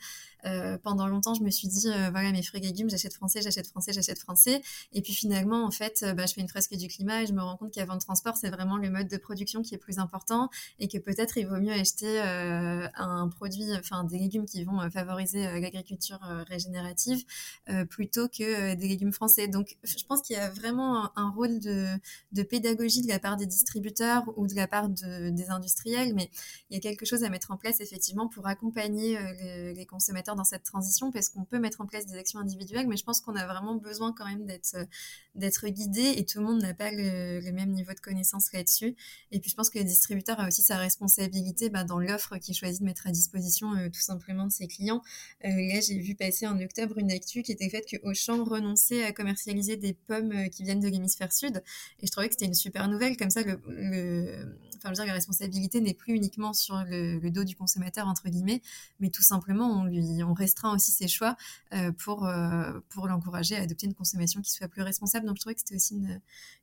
Pendant 0.83 1.07
longtemps 1.07 1.21
je 1.33 1.43
me 1.43 1.49
suis 1.49 1.67
dit, 1.67 1.87
euh, 1.87 2.09
voilà, 2.11 2.31
mes 2.31 2.43
fruits 2.43 2.59
et 2.61 2.67
légumes, 2.67 2.89
j'achète 2.89 3.13
français, 3.13 3.41
j'achète 3.41 3.67
français, 3.67 3.93
j'achète 3.93 4.19
français. 4.19 4.61
Et 4.93 5.01
puis 5.01 5.13
finalement, 5.13 5.65
en 5.65 5.71
fait, 5.71 6.03
euh, 6.03 6.13
bah, 6.13 6.25
je 6.25 6.33
fais 6.33 6.41
une 6.41 6.47
fresque 6.47 6.75
du 6.75 6.87
climat 6.87 7.23
et 7.23 7.27
je 7.27 7.33
me 7.33 7.41
rends 7.41 7.57
compte 7.57 7.71
qu'avant 7.71 7.93
le 7.93 7.99
transport, 7.99 8.35
c'est 8.37 8.49
vraiment 8.49 8.77
le 8.77 8.89
mode 8.89 9.07
de 9.07 9.17
production 9.17 9.61
qui 9.61 9.75
est 9.75 9.77
plus 9.77 9.99
important 9.99 10.49
et 10.79 10.87
que 10.87 10.97
peut-être 10.97 11.37
il 11.37 11.47
vaut 11.47 11.59
mieux 11.59 11.73
acheter 11.73 12.21
euh, 12.21 12.87
un 12.95 13.27
produit, 13.29 13.65
enfin 13.77 14.03
des 14.03 14.17
légumes 14.17 14.45
qui 14.45 14.63
vont 14.63 14.89
favoriser 14.89 15.59
l'agriculture 15.59 16.19
régénérative 16.47 17.23
plutôt 17.89 18.27
que 18.27 18.73
des 18.75 18.87
légumes 18.87 19.13
français. 19.13 19.47
Donc, 19.47 19.77
je 19.83 20.03
pense 20.07 20.21
qu'il 20.21 20.35
y 20.35 20.39
a 20.39 20.49
vraiment 20.49 21.11
un, 21.17 21.29
rôle 21.31 21.59
de, 21.59 22.43
pédagogie 22.43 23.01
de 23.01 23.07
la 23.07 23.19
part 23.19 23.37
des 23.37 23.45
distributeurs 23.45 24.23
ou 24.37 24.47
de 24.47 24.55
la 24.55 24.67
part 24.67 24.89
de, 24.89 25.29
des 25.29 25.49
industriels, 25.49 26.13
mais 26.15 26.29
il 26.69 26.75
y 26.75 26.77
a 26.77 26.81
quelque 26.81 27.05
chose 27.05 27.23
à 27.23 27.29
mettre 27.29 27.51
en 27.51 27.57
place 27.57 27.79
effectivement 27.79 28.27
pour 28.27 28.47
accompagner 28.47 29.17
les 29.73 29.85
consommateurs 29.85 30.30
dans 30.35 30.43
cette 30.43 30.63
transition 30.63 31.11
parce 31.11 31.29
qu'on 31.29 31.43
peut 31.43 31.59
mettre 31.59 31.81
en 31.81 31.85
place 31.85 32.05
des 32.05 32.17
actions 32.17 32.39
individuelles, 32.39 32.87
mais 32.87 32.97
je 32.97 33.03
pense 33.03 33.21
qu'on 33.21 33.35
a 33.35 33.45
vraiment 33.45 33.75
besoin 33.75 34.13
quand 34.13 34.25
même 34.25 34.45
d'être 34.45 34.75
euh, 34.75 34.85
d'être 35.35 35.67
guidé 35.67 36.13
et 36.17 36.25
tout 36.25 36.39
le 36.39 36.45
monde 36.45 36.61
n'a 36.61 36.73
pas 36.73 36.91
le, 36.91 37.51
même 37.51 37.71
niveau 37.71 37.93
de 37.93 37.99
connaissance 37.99 38.51
là-dessus. 38.51 38.95
Et 39.31 39.39
puis 39.39 39.49
je 39.49 39.55
pense 39.55 39.69
que 39.69 39.79
le 39.79 39.85
distributeur 39.85 40.39
a 40.39 40.47
aussi 40.47 40.61
sa 40.61 40.77
responsabilité 40.77 41.69
bah, 41.69 41.83
dans 41.83 41.99
l'offre 41.99 42.37
qu'il 42.37 42.53
choisit 42.53 42.81
de 42.81 42.85
mettre 42.85 43.07
à 43.07 43.11
disposition 43.11 43.73
euh, 43.75 43.89
tout 43.89 44.01
simplement 44.01 44.45
de 44.45 44.51
ses 44.51 44.67
clients. 44.67 45.01
Euh, 45.45 45.49
là, 45.49 45.79
j'ai 45.79 45.97
vu 45.97 46.15
passer 46.15 46.47
en 46.47 46.59
octobre 46.59 46.97
une 46.97 47.11
actu 47.11 47.43
qui 47.43 47.51
était 47.51 47.69
faite 47.69 47.85
que 47.89 47.97
Auchan 48.03 48.43
renonçait 48.43 49.05
à 49.05 49.13
commercialiser 49.13 49.77
des 49.77 49.93
pommes 49.93 50.49
qui 50.49 50.63
viennent 50.63 50.81
de 50.81 50.89
l'hémisphère 50.89 51.31
sud. 51.31 51.63
Et 52.01 52.07
je 52.07 52.11
trouvais 52.11 52.27
que 52.27 52.33
c'était 52.33 52.45
une 52.45 52.53
super 52.53 52.87
nouvelle. 52.87 53.15
Comme 53.15 53.29
ça, 53.29 53.41
le, 53.43 54.55
enfin, 54.83 54.89
je 54.89 54.95
dire, 54.95 55.05
la 55.05 55.13
responsabilité 55.13 55.79
n'est 55.81 55.93
plus 55.93 56.15
uniquement 56.15 56.53
sur 56.53 56.83
le, 56.87 57.29
dos 57.29 57.43
du 57.43 57.55
consommateur 57.55 58.07
entre 58.07 58.29
guillemets, 58.29 58.61
mais 58.99 59.09
tout 59.09 59.21
simplement 59.21 59.81
on 59.81 59.85
lui 59.85 60.01
on 60.23 60.33
restreint 60.33 60.73
aussi 60.73 60.91
ses 60.91 61.07
choix 61.07 61.35
euh, 61.73 61.91
pour, 61.91 62.25
euh, 62.25 62.79
pour 62.89 63.07
l'encourager 63.07 63.55
à 63.55 63.61
adopter 63.61 63.87
une 63.87 63.93
consommation 63.93 64.41
qui 64.41 64.51
soit 64.51 64.67
plus 64.67 64.81
responsable. 64.81 65.25
Donc 65.25 65.37
je 65.37 65.41
trouvais 65.41 65.55
que 65.55 65.61
c'était 65.61 65.75
aussi 65.75 66.01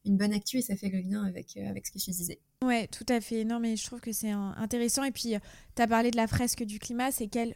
une, 0.05 0.17
bonne 0.17 0.33
actu 0.33 0.59
et 0.59 0.63
ça 0.63 0.77
fait 0.77 0.89
le 0.89 1.01
lien 1.01 1.25
avec, 1.25 1.57
euh, 1.57 1.73
ce 1.85 1.91
que 1.91 1.99
je 1.99 2.11
disais. 2.11 2.41
Ouais, 2.63 2.87
tout 2.89 3.07
à 3.09 3.21
fait. 3.21 3.45
Non, 3.45 3.61
mais 3.61 3.77
je 3.77 3.85
trouve 3.87 4.01
que 4.01 4.13
c'est 4.13 4.31
intéressant. 4.31 5.05
Et 5.05 5.13
puis, 5.13 5.35
tu 5.77 5.83
as 5.83 5.87
parlé 5.87 6.11
de 6.11 6.17
la 6.17 6.27
fresque 6.27 6.65
du 6.65 6.79
climat, 6.79 7.13
c'est 7.13 7.29
quelle 7.29 7.55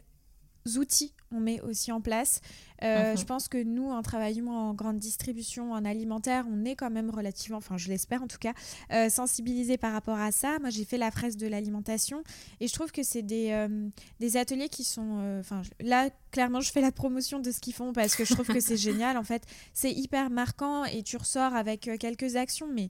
outils 0.77 1.13
on 1.33 1.39
met 1.39 1.59
aussi 1.61 1.91
en 1.91 2.01
place. 2.01 2.41
Euh, 2.83 3.11
mhm. 3.11 3.17
Je 3.17 3.25
pense 3.25 3.47
que 3.47 3.61
nous, 3.61 3.89
en 3.89 4.01
travaillant 4.01 4.47
en 4.47 4.73
grande 4.73 4.97
distribution, 4.97 5.71
en 5.71 5.85
alimentaire, 5.85 6.45
on 6.51 6.65
est 6.65 6.75
quand 6.75 6.89
même 6.89 7.09
relativement, 7.09 7.57
enfin 7.57 7.77
je 7.77 7.87
l'espère 7.89 8.21
en 8.21 8.27
tout 8.27 8.37
cas, 8.37 8.53
euh, 8.91 9.09
sensibilisés 9.09 9.77
par 9.77 9.93
rapport 9.93 10.19
à 10.19 10.31
ça. 10.31 10.59
Moi, 10.59 10.69
j'ai 10.69 10.85
fait 10.85 10.97
la 10.97 11.11
fraise 11.11 11.37
de 11.37 11.47
l'alimentation 11.47 12.23
et 12.59 12.67
je 12.67 12.73
trouve 12.73 12.91
que 12.91 13.03
c'est 13.03 13.21
des, 13.21 13.51
euh, 13.51 13.89
des 14.19 14.37
ateliers 14.37 14.69
qui 14.69 14.83
sont... 14.83 15.37
Enfin, 15.39 15.61
là, 15.79 16.09
clairement, 16.31 16.61
je 16.61 16.71
fais 16.71 16.81
la 16.81 16.91
promotion 16.91 17.39
de 17.39 17.51
ce 17.51 17.59
qu'ils 17.59 17.73
font 17.73 17.93
parce 17.93 18.15
que 18.15 18.25
je 18.25 18.33
trouve 18.33 18.47
que 18.47 18.59
c'est 18.59 18.77
génial. 18.77 19.17
En 19.17 19.23
fait, 19.23 19.43
c'est 19.73 19.91
hyper 19.91 20.29
marquant 20.29 20.83
et 20.85 21.03
tu 21.03 21.17
ressors 21.17 21.55
avec 21.55 21.89
quelques 21.99 22.35
actions, 22.35 22.67
mais 22.71 22.89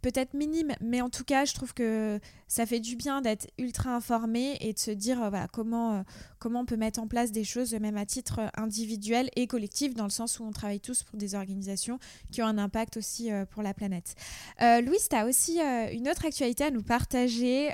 peut-être 0.00 0.34
minime, 0.34 0.72
mais 0.80 1.00
en 1.00 1.10
tout 1.10 1.24
cas, 1.24 1.44
je 1.44 1.54
trouve 1.54 1.74
que 1.74 2.18
ça 2.48 2.66
fait 2.66 2.80
du 2.80 2.96
bien 2.96 3.20
d'être 3.20 3.46
ultra 3.58 3.94
informé 3.94 4.56
et 4.60 4.72
de 4.72 4.78
se 4.78 4.90
dire 4.90 5.22
euh, 5.22 5.28
voilà, 5.28 5.48
comment, 5.48 5.94
euh, 5.94 6.02
comment 6.38 6.60
on 6.60 6.64
peut 6.64 6.76
mettre 6.76 7.00
en 7.00 7.06
place 7.06 7.30
des 7.32 7.44
choses, 7.44 7.74
même 7.74 7.96
à 7.96 8.06
titre 8.06 8.40
individuel 8.56 9.30
et 9.36 9.46
collectif, 9.46 9.94
dans 9.94 10.04
le 10.04 10.10
sens 10.10 10.38
où 10.38 10.44
on 10.44 10.50
travaille 10.50 10.80
tous 10.80 11.02
pour 11.02 11.18
des 11.18 11.34
organisations 11.34 11.98
qui 12.30 12.42
ont 12.42 12.46
un 12.46 12.58
impact 12.58 12.96
aussi 12.96 13.30
euh, 13.30 13.44
pour 13.44 13.62
la 13.62 13.74
planète. 13.74 14.14
Louise, 14.60 15.08
tu 15.08 15.16
as 15.16 15.26
aussi 15.26 15.60
une 15.60 16.08
autre 16.08 16.24
actualité 16.24 16.64
à 16.64 16.70
nous 16.70 16.82
partager, 16.82 17.70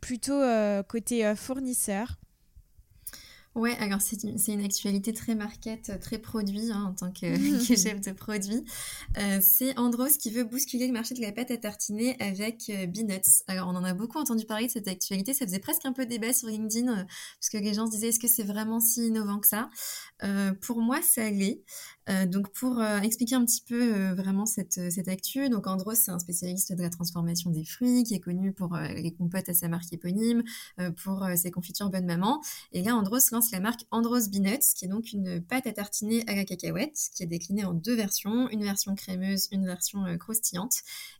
plutôt 0.00 0.40
côté 0.88 1.34
fournisseur. 1.36 2.16
Ouais, 3.56 3.76
alors 3.80 4.00
c'est 4.00 4.22
une, 4.22 4.64
actualité 4.64 5.12
très 5.12 5.34
marquette, 5.34 5.98
très 6.00 6.18
produit 6.18 6.70
hein, 6.70 6.84
en 6.84 6.94
tant 6.94 7.10
que, 7.20 7.26
chef 7.76 8.00
de 8.00 8.12
produit. 8.12 8.64
Euh, 9.18 9.40
c'est 9.42 9.76
Andros 9.76 10.16
qui 10.18 10.30
veut 10.30 10.44
bousculer 10.44 10.86
le 10.86 10.92
marché 10.92 11.16
de 11.16 11.20
la 11.20 11.32
pâte 11.32 11.50
à 11.50 11.56
tartiner 11.56 12.16
avec 12.20 12.70
euh, 12.70 12.86
Beanuts. 12.86 13.42
Alors 13.48 13.66
on 13.66 13.74
en 13.74 13.82
a 13.82 13.92
beaucoup 13.92 14.18
entendu 14.18 14.46
parler 14.46 14.66
de 14.66 14.70
cette 14.70 14.86
actualité, 14.86 15.34
ça 15.34 15.46
faisait 15.46 15.58
presque 15.58 15.84
un 15.84 15.92
peu 15.92 16.06
débat 16.06 16.32
sur 16.32 16.48
LinkedIn 16.48 16.92
euh, 16.92 17.04
parce 17.04 17.50
que 17.50 17.58
les 17.58 17.74
gens 17.74 17.86
se 17.86 17.90
disaient 17.90 18.08
est-ce 18.08 18.20
que 18.20 18.28
c'est 18.28 18.44
vraiment 18.44 18.78
si 18.78 19.08
innovant 19.08 19.40
que 19.40 19.48
ça? 19.48 19.68
Pour 20.60 20.80
moi, 20.80 21.00
ça 21.02 21.28
l'est. 21.30 21.62
Donc 22.26 22.50
pour 22.52 22.82
expliquer 22.82 23.34
un 23.34 23.44
petit 23.44 23.62
peu 23.66 24.10
vraiment 24.12 24.46
cette, 24.46 24.90
cette 24.90 25.08
actu, 25.08 25.48
donc 25.48 25.66
Andros 25.66 25.94
c'est 25.94 26.10
un 26.10 26.18
spécialiste 26.18 26.72
de 26.72 26.82
la 26.82 26.90
transformation 26.90 27.50
des 27.50 27.64
fruits 27.64 28.04
qui 28.04 28.14
est 28.14 28.20
connu 28.20 28.52
pour 28.52 28.76
les 28.76 29.12
compotes 29.12 29.48
à 29.48 29.54
sa 29.54 29.68
marque 29.68 29.92
éponyme, 29.92 30.42
pour 31.02 31.26
ses 31.36 31.50
confitures 31.50 31.90
Bonne 31.90 32.06
Maman. 32.06 32.40
Et 32.72 32.82
là 32.82 32.96
Andros 32.96 33.20
la 33.52 33.60
marque 33.60 33.86
Andros 33.90 34.28
Beanuts, 34.28 34.74
qui 34.74 34.84
est 34.84 34.88
donc 34.88 35.12
une 35.12 35.40
pâte 35.40 35.66
à 35.66 35.72
tartiner 35.72 36.24
à 36.26 36.34
la 36.34 36.44
cacahuète, 36.44 37.10
qui 37.14 37.22
est 37.22 37.26
déclinée 37.26 37.64
en 37.64 37.74
deux 37.74 37.94
versions, 37.94 38.48
une 38.50 38.62
version 38.62 38.94
crémeuse, 38.94 39.48
une 39.52 39.66
version 39.66 40.04
euh, 40.06 40.16
croustillante. 40.16 40.74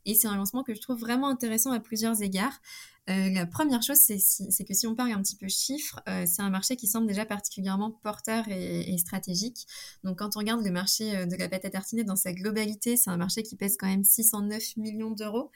Et 0.05 0.13
c'est 0.13 0.27
un 0.27 0.35
lancement 0.35 0.63
que 0.63 0.73
je 0.73 0.81
trouve 0.81 0.99
vraiment 0.99 1.27
intéressant 1.29 1.71
à 1.71 1.79
plusieurs 1.79 2.21
égards. 2.21 2.59
La 3.07 3.45
première 3.45 3.81
chose, 3.81 3.97
c'est 3.97 4.63
que 4.63 4.73
si 4.73 4.87
on 4.87 4.95
parle 4.95 5.11
un 5.11 5.21
petit 5.21 5.35
peu 5.35 5.47
chiffres, 5.47 5.99
c'est 6.25 6.41
un 6.41 6.49
marché 6.49 6.75
qui 6.75 6.87
semble 6.87 7.07
déjà 7.07 7.25
particulièrement 7.25 7.91
porteur 7.91 8.45
et, 8.47 8.97
stratégique. 8.97 9.67
Donc 10.03 10.19
quand 10.19 10.35
on 10.35 10.39
regarde 10.39 10.63
le 10.63 10.71
marché 10.71 11.25
de 11.25 11.35
la 11.35 11.49
pâte 11.49 11.65
à 11.65 11.69
tartiner 11.69 12.03
dans 12.03 12.15
sa 12.15 12.31
globalité, 12.33 12.97
c'est 12.97 13.09
un 13.09 13.17
marché 13.17 13.43
qui 13.43 13.55
pèse 13.55 13.75
quand 13.77 13.87
même 13.87 14.03
609 14.03 14.77
millions 14.77 15.11
d'euros, 15.11 15.51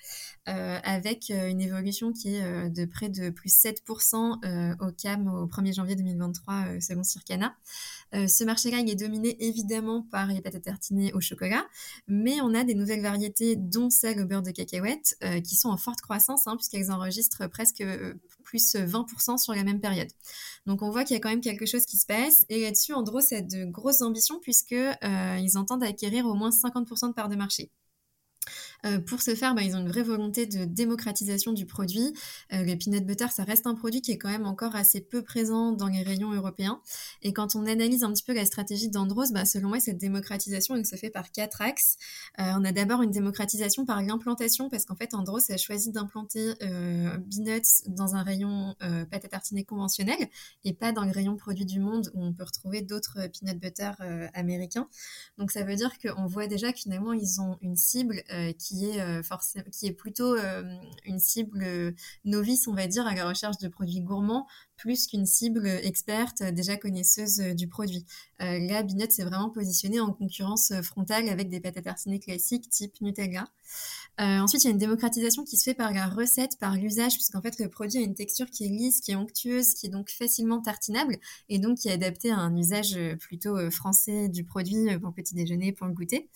avec 0.46 1.30
une 1.30 1.62
évolution 1.62 2.12
qui 2.12 2.36
est 2.36 2.70
de 2.70 2.86
près 2.86 3.10
de 3.10 3.30
plus 3.30 3.56
7% 3.56 4.78
au 4.80 4.92
CAM 4.92 5.28
au 5.28 5.48
1er 5.48 5.74
janvier 5.74 5.96
2023 5.96 6.80
selon 6.82 7.04
Circana. 7.04 7.56
Ce 8.14 8.44
marché-là, 8.44 8.80
est 8.80 8.96
dominé 8.96 9.36
évidemment 9.46 10.04
par 10.12 10.28
les 10.28 10.42
pâtes 10.42 10.56
à 10.56 10.60
au 11.14 11.20
chocolat, 11.20 11.66
mais 12.08 12.40
on 12.42 12.54
a 12.54 12.64
des 12.64 12.76
nouvelles 12.76 13.02
variétés, 13.02 13.56
dont 13.56 13.90
celle 13.90 14.22
au 14.22 14.26
beurre 14.26 14.42
de 14.42 14.52
cacahuète, 14.52 15.18
qui 15.44 15.56
sont 15.56 15.70
en 15.70 15.78
forte 15.78 16.02
croissance, 16.02 16.48
hein, 16.48 16.56
puisqu'elles 16.56 16.92
enregistrent 16.92 17.48
presque 17.50 17.84
plus 18.44 18.76
20% 18.76 19.38
sur 19.38 19.54
la 19.54 19.64
même 19.64 19.82
période. 19.82 20.10
Donc 20.66 20.82
on 20.82 20.92
voit 20.92 21.04
qu'il 21.04 21.16
y 21.16 21.18
a 21.18 21.20
quand 21.20 21.30
même 21.30 21.42
quelque 21.42 21.66
chose 21.66 21.86
qui 21.86 21.98
se 21.98 22.06
passe. 22.06 22.46
Et 22.50 22.62
là-dessus, 22.62 22.94
Andros 22.94 23.34
a 23.34 23.42
de 23.42 23.66
grosses 23.66 24.02
ambitions 24.02 24.40
puisqu'ils 24.40 24.98
ils 25.02 25.58
entendent 25.58 25.84
acquérir 25.84 26.26
au 26.26 26.36
moins 26.36 26.52
50% 26.52 27.10
de 27.10 27.14
parts 27.14 27.30
de 27.30 27.36
marché. 27.36 27.72
Euh, 28.86 29.00
pour 29.00 29.22
ce 29.22 29.36
faire, 29.36 29.56
bah, 29.56 29.64
ils 29.64 29.76
ont 29.76 29.80
une 29.80 29.90
vraie 29.90 30.04
volonté 30.04 30.46
de 30.46 30.66
démocratisation 30.66 31.54
du 31.54 31.66
produit. 31.66 32.14
Euh, 32.54 32.64
le 32.64 32.76
peanut 32.76 33.06
butter, 33.06 33.28
ça 33.32 33.44
reste 33.44 33.68
un 33.68 33.76
produit 33.76 34.02
qui 34.02 34.12
est 34.12 34.18
quand 34.18 34.30
même 34.30 34.46
encore 34.46 34.76
assez 34.76 35.02
peu 35.02 35.24
présent 35.24 35.72
dans 35.72 35.88
les 35.88 36.04
rayons 36.04 36.32
européens. 36.32 36.82
Et 37.22 37.34
quand 37.34 37.56
on 37.56 37.66
analyse 37.66 38.04
un 38.04 38.12
petit 38.14 38.24
peu 38.24 38.34
la 38.34 38.46
stratégie 38.46 38.90
d'Andros, 38.90 39.32
bah, 39.32 39.46
selon 39.46 39.70
moi, 39.70 39.80
cette 39.80 39.98
démocratisation, 39.98 40.76
elle 40.76 40.86
se 40.86 40.96
fait 40.96 41.10
par 41.10 41.32
quatre 41.32 41.62
axes. 41.62 41.98
Euh, 42.40 42.44
on 42.58 42.64
a 42.64 42.72
d'abord 42.72 43.02
une 43.02 43.12
démocratisation 43.12 43.86
par 43.86 44.02
l'implantation, 44.02 44.70
parce 44.70 44.86
qu'en 44.86 44.96
fait, 44.96 45.14
Andros 45.14 45.50
a 45.50 45.58
choisi 45.58 45.92
d'implanter 45.92 46.54
euh, 46.62 47.18
Beanuts 47.18 47.88
dans 47.88 48.16
un 48.16 48.24
rayon 48.24 48.76
pâte 49.10 49.26
à 49.26 49.28
tartiner 49.28 49.64
conventionnel 49.64 50.18
et 50.64 50.74
pas 50.74 50.92
dans 50.92 51.04
le 51.04 51.12
rayon 51.12 51.36
produit 51.36 51.66
du 51.66 51.80
monde 51.80 52.12
où 52.14 52.24
on 52.24 52.34
peut 52.34 52.44
retrouver 52.44 52.82
d'autres 52.82 53.28
peanut 53.28 53.60
butter 53.60 53.92
américains. 54.34 54.88
Donc 55.38 55.52
ça 55.52 55.64
veut 55.64 55.76
dire 55.76 55.92
qu'on 56.00 56.28
voit 56.28 56.48
déjà 56.48 56.72
que 56.72 56.80
ils 56.86 57.42
ont 57.42 57.58
une 57.62 57.76
cible 57.76 58.22
qui 58.58 58.75
qui 58.76 58.90
est, 58.90 59.02
euh, 59.02 59.22
qui 59.72 59.88
est 59.88 59.94
plutôt 59.94 60.36
euh, 60.36 60.64
une 61.06 61.20
cible 61.20 61.64
euh, 61.64 61.92
novice, 62.26 62.68
on 62.68 62.74
va 62.74 62.88
dire, 62.88 63.08
à 63.08 63.16
la 63.16 63.28
recherche 63.28 63.58
de 63.58 63.68
produits 63.68 64.02
gourmands, 64.02 64.48
plus 64.76 65.08
qu'une 65.08 65.26
cible 65.26 65.68
experte 65.68 66.44
déjà 66.44 66.76
connaisseuse 66.76 67.38
du 67.38 67.68
produit. 67.68 68.06
là, 68.40 68.84
Binot 68.84 69.10
s'est 69.10 69.24
vraiment 69.24 69.50
positionné 69.50 70.02
en 70.02 70.12
concurrence 70.12 70.74
frontale 70.84 71.30
avec 71.30 71.50
des 71.50 71.62
pâtes 71.62 71.78
à 71.78 71.82
tartiner 71.82 72.20
classiques 72.20 72.70
type 72.70 73.00
Nutella. 73.00 73.48
Euh, 74.22 74.40
ensuite, 74.40 74.64
il 74.64 74.68
y 74.68 74.70
a 74.70 74.72
une 74.72 74.78
démocratisation 74.78 75.44
qui 75.44 75.58
se 75.58 75.64
fait 75.64 75.74
par 75.74 75.92
la 75.92 76.08
recette, 76.08 76.58
par 76.58 76.76
l'usage, 76.76 77.16
puisqu'en 77.16 77.42
fait, 77.42 77.60
le 77.60 77.68
produit 77.68 78.00
a 78.00 78.02
une 78.02 78.16
texture 78.16 78.50
qui 78.50 78.64
est 78.64 78.70
lisse, 78.70 79.02
qui 79.02 79.12
est 79.12 79.16
onctueuse, 79.16 79.74
qui 79.74 79.88
est 79.88 79.90
donc 79.90 80.10
facilement 80.10 80.62
tartinable, 80.62 81.18
et 81.50 81.60
donc 81.60 81.80
qui 81.80 81.90
est 81.90 81.92
adapté 81.92 82.32
à 82.32 82.38
un 82.38 82.56
usage 82.56 82.96
euh, 82.96 83.18
plutôt 83.18 83.58
euh, 83.58 83.70
français 83.70 84.30
du 84.30 84.46
produit 84.46 84.98
pour 85.02 85.14
petit 85.14 85.36
déjeuner, 85.36 85.74
pour 85.74 85.88
le 85.88 85.94
goûter. 85.94 86.30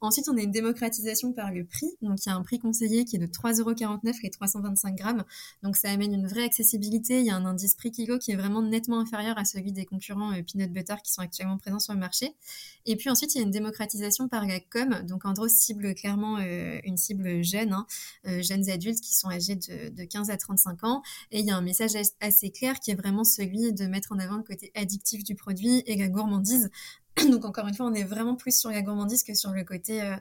Ensuite, 0.00 0.28
on 0.30 0.36
a 0.38 0.40
une 0.40 0.50
démocratisation 0.50 1.32
par 1.34 1.52
le 1.52 1.66
prix. 1.66 1.90
Donc, 2.00 2.24
il 2.24 2.28
y 2.30 2.32
a 2.32 2.36
un 2.36 2.42
prix 2.42 2.58
conseillé 2.58 3.04
qui 3.04 3.16
est 3.16 3.18
de 3.18 3.26
3,49€ 3.26 4.14
les 4.22 4.30
325 4.30 4.96
grammes. 4.96 5.24
Donc, 5.62 5.76
ça 5.76 5.90
amène 5.90 6.14
une 6.14 6.26
vraie 6.26 6.44
accessibilité. 6.44 7.20
Il 7.20 7.26
y 7.26 7.30
a 7.30 7.36
un 7.36 7.44
indice 7.44 7.74
prix 7.74 7.90
kilo 7.90 8.18
qui 8.18 8.32
est 8.32 8.36
vraiment 8.36 8.62
nettement 8.62 8.98
inférieur 8.98 9.36
à 9.36 9.44
celui 9.44 9.72
des 9.72 9.84
concurrents 9.84 10.32
peanut 10.50 10.72
butter 10.72 10.94
qui 11.04 11.12
sont 11.12 11.20
actuellement 11.20 11.58
présents 11.58 11.80
sur 11.80 11.92
le 11.92 11.98
marché. 11.98 12.34
Et 12.86 12.96
puis 12.96 13.10
ensuite, 13.10 13.34
il 13.34 13.38
y 13.38 13.40
a 13.42 13.44
une 13.44 13.50
démocratisation 13.50 14.28
par 14.28 14.46
la 14.46 14.60
com. 14.60 15.02
Donc, 15.06 15.26
Andros 15.26 15.48
cible 15.48 15.94
clairement 15.94 16.38
une 16.38 16.96
cible 16.96 17.25
jeunes, 17.42 17.72
hein, 17.72 17.86
euh, 18.26 18.42
jeunes 18.42 18.68
adultes 18.70 19.00
qui 19.00 19.14
sont 19.14 19.28
âgés 19.28 19.56
de, 19.56 20.04
15 20.04 20.30
à 20.30 20.36
35 20.36 20.84
ans. 20.84 21.02
Et 21.30 21.40
il 21.40 21.46
y 21.46 21.50
a 21.50 21.56
un 21.56 21.62
message 21.62 21.92
assez 22.20 22.50
clair 22.50 22.80
qui 22.80 22.90
est 22.90 22.94
vraiment 22.94 23.24
celui 23.24 23.72
de 23.72 23.86
mettre 23.86 24.12
en 24.12 24.18
avant 24.18 24.36
le 24.36 24.42
côté 24.42 24.72
addictif 24.74 25.24
du 25.24 25.34
produit 25.34 25.82
et 25.86 25.96
la 25.96 26.08
gourmandise. 26.08 26.70
Donc 27.30 27.44
encore 27.44 27.66
une 27.66 27.74
fois, 27.74 27.86
on 27.86 27.94
est 27.94 28.04
vraiment 28.04 28.36
plus 28.36 28.58
sur 28.58 28.70
la 28.70 28.82
gourmandise 28.82 29.22
que 29.22 29.34
sur 29.34 29.52
le 29.52 29.64
côté 29.64 30.02
euh, 30.02 30.16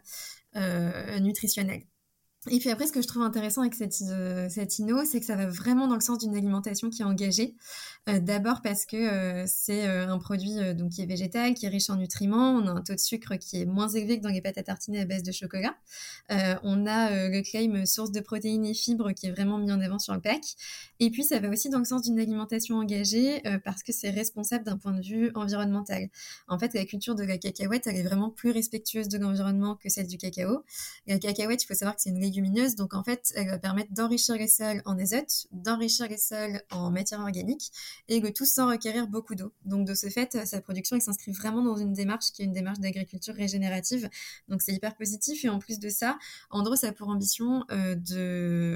euh, 0.56 1.20
nutritionnel. 1.20 1.84
Et 2.50 2.60
puis 2.60 2.70
après, 2.70 2.86
ce 2.86 2.92
que 2.92 3.02
je 3.02 3.08
trouve 3.08 3.24
intéressant 3.24 3.62
avec 3.62 3.74
cette, 3.74 3.96
euh, 4.04 4.48
cette 4.50 4.78
inno, 4.78 5.04
c'est 5.04 5.20
que 5.20 5.26
ça 5.26 5.36
va 5.36 5.48
vraiment 5.48 5.88
dans 5.88 5.96
le 5.96 6.02
sens 6.02 6.20
d'une 6.20 6.36
alimentation 6.36 6.90
qui 6.90 7.02
est 7.02 7.06
engagée. 7.06 7.56
Euh, 8.08 8.20
D'abord 8.20 8.62
parce 8.62 8.86
que 8.86 8.98
euh, 8.98 9.46
c'est 9.48 9.88
euh, 9.88 10.08
un 10.08 10.20
produit 10.20 10.56
donc 10.76 10.92
qui 10.92 11.02
est 11.02 11.08
végétal, 11.08 11.56
qui 11.56 11.66
est 11.66 11.70
riche 11.70 11.90
en 11.90 11.96
nutriments. 11.96 12.52
On 12.52 12.68
a 12.68 12.72
un 12.72 12.82
taux 12.82 12.94
de 12.94 13.00
sucre 13.00 13.36
qui 13.36 13.62
est 13.62 13.66
moins 13.66 13.88
élevé 13.88 14.20
que 14.20 14.24
dans 14.24 14.30
les 14.30 14.42
pâtes 14.42 14.58
à 14.60 14.64
tartiner 14.64 15.02
à 15.02 15.06
base 15.06 15.24
de 15.24 15.32
chocolat. 15.32 15.76
on 16.30 16.86
a 16.86 17.28
le 17.30 17.42
claim 17.42 17.86
source 17.86 18.12
de 18.12 18.20
protéines 18.20 18.66
et 18.66 18.74
fibres 18.74 19.12
qui 19.14 19.28
est 19.28 19.32
vraiment 19.32 19.58
mis 19.58 19.72
en 19.72 19.82
avant 19.82 20.00
sur 20.00 20.14
le 20.14 20.22
pack. 20.22 20.42
Et 21.00 21.10
puis 21.10 21.24
ça 21.24 21.40
va 21.40 21.50
aussi 21.50 21.70
dans 21.70 21.80
le 21.80 21.86
sens 21.86 22.04
d'une 22.04 22.20
alimentation 22.20 22.78
engagée 22.78 23.42
parce 23.64 23.84
que 23.84 23.92
c'est 23.92 24.10
responsable 24.10 24.64
d'un 24.64 24.78
point 24.78 24.94
de 24.94 25.02
vue 25.02 25.32
environnemental. 25.36 26.10
En 26.48 26.60
fait, 26.60 26.74
la 26.74 26.86
culture 26.86 27.16
de 27.16 27.24
la 27.24 27.38
cacahuète, 27.38 27.88
elle 27.88 27.98
est 27.98 28.04
vraiment 28.04 28.30
plus 28.30 28.52
respectueuse 28.52 29.08
de 29.08 29.18
l'environnement 29.18 29.76
que 29.76 29.90
celle 29.90 30.08
du 30.08 30.18
cacao. 30.18 30.64
La 31.08 31.20
cacahuète, 31.20 31.64
il 31.64 31.68
faut 31.68 31.74
savoir 31.74 31.96
que 31.96 32.02
c'est 32.02 32.12
une 32.12 32.20
donc, 32.78 32.94
en 32.94 33.04
fait, 33.04 33.32
elle 33.36 33.48
va 33.48 33.60
permettre 33.60 33.92
d'enrichir 33.94 34.36
les 34.36 34.48
sols 34.48 34.82
en 34.86 34.98
azote, 34.98 35.48
d'enrichir 35.52 36.08
les 36.08 36.18
sols 36.18 36.62
en 36.72 36.92
matière 36.92 37.20
organique 37.20 37.72
et 38.10 38.22
que 38.22 38.28
tout 38.28 38.46
sans 38.46 38.68
requérir 38.68 39.08
beaucoup 39.08 39.36
d'eau. 39.36 39.52
Donc, 39.66 39.88
de 39.88 39.94
ce 39.94 40.08
fait, 40.10 40.46
sa 40.46 40.62
production, 40.62 40.96
elle 40.96 41.02
s'inscrit 41.02 41.32
vraiment 41.32 41.64
dans 41.64 41.78
une 41.78 41.94
démarche 41.94 42.32
qui 42.32 42.42
est 42.42 42.46
une 42.46 42.52
démarche 42.52 42.80
d'agriculture 42.80 43.36
régénérative. 43.36 44.10
Donc, 44.48 44.62
c'est 44.62 44.74
hyper 44.74 44.96
positif. 44.96 45.46
Et 45.46 45.50
en 45.50 45.60
plus 45.60 45.80
de 45.80 45.90
ça, 45.90 46.18
Andros 46.50 46.84
a 46.84 46.92
pour 46.92 47.10
ambition 47.10 47.64
euh, 47.72 47.96
de, 47.96 48.75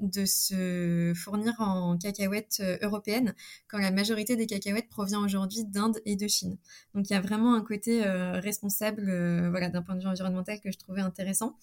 de 0.00 0.24
se 0.24 1.12
fournir 1.14 1.54
en 1.58 1.96
cacahuètes 1.96 2.58
euh, 2.60 2.78
européennes 2.82 3.34
quand 3.68 3.78
la 3.78 3.90
majorité 3.90 4.36
des 4.36 4.46
cacahuètes 4.46 4.88
provient 4.88 5.22
aujourd'hui 5.22 5.64
d'Inde 5.64 6.00
et 6.06 6.16
de 6.16 6.26
Chine. 6.26 6.56
Donc, 6.94 7.08
il 7.08 7.12
y 7.12 7.16
a 7.16 7.20
vraiment 7.20 7.54
un 7.54 7.62
côté 7.62 8.04
euh, 8.04 8.40
responsable 8.40 9.02
voilà, 9.50 9.68
d'un 9.68 9.82
point 9.82 9.94
de 9.94 10.00
vue 10.00 10.08
environnemental 10.08 10.60
que 10.60 10.70
je 10.70 10.78
trouvais 10.78 11.02
intéressant. 11.02 11.56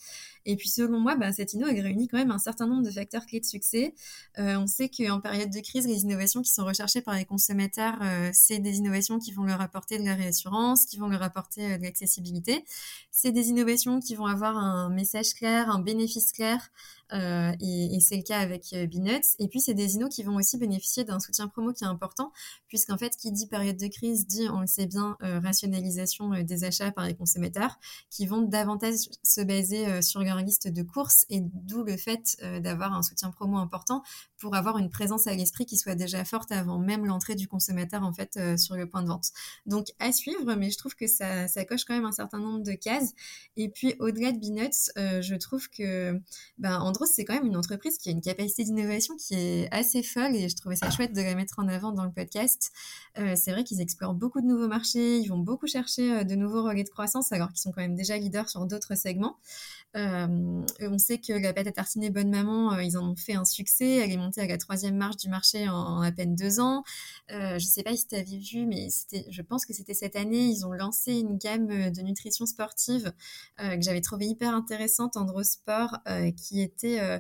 Et 0.46 0.56
puis, 0.56 0.70
selon 0.70 1.00
moi, 1.00 1.16
bah, 1.16 1.32
cette 1.34 1.54
inno, 1.54 1.68
elle 1.68 1.82
réunit 1.82 2.08
quand 2.08 2.18
même 2.18 2.32
un 2.32 2.40
certain 2.40 2.68
nombre 2.68 2.84
de 2.84 2.92
facteurs 2.92 3.26
clés 3.26 3.40
de 3.40 3.46
succès. 3.46 3.94
Euh, 4.40 4.56
on 4.58 4.68
sait 4.68 4.90
qu'en 4.90 5.20
période 5.20 5.50
de 5.50 5.60
crise, 5.60 5.88
les 5.88 6.04
innovations 6.04 6.42
qui 6.42 6.52
sont 6.52 6.66
recherchées 6.66 7.02
par 7.02 7.16
les 7.16 7.26
consommateurs, 7.26 7.98
euh, 8.02 8.30
c'est 8.34 8.60
des 8.60 8.78
innovations 8.78 9.20
qui 9.20 9.32
vont 9.32 9.44
leur 9.44 9.62
apporter 9.62 9.98
de 10.00 10.06
la 10.06 10.16
réassurance, 10.16 10.86
qui 10.86 10.98
vont 10.98 11.08
leur 11.08 11.24
apporter 11.24 11.74
euh, 11.74 11.78
de 11.78 11.84
l'accessibilité. 11.84 12.64
C'est 13.20 13.32
des 13.32 13.50
innovations 13.50 14.00
qui 14.00 14.14
vont 14.14 14.28
avoir 14.28 14.56
un 14.58 14.90
message 14.90 15.34
clair, 15.34 15.72
un 15.72 15.80
bénéfice 15.80 16.32
clair, 16.32 16.70
euh, 17.14 17.52
et, 17.60 18.00
c'est 18.00 18.18
le 18.18 18.22
cas 18.22 18.38
avec 18.38 18.74
euh, 18.74 18.86
Beanuts. 18.86 19.36
Et 19.40 19.48
puis, 19.48 19.60
c'est 19.60 19.74
des 19.74 19.96
inos 19.96 20.14
qui 20.14 20.22
vont 20.22 20.36
aussi 20.36 20.56
bénéficier 20.60 21.04
d'un 21.04 21.20
soutien 21.20 21.48
promo 21.48 21.74
qui 21.74 21.84
est 21.84 21.88
important, 21.88 22.32
puisqu'en 22.68 22.96
fait, 22.96 23.16
qui 23.18 23.32
dit 23.32 23.48
période 23.48 23.78
de 23.78 23.88
crise 23.88 24.28
dit, 24.28 24.48
on 24.50 24.62
le 24.62 24.68
sait 24.68 24.86
bien, 24.86 25.18
euh, 25.24 25.40
rationalisation 25.40 26.30
des 26.44 26.64
achats 26.64 26.92
par 26.92 27.08
les 27.08 27.16
consommateurs, 27.16 27.80
qui 28.12 28.28
vont 28.28 28.42
davantage 28.42 29.10
se 29.24 29.42
baser 29.42 30.04
sur 30.04 30.22
leur 30.22 30.38
liste 30.38 30.68
de 30.68 30.84
courses, 30.84 31.26
et 31.32 31.42
d'où 31.42 31.84
le 31.84 31.98
fait 31.98 32.38
d'avoir 32.62 32.94
un 32.94 33.02
soutien 33.02 33.32
promo 33.32 33.58
important 33.58 34.04
pour 34.40 34.56
avoir 34.56 34.78
une 34.78 34.90
présence 34.90 35.28
à 35.28 35.34
l'esprit 35.34 35.66
qui 35.66 35.78
soit 35.78 35.96
déjà 35.96 36.24
forte 36.26 36.52
avant 36.52 36.80
même 36.80 37.06
l'entrée 37.06 37.36
du 37.36 37.48
consommateur 37.48 38.04
en 38.04 38.14
fait 38.14 38.58
sur 38.58 38.76
le 38.76 38.88
point 38.88 39.04
de 39.04 39.08
vente. 39.08 39.32
Donc 39.66 39.88
à 40.00 40.12
suivre, 40.12 40.56
mais 40.56 40.70
je 40.70 40.78
trouve 40.78 40.96
que 40.96 41.08
ça, 41.08 41.48
ça 41.48 41.66
coche 41.66 41.86
quand 41.86 41.96
même 41.96 42.06
un 42.06 42.12
certain 42.12 42.40
nombre 42.40 42.64
de 42.64 42.74
cases. 42.74 43.14
Et 43.56 43.70
puis 43.70 43.96
au-delà 44.00 44.32
de 44.32 44.40
Beanuts, 44.40 44.92
je 44.96 45.36
trouve 45.36 45.70
que 45.70 46.20
ben, 46.58 46.80
c'est 47.06 47.26
quand 47.26 47.34
même 47.34 47.46
une 47.46 47.58
entreprise 47.58 47.98
qui 47.98 48.10
a 48.10 48.12
une 48.12 48.22
capacité 48.22 48.64
d'innovation 48.64 49.16
qui 49.16 49.36
est 49.36 49.74
assez 49.74 50.04
folle 50.04 50.36
et 50.36 50.50
je 50.50 50.56
trouvais 50.56 50.76
ça 50.76 50.90
chouette 50.90 51.14
de 51.14 51.22
la 51.22 51.36
mettre 51.36 51.60
en 51.60 51.68
avant 51.68 51.92
dans 51.92 52.04
le 52.04 52.12
podcast. 52.12 52.72
Euh, 53.18 53.36
c'est 53.36 53.52
vrai 53.52 53.64
qu'ils 53.64 53.82
explorent 53.82 54.14
beaucoup 54.14 54.42
de 54.42 54.46
nouveaux 54.46 54.68
marchés, 54.68 55.18
ils 55.18 55.28
vont 55.28 55.40
beaucoup 55.40 55.68
chercher 55.68 56.20
euh, 56.20 56.24
de 56.24 56.36
nouveaux 56.36 56.64
relais 56.64 56.84
de 56.84 56.90
croissance 56.90 57.32
alors 57.32 57.50
qu'ils 57.50 57.60
sont 57.60 57.72
quand 57.72 57.82
même 57.82 57.96
déjà 57.96 58.18
leaders 58.18 58.50
sur 58.50 58.66
d'autres 58.66 58.96
segments. 58.96 59.38
Euh, 59.96 60.62
on 60.82 60.98
sait 60.98 61.18
que 61.18 61.34
la 61.34 61.54
pâte 61.54 61.68
à 61.68 61.72
tartiner 61.72 62.10
Bonne 62.10 62.30
Maman, 62.30 62.78
ils 62.80 62.98
en 62.98 63.10
ont 63.10 63.16
fait 63.16 63.34
un 63.34 63.46
succès. 63.46 63.98
Elle 63.98 64.12
est 64.12 64.18
à 64.38 64.46
la 64.46 64.58
troisième 64.58 64.96
marche 64.96 65.18
du 65.18 65.30
marché 65.30 65.70
en, 65.70 66.02
à 66.02 66.12
peine 66.12 66.36
deux 66.36 66.60
ans. 66.60 66.84
je 67.30 67.54
ne 67.54 67.60
sais 67.60 67.84
pas 67.84 67.96
si 67.96 68.08
tu 68.08 68.16
avais 68.16 68.38
vu, 68.38 68.66
mais 68.66 68.88
je 69.30 69.42
pense 69.42 69.66
que 69.66 69.74
c'était 69.74 69.94
cette 69.94 70.16
année, 70.16 70.46
ils 70.46 70.66
ont 70.66 70.74
lancé 70.74 71.14
une 71.14 71.38
gamme 71.38 71.92
de 71.92 72.02
nutrition 72.02 72.46
sportive 72.46 73.14
que 73.58 73.82
j'avais 73.82 74.02
trouvé 74.02 74.26
hyper 74.26 74.54
intéressante, 74.54 75.18
Androsport, 75.18 75.98
qui 76.36 76.62
était 76.62 77.00
euh, 77.00 77.20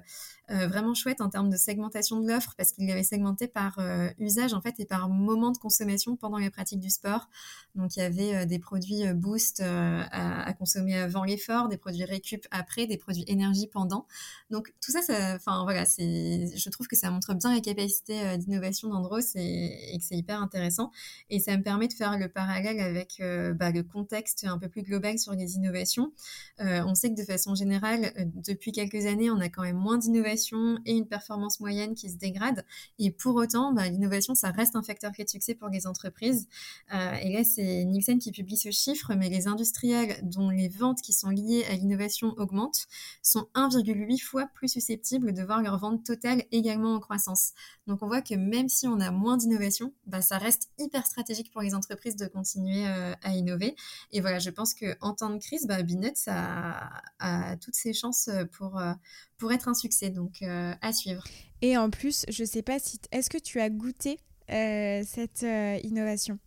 euh, 0.49 0.67
vraiment 0.67 0.93
chouette 0.93 1.19
en 1.19 1.29
termes 1.29 1.49
de 1.49 1.57
segmentation 1.57 2.21
de 2.21 2.27
l'offre 2.31 2.53
parce 2.57 2.71
qu'il 2.71 2.87
l'avait 2.87 3.03
segmenté 3.03 3.49
par 3.49 3.79
euh, 3.79 4.07
usage 4.17 4.53
en 4.53 4.61
fait 4.61 4.79
et 4.79 4.85
par 4.85 5.09
moment 5.09 5.51
de 5.51 5.57
consommation 5.57 6.15
pendant 6.15 6.37
la 6.37 6.49
pratique 6.49 6.79
du 6.79 6.89
sport. 6.89 7.27
Donc 7.75 7.97
il 7.97 7.99
y 7.99 8.01
avait 8.01 8.45
des 8.45 8.57
produits 8.57 9.03
boost 9.13 9.61
à, 9.61 10.53
consommer 10.53 10.97
avant 10.97 11.25
l'effort, 11.25 11.67
des 11.67 11.77
produits 11.77 12.05
récup 12.05 12.47
après, 12.49 12.87
des 12.87 12.97
produits 12.97 13.25
énergie 13.27 13.67
pendant. 13.67 14.07
Donc 14.49 14.73
tout 14.81 14.91
ça, 14.91 14.99
enfin 15.35 15.63
voilà, 15.63 15.85
c'est, 15.85 16.47
je 16.55 16.69
trouve 16.69 16.87
que 16.87 16.95
ça 16.97 17.11
montre 17.11 17.33
bien 17.33 17.53
la 17.53 17.61
capacité 17.61 18.37
d'innovation 18.37 18.89
d'Andros 18.89 19.35
et, 19.35 19.97
que 19.97 20.03
c'est 20.03 20.17
hyper 20.17 20.41
intéressant. 20.41 20.91
Et 21.29 21.39
ça 21.39 21.57
me 21.57 21.63
permet 21.63 21.87
de 21.87 21.93
faire 21.93 22.17
le 22.17 22.29
parallèle 22.29 22.79
avec 22.79 23.21
bah, 23.55 23.71
le 23.71 23.83
contexte 23.83 24.45
un 24.47 24.57
peu 24.57 24.69
plus 24.69 24.83
global 24.83 25.17
sur 25.19 25.33
les 25.33 25.55
innovations. 25.55 26.11
on 26.59 26.95
sait 26.95 27.09
que 27.13 27.19
de 27.19 27.25
façon 27.25 27.55
générale, 27.55 28.13
depuis 28.35 28.71
quelques 28.71 29.05
années, 29.05 29.29
on 29.31 29.39
a 29.39 29.49
quand 29.49 29.63
même 29.63 29.77
moins 29.77 29.97
d'innovation 29.97 30.79
et 30.85 30.93
une 30.93 31.07
performance 31.07 31.59
moyenne 31.59 31.95
qui 31.95 32.09
se 32.09 32.17
dégrade. 32.17 32.65
Et 32.99 33.11
pour 33.11 33.35
autant, 33.35 33.73
bah, 33.73 33.89
l'innovation, 33.89 34.35
ça 34.35 34.51
reste 34.51 34.75
un 34.75 34.83
facteur 34.83 35.11
clé 35.11 35.23
de 35.23 35.29
succès 35.29 35.55
pour 35.55 35.69
les 35.69 35.87
entreprises. 35.87 36.47
Euh, 36.93 37.13
et 37.21 37.31
là, 37.31 37.43
c'est 37.43 37.85
Nielsen 37.85 38.19
qui 38.19 38.31
publie 38.31 38.57
ce 38.57 38.71
chiffre, 38.71 39.13
mais 39.15 39.29
les 39.29 39.47
industriels 39.47 40.17
dont 40.23 40.49
les 40.49 40.69
ventes 40.69 41.01
qui 41.01 41.13
sont 41.13 41.29
liées 41.29 41.65
à 41.69 41.73
l'innovation 41.73 42.33
augmentent 42.37 42.87
sont 43.21 43.47
1,8 43.55 44.19
fois 44.19 44.47
plus 44.53 44.69
susceptibles 44.69 45.33
de 45.33 45.43
voir 45.43 45.61
leur 45.61 45.77
vente 45.77 46.03
totale 46.03 46.43
également 46.51 46.86
en 46.95 46.99
croissance. 46.99 47.53
Donc 47.87 48.01
on 48.01 48.07
voit 48.07 48.21
que 48.21 48.35
même 48.35 48.69
si 48.69 48.87
on 48.87 48.99
a 48.99 49.11
moins 49.11 49.37
d'innovation, 49.37 49.93
bah, 50.05 50.21
ça 50.21 50.37
reste 50.37 50.69
hyper 50.77 51.05
stratégique 51.05 51.51
pour 51.51 51.61
les 51.61 51.73
entreprises 51.73 52.15
de 52.15 52.27
continuer 52.27 52.87
euh, 52.87 53.13
à 53.23 53.33
innover. 53.33 53.75
Et 54.11 54.21
voilà, 54.21 54.39
je 54.39 54.49
pense 54.49 54.73
qu'en 54.73 55.13
temps 55.13 55.29
de 55.29 55.39
crise, 55.39 55.67
bah, 55.67 55.81
Binuts 55.83 56.27
a, 56.27 57.57
toutes 57.57 57.75
ses 57.75 57.93
chances 57.93 58.29
pour, 58.53 58.79
euh, 58.79 58.93
pour 59.37 59.51
être 59.51 59.67
un 59.67 59.73
succès. 59.73 60.09
Donc 60.09 60.41
à 60.41 60.93
suivre. 60.93 61.23
Et 61.61 61.77
en 61.77 61.89
plus, 61.89 62.25
je 62.29 62.43
sais 62.43 62.61
pas 62.61 62.79
si... 62.79 62.99
Est-ce 63.11 63.29
que 63.29 63.37
tu 63.37 63.59
as 63.59 63.69
goûté 63.69 64.19
cette 64.47 65.45
innovation? 65.83 66.39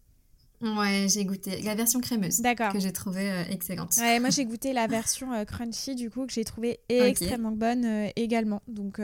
Ouais, 0.60 1.06
j'ai 1.08 1.24
goûté 1.24 1.62
la 1.62 1.74
version 1.74 2.00
crémeuse. 2.00 2.40
D'accord. 2.40 2.72
Que 2.72 2.80
j'ai 2.80 2.92
trouvée 2.92 3.30
euh, 3.30 3.44
excellente. 3.50 3.96
Ouais, 3.98 4.20
moi 4.20 4.30
j'ai 4.30 4.44
goûté 4.46 4.72
la 4.72 4.86
version 4.86 5.32
euh, 5.32 5.44
crunchy 5.44 5.94
du 5.94 6.10
coup 6.10 6.26
que 6.26 6.32
j'ai 6.32 6.44
trouvée 6.44 6.80
extrêmement 6.88 7.52
bonne 7.52 7.84
euh, 7.84 8.08
également. 8.16 8.62
Donc 8.68 9.00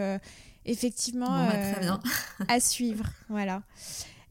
effectivement, 0.64 1.46
bah, 1.46 1.72
très 1.72 1.80
bien. 1.80 2.00
à 2.48 2.61
suivre. 2.61 3.07
Voilà. 3.28 3.62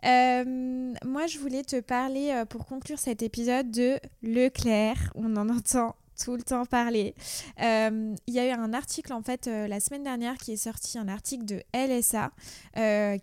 moi, 0.03 1.28
je 1.28 1.39
voulais 1.39 1.63
te 1.63 1.80
parler 1.80 2.43
pour 2.49 2.65
conclure 2.65 2.99
cet 2.99 3.23
épisode 3.23 3.71
de 3.71 3.99
Leclerc. 4.21 5.11
On 5.15 5.36
en 5.36 5.49
entend 5.49 5.95
tout 6.24 6.36
le 6.36 6.43
temps 6.43 6.66
parler. 6.66 7.16
Il 7.59 8.16
y 8.28 8.39
a 8.39 8.47
eu 8.47 8.51
un 8.51 8.74
article 8.74 9.13
en 9.13 9.22
fait 9.22 9.47
la 9.47 9.80
semaine 9.80 10.03
dernière 10.03 10.38
qui 10.38 10.53
est 10.53 10.57
sorti, 10.57 10.97
un 10.97 11.07
article 11.07 11.45
de 11.45 11.61
LSA 11.74 12.32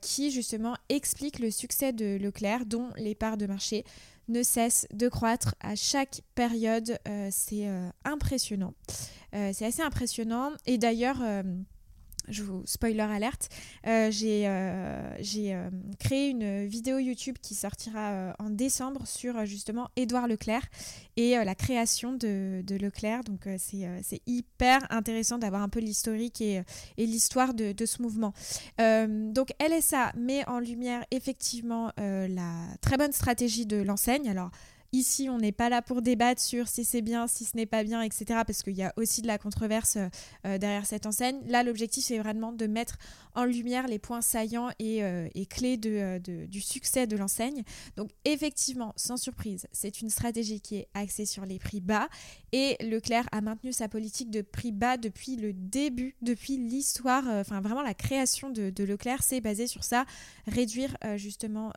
qui 0.00 0.30
justement 0.30 0.76
explique 0.88 1.38
le 1.38 1.50
succès 1.50 1.92
de 1.92 2.16
Leclerc, 2.16 2.66
dont 2.66 2.88
les 2.96 3.14
parts 3.14 3.36
de 3.36 3.46
marché 3.46 3.84
ne 4.28 4.42
cessent 4.42 4.86
de 4.92 5.08
croître 5.08 5.54
à 5.60 5.74
chaque 5.74 6.22
période. 6.34 6.98
c'est 7.30 7.68
impressionnant. 8.04 8.74
c'est 9.32 9.66
assez 9.66 9.82
impressionnant. 9.82 10.52
Et 10.66 10.78
d'ailleurs 10.78 11.22
je 12.28 12.42
vous 12.42 12.62
spoiler 12.64 13.00
alerte, 13.00 13.48
euh, 13.86 14.10
j'ai 14.10 14.46
euh, 14.46 15.16
euh, 15.20 15.70
créé 15.98 16.28
une 16.28 16.66
vidéo 16.66 16.98
YouTube 16.98 17.36
qui 17.40 17.54
sortira 17.54 18.34
en 18.38 18.50
décembre 18.50 19.06
sur 19.06 19.44
justement 19.44 19.88
Édouard 19.96 20.28
Leclerc 20.28 20.62
et 21.16 21.32
la 21.32 21.54
création 21.54 22.12
de, 22.12 22.62
de 22.66 22.76
Leclerc. 22.76 23.24
Donc 23.24 23.48
c'est 23.58 24.20
hyper 24.26 24.80
intéressant 24.90 25.38
d'avoir 25.38 25.62
un 25.62 25.68
peu 25.68 25.80
l'historique 25.80 26.40
et, 26.40 26.62
et 26.96 27.06
l'histoire 27.06 27.54
de, 27.54 27.72
de, 27.72 27.86
ce 27.86 28.02
mouvement. 28.02 28.32
donc 28.78 29.52
LSA 29.60 30.12
met 30.16 30.46
en 30.48 30.58
lumière 30.58 31.04
effectivement 31.10 31.92
la 31.96 32.66
très 32.80 32.96
bonne 32.96 33.12
stratégie 33.12 33.66
de 33.66 33.76
l'enseigne. 33.76 34.28
Alors 34.28 34.50
Ici, 34.94 35.30
on 35.30 35.38
n'est 35.38 35.52
pas 35.52 35.70
là 35.70 35.80
pour 35.80 36.02
débattre 36.02 36.42
sur 36.42 36.68
si 36.68 36.84
c'est 36.84 37.00
bien, 37.00 37.26
si 37.26 37.46
ce 37.46 37.56
n'est 37.56 37.64
pas 37.64 37.82
bien, 37.82 38.02
etc. 38.02 38.42
Parce 38.46 38.62
qu'il 38.62 38.76
y 38.76 38.82
a 38.82 38.92
aussi 38.96 39.22
de 39.22 39.26
la 39.26 39.38
controverse 39.38 39.96
euh, 39.96 40.58
derrière 40.58 40.84
cette 40.84 41.06
enseigne. 41.06 41.40
Là, 41.46 41.62
l'objectif, 41.62 42.04
c'est 42.04 42.18
vraiment 42.18 42.52
de 42.52 42.66
mettre 42.66 42.98
en 43.34 43.46
lumière 43.46 43.86
les 43.86 43.98
points 43.98 44.20
saillants 44.20 44.68
et, 44.78 45.02
euh, 45.02 45.28
clés 45.48 45.80
euh, 45.86 46.18
du 46.18 46.60
succès 46.60 47.06
de 47.06 47.16
l'enseigne. 47.16 47.62
Donc, 47.96 48.10
effectivement, 48.26 48.92
sans 48.96 49.16
surprise, 49.16 49.66
c'est 49.72 50.02
une 50.02 50.10
stratégie 50.10 50.60
qui 50.60 50.76
est 50.76 50.88
axée 50.92 51.24
sur 51.24 51.46
les 51.46 51.58
prix 51.58 51.80
bas. 51.80 52.10
Et 52.52 52.76
Leclerc 52.82 53.26
a 53.32 53.40
maintenu 53.40 53.72
sa 53.72 53.88
politique 53.88 54.30
de 54.30 54.42
prix 54.42 54.72
bas 54.72 54.98
depuis 54.98 55.36
le 55.36 55.54
début, 55.54 56.16
depuis 56.20 56.58
l'histoire, 56.58 57.24
enfin 57.26 57.62
vraiment 57.62 57.80
la 57.80 57.94
création 57.94 58.50
de, 58.50 58.84
Leclerc, 58.84 59.22
c'est 59.22 59.40
basé 59.40 59.66
sur 59.66 59.84
ça, 59.84 60.04
réduire 60.46 60.94
justement 61.16 61.72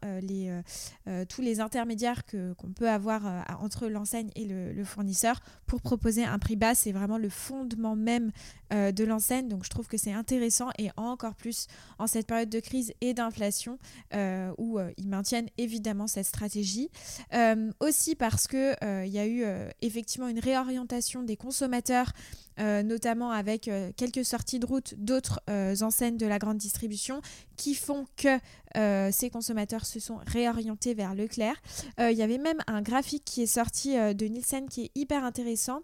tous 1.29 1.41
les 1.41 1.59
intermédiaires 1.61 2.25
qu'on 2.25 2.73
peut 2.75 2.89
avoir 2.89 3.04
euh, 3.07 3.41
entre 3.59 3.87
l'enseigne 3.87 4.29
et 4.35 4.45
le, 4.45 4.83
fournisseur 4.83 5.39
pour 5.65 5.81
proposer 5.81 6.23
un 6.23 6.37
prix 6.39 6.55
bas. 6.55 6.75
C'est 6.75 6.91
vraiment 6.91 7.17
le 7.17 7.29
fondement 7.29 7.95
même 7.95 8.31
euh, 8.73 8.91
de 8.91 9.03
l'enseigne. 9.03 9.47
Donc 9.47 9.63
je 9.63 9.69
trouve 9.69 9.87
que 9.87 9.97
c'est 9.97 10.13
intéressant 10.13 10.69
et 10.77 10.89
encore 10.97 11.35
plus 11.35 11.67
en 11.97 12.07
cette 12.07 12.27
période 12.27 12.49
de 12.49 12.59
crise 12.59 12.93
et 13.01 13.13
d'inflation 13.13 13.79
euh, 14.13 14.51
où 14.57 14.79
ils 14.97 15.07
maintiennent 15.07 15.49
évidemment 15.57 16.07
cette 16.07 16.25
stratégie. 16.25 16.89
aussi 17.79 18.15
parce 18.15 18.47
qu'il 18.47 18.77
il 18.83 19.11
y 19.11 19.19
a 19.19 19.27
eu 19.27 19.43
effectivement 19.81 20.27
une 20.27 20.39
réorientation 20.39 21.23
des 21.23 21.37
consommateurs 21.37 22.11
euh, 22.57 22.83
notamment 22.83 23.31
avec 23.31 23.67
euh, 23.67 23.91
quelques 23.97 24.23
sorties 24.23 24.59
de 24.59 24.65
route 24.65 24.93
d'autres 24.97 25.41
euh, 25.49 25.75
enseignes 25.81 26.15
de 26.15 26.25
la 26.25 26.39
grande 26.39 26.57
distribution 26.57 27.21
qui 27.57 27.75
font 27.75 28.05
que 28.15 28.39
ces 29.11 29.29
consommateurs 29.29 29.85
se 29.85 30.01
sont 30.01 30.19
réorientés 30.27 30.93
vers 30.93 31.15
Leclerc. 31.15 31.55
Il 31.97 32.11
y 32.11 32.21
avait 32.21 32.37
même 32.37 32.57
un 32.67 32.81
graphique 32.81 33.23
qui 33.23 33.41
est 33.41 33.45
sorti 33.45 33.95
de 33.95 34.25
Nielsen 34.25 34.67
qui 34.67 34.81
est 34.81 34.91
hyper 34.95 35.23
intéressant, 35.23 35.79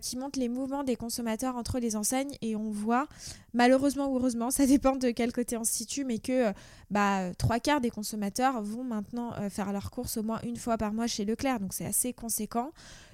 qui 0.00 0.16
montre 0.16 0.38
les 0.38 0.48
mouvements 0.48 0.84
des 0.84 0.94
consommateurs 0.94 1.56
entre 1.56 1.80
les 1.80 1.96
enseignes 1.96 2.36
et 2.40 2.54
on 2.54 2.70
voit, 2.70 3.08
malheureusement 3.52 4.12
ou 4.12 4.16
heureusement, 4.16 4.50
ça 4.52 4.64
dépend 4.64 4.94
de 4.94 5.10
quel 5.10 5.32
côté 5.32 5.56
on 5.56 5.64
se 5.64 5.72
situe, 5.72 6.04
mais 6.04 6.20
que 6.20 6.52
bah, 6.92 7.34
trois 7.36 7.58
quarts 7.58 7.80
des 7.80 7.90
consommateurs 7.90 8.62
vont 8.62 8.84
maintenant 8.84 9.32
faire 9.50 9.72
leurs 9.72 9.90
courses 9.90 10.16
au 10.16 10.22
moins 10.22 10.38
une 10.44 10.56
fois 10.56 10.78
par 10.78 10.92
mois 10.92 11.08
chez 11.08 11.24
Leclerc, 11.24 11.58
donc 11.58 11.72
c'est 11.72 11.86
assez 11.86 12.12
conséquent. 12.12 12.70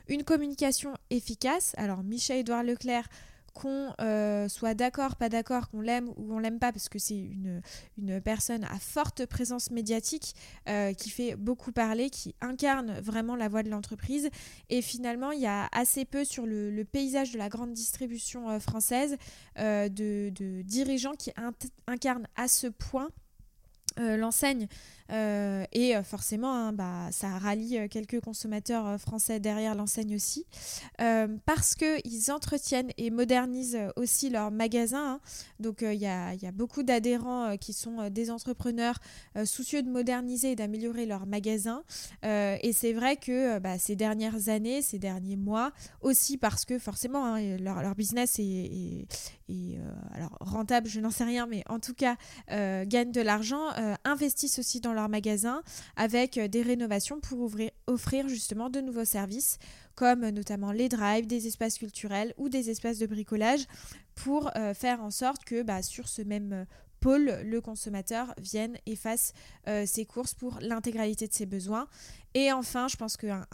Une 0.09 0.25
communication 0.25 0.95
efficace. 1.11 1.75
Alors, 1.77 2.03
Michel-Édouard 2.03 2.63
Leclerc, 2.63 3.09
qu'on 3.57 3.93
euh, 4.01 4.49
soit 4.49 4.75
d'accord, 4.75 5.17
pas 5.17 5.29
d'accord, 5.29 5.71
qu'on 5.71 5.81
l'aime 5.81 6.11
ou 6.17 6.35
on 6.35 6.39
l'aime 6.39 6.59
pas, 6.59 6.73
parce 6.73 6.89
que 6.89 6.99
c'est 6.99 7.17
une, 7.17 7.63
personne 8.23 8.65
à 8.65 8.79
forte 8.79 9.25
présence 9.27 9.71
médiatique 9.71 10.35
euh, 10.69 10.93
qui 10.93 11.11
fait 11.11 11.37
beaucoup 11.37 11.73
parler, 11.73 12.11
qui 12.11 12.35
incarne 12.41 13.01
vraiment 13.01 13.35
la 13.35 13.49
voix 13.49 13.63
de 13.63 13.71
l'entreprise. 13.71 14.29
Et 14.69 14.83
finalement, 14.83 15.33
il 15.33 15.41
y 15.41 15.47
a 15.47 15.69
assez 15.73 16.05
peu 16.05 16.25
sur 16.25 16.47
le, 16.47 16.85
paysage 16.85 17.33
de 17.33 17.39
la 17.39 17.49
grande 17.49 17.73
distribution 17.73 18.51
euh, 18.51 18.59
française 18.61 19.17
de, 19.57 20.61
dirigeants 20.63 21.15
qui 21.15 21.33
incarnent 21.87 22.29
à 22.37 22.49
ce 22.49 22.67
point 22.67 23.09
l'enseigne 23.97 24.69
euh, 25.13 25.65
et 25.73 25.97
euh, 25.97 26.03
forcément, 26.03 26.53
hein, 26.53 26.73
bah, 26.73 27.09
ça 27.11 27.29
rallie 27.39 27.79
euh, 27.79 27.89
quelques 27.89 28.21
consommateurs 28.21 28.99
français 29.01 29.41
derrière 29.41 29.75
l'enseigne 29.75 30.15
aussi, 30.15 30.47
parce 31.45 31.75
qu'ils 31.75 32.31
entretiennent 32.31 32.91
et 32.97 33.11
modernisent 33.11 33.79
aussi 33.97 34.31
leurs 34.31 34.51
magasins. 34.51 35.15
Hein. 35.15 35.21
Donc 35.61 35.83
il 35.83 35.95
y 35.95 36.07
y, 36.07 36.07
a, 36.07 36.53
beaucoup 36.53 36.83
d'adhérents 36.83 37.57
qui 37.57 37.73
sont 37.73 38.09
des 38.11 38.31
entrepreneurs 38.31 38.97
soucieux 39.45 39.83
de 39.83 39.91
moderniser 39.91 40.53
et 40.53 40.57
d'améliorer 40.57 41.07
leurs 41.07 41.27
magasins. 41.27 41.83
et 42.23 42.71
c'est 42.73 42.93
vrai 42.93 43.17
que 43.17 43.59
bah, 43.59 43.79
ces 43.79 43.97
dernières 43.97 44.49
années, 44.49 44.83
ces 44.83 44.99
derniers 44.99 45.37
mois, 45.37 45.73
aussi 46.01 46.37
parce 46.39 46.65
que 46.65 46.79
forcément, 46.79 47.25
hein, 47.25 47.57
leur, 47.59 47.83
leur, 47.83 47.95
business 47.95 48.39
est, 48.39 49.07
alors 50.15 50.37
rentable, 50.41 50.89
je 50.89 51.01
n'en 51.01 51.11
sais 51.11 51.25
rien, 51.25 51.47
mais 51.47 51.63
en 51.69 51.81
tout 51.81 51.95
cas, 51.95 52.17
gagnent 52.49 53.13
de 53.13 53.21
l'argent, 53.21 53.71
investissent 54.05 54.59
aussi 54.59 54.81
dans 54.81 54.93
leur 54.93 55.09
magasin 55.09 55.63
avec 55.97 56.39
euh, 56.39 56.49
des 56.49 56.63
rénovations 56.63 57.21
pour 57.21 57.51
offrir 57.87 58.29
justement 58.29 58.71
de 58.71 58.81
nouveaux 58.81 59.05
services 59.05 59.59
comme 59.95 60.25
euh, 60.25 60.31
notamment 60.31 60.73
les 60.73 60.89
drives, 60.89 61.27
des 61.27 61.47
espaces 61.47 61.79
culturels 61.79 62.35
ou 62.37 62.49
des 62.49 62.71
espaces 62.71 62.99
de 62.99 63.07
bricolage 63.07 63.67
pour 64.15 64.51
euh, 64.57 64.75
faire 64.75 65.03
en 65.03 65.11
sorte 65.11 65.45
que 65.45 65.63
bah, 65.63 65.83
sur 65.83 66.09
ce 66.09 66.23
même 66.23 66.67
pôle, 67.01 67.41
le 67.45 67.61
consommateur 67.61 68.35
vienne 68.39 68.79
et 68.87 68.97
fasse 68.97 69.35
ses 69.85 70.07
courses 70.07 70.33
pour 70.33 70.59
l'intégralité 70.63 71.29
de 71.29 71.33
ses 71.33 71.45
besoins. 71.45 71.87
Et 72.39 72.53
enfin, 72.53 72.87
je 72.87 72.97
pense 72.97 73.17
qu'un 73.17 73.47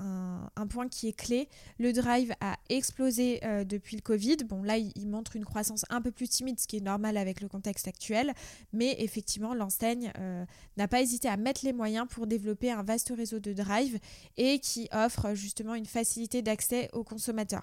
un, 0.56 0.66
point 0.66 0.88
qui 0.88 1.06
est 1.06 1.12
clé, 1.12 1.48
le 1.78 1.92
drive 1.92 2.34
a 2.40 2.56
explosé 2.68 3.38
euh, 3.44 3.62
depuis 3.62 3.94
le 3.94 4.02
Covid. 4.02 4.38
Bon, 4.48 4.64
là, 4.64 4.76
il, 4.76 5.06
montre 5.06 5.36
une 5.36 5.44
croissance 5.44 5.84
un 5.88 6.02
peu 6.02 6.10
plus 6.10 6.28
timide, 6.28 6.58
ce 6.58 6.66
qui 6.66 6.78
est 6.78 6.80
normal 6.80 7.16
avec 7.16 7.40
le 7.40 7.46
contexte 7.46 7.86
actuel. 7.86 8.34
Mais 8.72 8.96
effectivement, 8.98 9.54
l'enseigne 9.54 10.12
euh, 10.18 10.44
n'a 10.78 10.88
pas 10.88 11.00
hésité 11.00 11.28
à 11.28 11.36
mettre 11.36 11.64
les 11.64 11.72
moyens 11.72 12.08
pour 12.10 12.26
développer 12.26 12.72
un 12.72 12.82
vaste 12.82 13.12
réseau 13.16 13.38
de 13.38 13.52
drive 13.52 14.00
et 14.36 14.58
qui 14.58 14.88
offre 14.90 15.32
justement 15.34 15.76
une 15.76 15.86
facilité 15.86 16.42
d'accès 16.42 16.90
aux 16.92 17.04
consommateurs. 17.04 17.62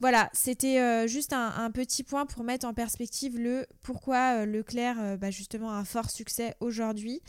Voilà, 0.00 0.30
c'était 0.32 0.80
euh, 0.80 1.06
juste 1.06 1.34
un, 1.34 1.70
petit 1.72 2.04
point 2.04 2.24
pour 2.24 2.42
mettre 2.42 2.66
en 2.66 2.72
perspective 2.72 3.38
le 3.38 3.66
pourquoi 3.82 4.46
Leclerc 4.46 5.18
bah, 5.18 5.30
justement 5.30 5.70
a 5.70 5.74
un 5.74 5.84
fort 5.84 6.08
succès 6.08 6.54
aujourd'hui. 6.60 7.20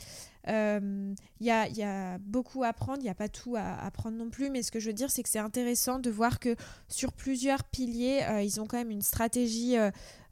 Il 0.48 0.52
euh, 0.52 1.14
y, 1.40 1.50
a, 1.50 2.18
beaucoup 2.18 2.62
à 2.62 2.68
apprendre, 2.68 2.98
il 3.00 3.04
n'y 3.04 3.10
a 3.10 3.14
pas 3.14 3.28
tout 3.28 3.56
à 3.56 3.84
apprendre 3.84 4.16
non 4.16 4.30
plus, 4.30 4.48
mais 4.50 4.62
ce 4.62 4.70
que 4.70 4.78
je 4.78 4.86
veux 4.86 4.92
dire, 4.92 5.10
c'est 5.10 5.22
que 5.22 5.28
c'est 5.28 5.40
intéressant 5.40 5.98
de 5.98 6.10
voir 6.10 6.38
que 6.38 6.54
sur 6.88 7.12
plusieurs 7.12 7.64
piliers, 7.64 8.22
euh, 8.22 8.42
ils 8.42 8.60
ont 8.60 8.66
quand 8.66 8.76
même 8.76 8.92
une 8.92 9.02
stratégie 9.02 9.76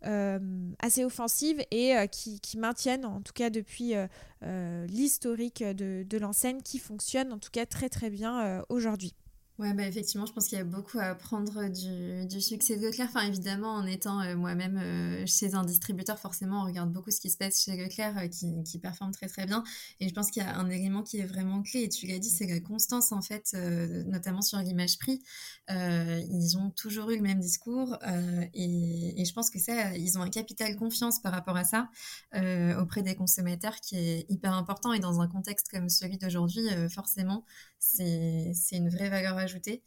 euh, 0.05 0.39
assez 0.79 1.05
offensive 1.05 1.61
et 1.73 1.95
qui, 2.11 2.59
maintiennent, 2.59 3.05
en 3.05 3.23
tout 3.23 3.33
cas 3.33 3.51
depuis 3.51 3.95
l'historique 4.43 5.65
de, 5.65 6.05
de 6.09 6.19
l'enseigne, 6.19 6.61
qui 6.63 6.79
fonctionne 6.79 7.33
en 7.33 7.39
tout 7.39 7.51
cas 7.51 7.67
très 7.67 7.89
très 7.89 8.11
bien 8.11 8.63
aujourd'hui. 8.69 9.15
Ouais, 9.57 9.73
bah 9.73 9.87
effectivement, 9.87 10.27
je 10.27 10.33
pense 10.33 10.49
qu'il 10.49 10.59
y 10.59 10.61
a 10.61 10.65
beaucoup 10.65 10.99
à 10.99 11.05
apprendre 11.11 11.69
du, 11.69 12.27
du 12.27 12.41
succès 12.41 12.77
de 12.77 12.85
Leclerc. 12.85 13.07
Enfin, 13.09 13.25
évidemment, 13.25 13.75
en 13.75 13.87
étant 13.87 14.21
euh, 14.21 14.35
moi-même 14.35 14.77
euh, 14.79 15.25
chez 15.27 15.55
un 15.55 15.63
distributeur, 15.63 16.19
forcément, 16.19 16.63
on 16.63 16.65
regarde 16.65 16.93
beaucoup 16.93 17.13
ce 17.13 17.21
qui 17.21 17.31
se 17.31 17.37
passe 17.37 17.63
chez 17.63 17.77
Leclerc, 17.77 18.19
euh, 18.19 18.27
qui, 18.27 18.65
qui 18.65 18.81
performe 18.81 19.13
très 19.13 19.29
très 19.29 19.47
bien. 19.47 19.63
Et 20.01 20.09
je 20.09 20.13
pense 20.13 20.33
qu'il 20.33 20.43
y 20.43 20.45
a 20.45 20.59
un 20.59 20.69
élément 20.71 21.05
qui 21.05 21.21
est 21.21 21.25
vraiment 21.25 21.63
clé, 21.63 21.85
et 21.85 21.89
tu 21.89 22.09
l'as 22.09 22.19
dit, 22.19 22.31
c'est 22.31 22.49
la 22.49 22.59
constance, 22.59 23.13
en 23.13 23.23
fait, 23.23 23.55
notamment 24.07 24.43
sur 24.43 24.59
l'image 24.59 24.99
prix. 24.99 25.23
ils 25.69 26.57
ont 26.59 26.71
toujours 26.71 27.11
eu 27.11 27.17
le 27.17 27.23
même 27.23 27.39
discours, 27.39 27.97
et, 28.55 29.21
et, 29.21 29.25
je 29.25 29.33
pense 29.33 29.51
que 29.51 29.61
ça, 29.61 29.97
ils 29.97 30.19
ont 30.19 30.23
un 30.23 30.31
capital 30.31 30.75
confiance 30.77 31.21
par 31.21 31.33
rapport 31.33 31.57
à 31.57 31.65
ça 31.65 31.89
auprès 32.81 33.03
des 33.03 33.15
consommateurs 33.15 33.77
qui 33.81 33.97
est 33.97 34.27
hyper 34.29 34.53
important. 34.55 34.93
Et 34.93 34.99
dans 34.99 35.21
un 35.21 35.29
contexte 35.29 35.69
comme 35.71 35.89
celui 35.89 36.19
d'aujourd'hui, 36.19 36.65
forcément, 36.91 37.45
c'est 37.79 38.55
une 38.73 38.89
vraie 38.89 39.11
valeur 39.11 39.44
ajoutée. 39.45 39.83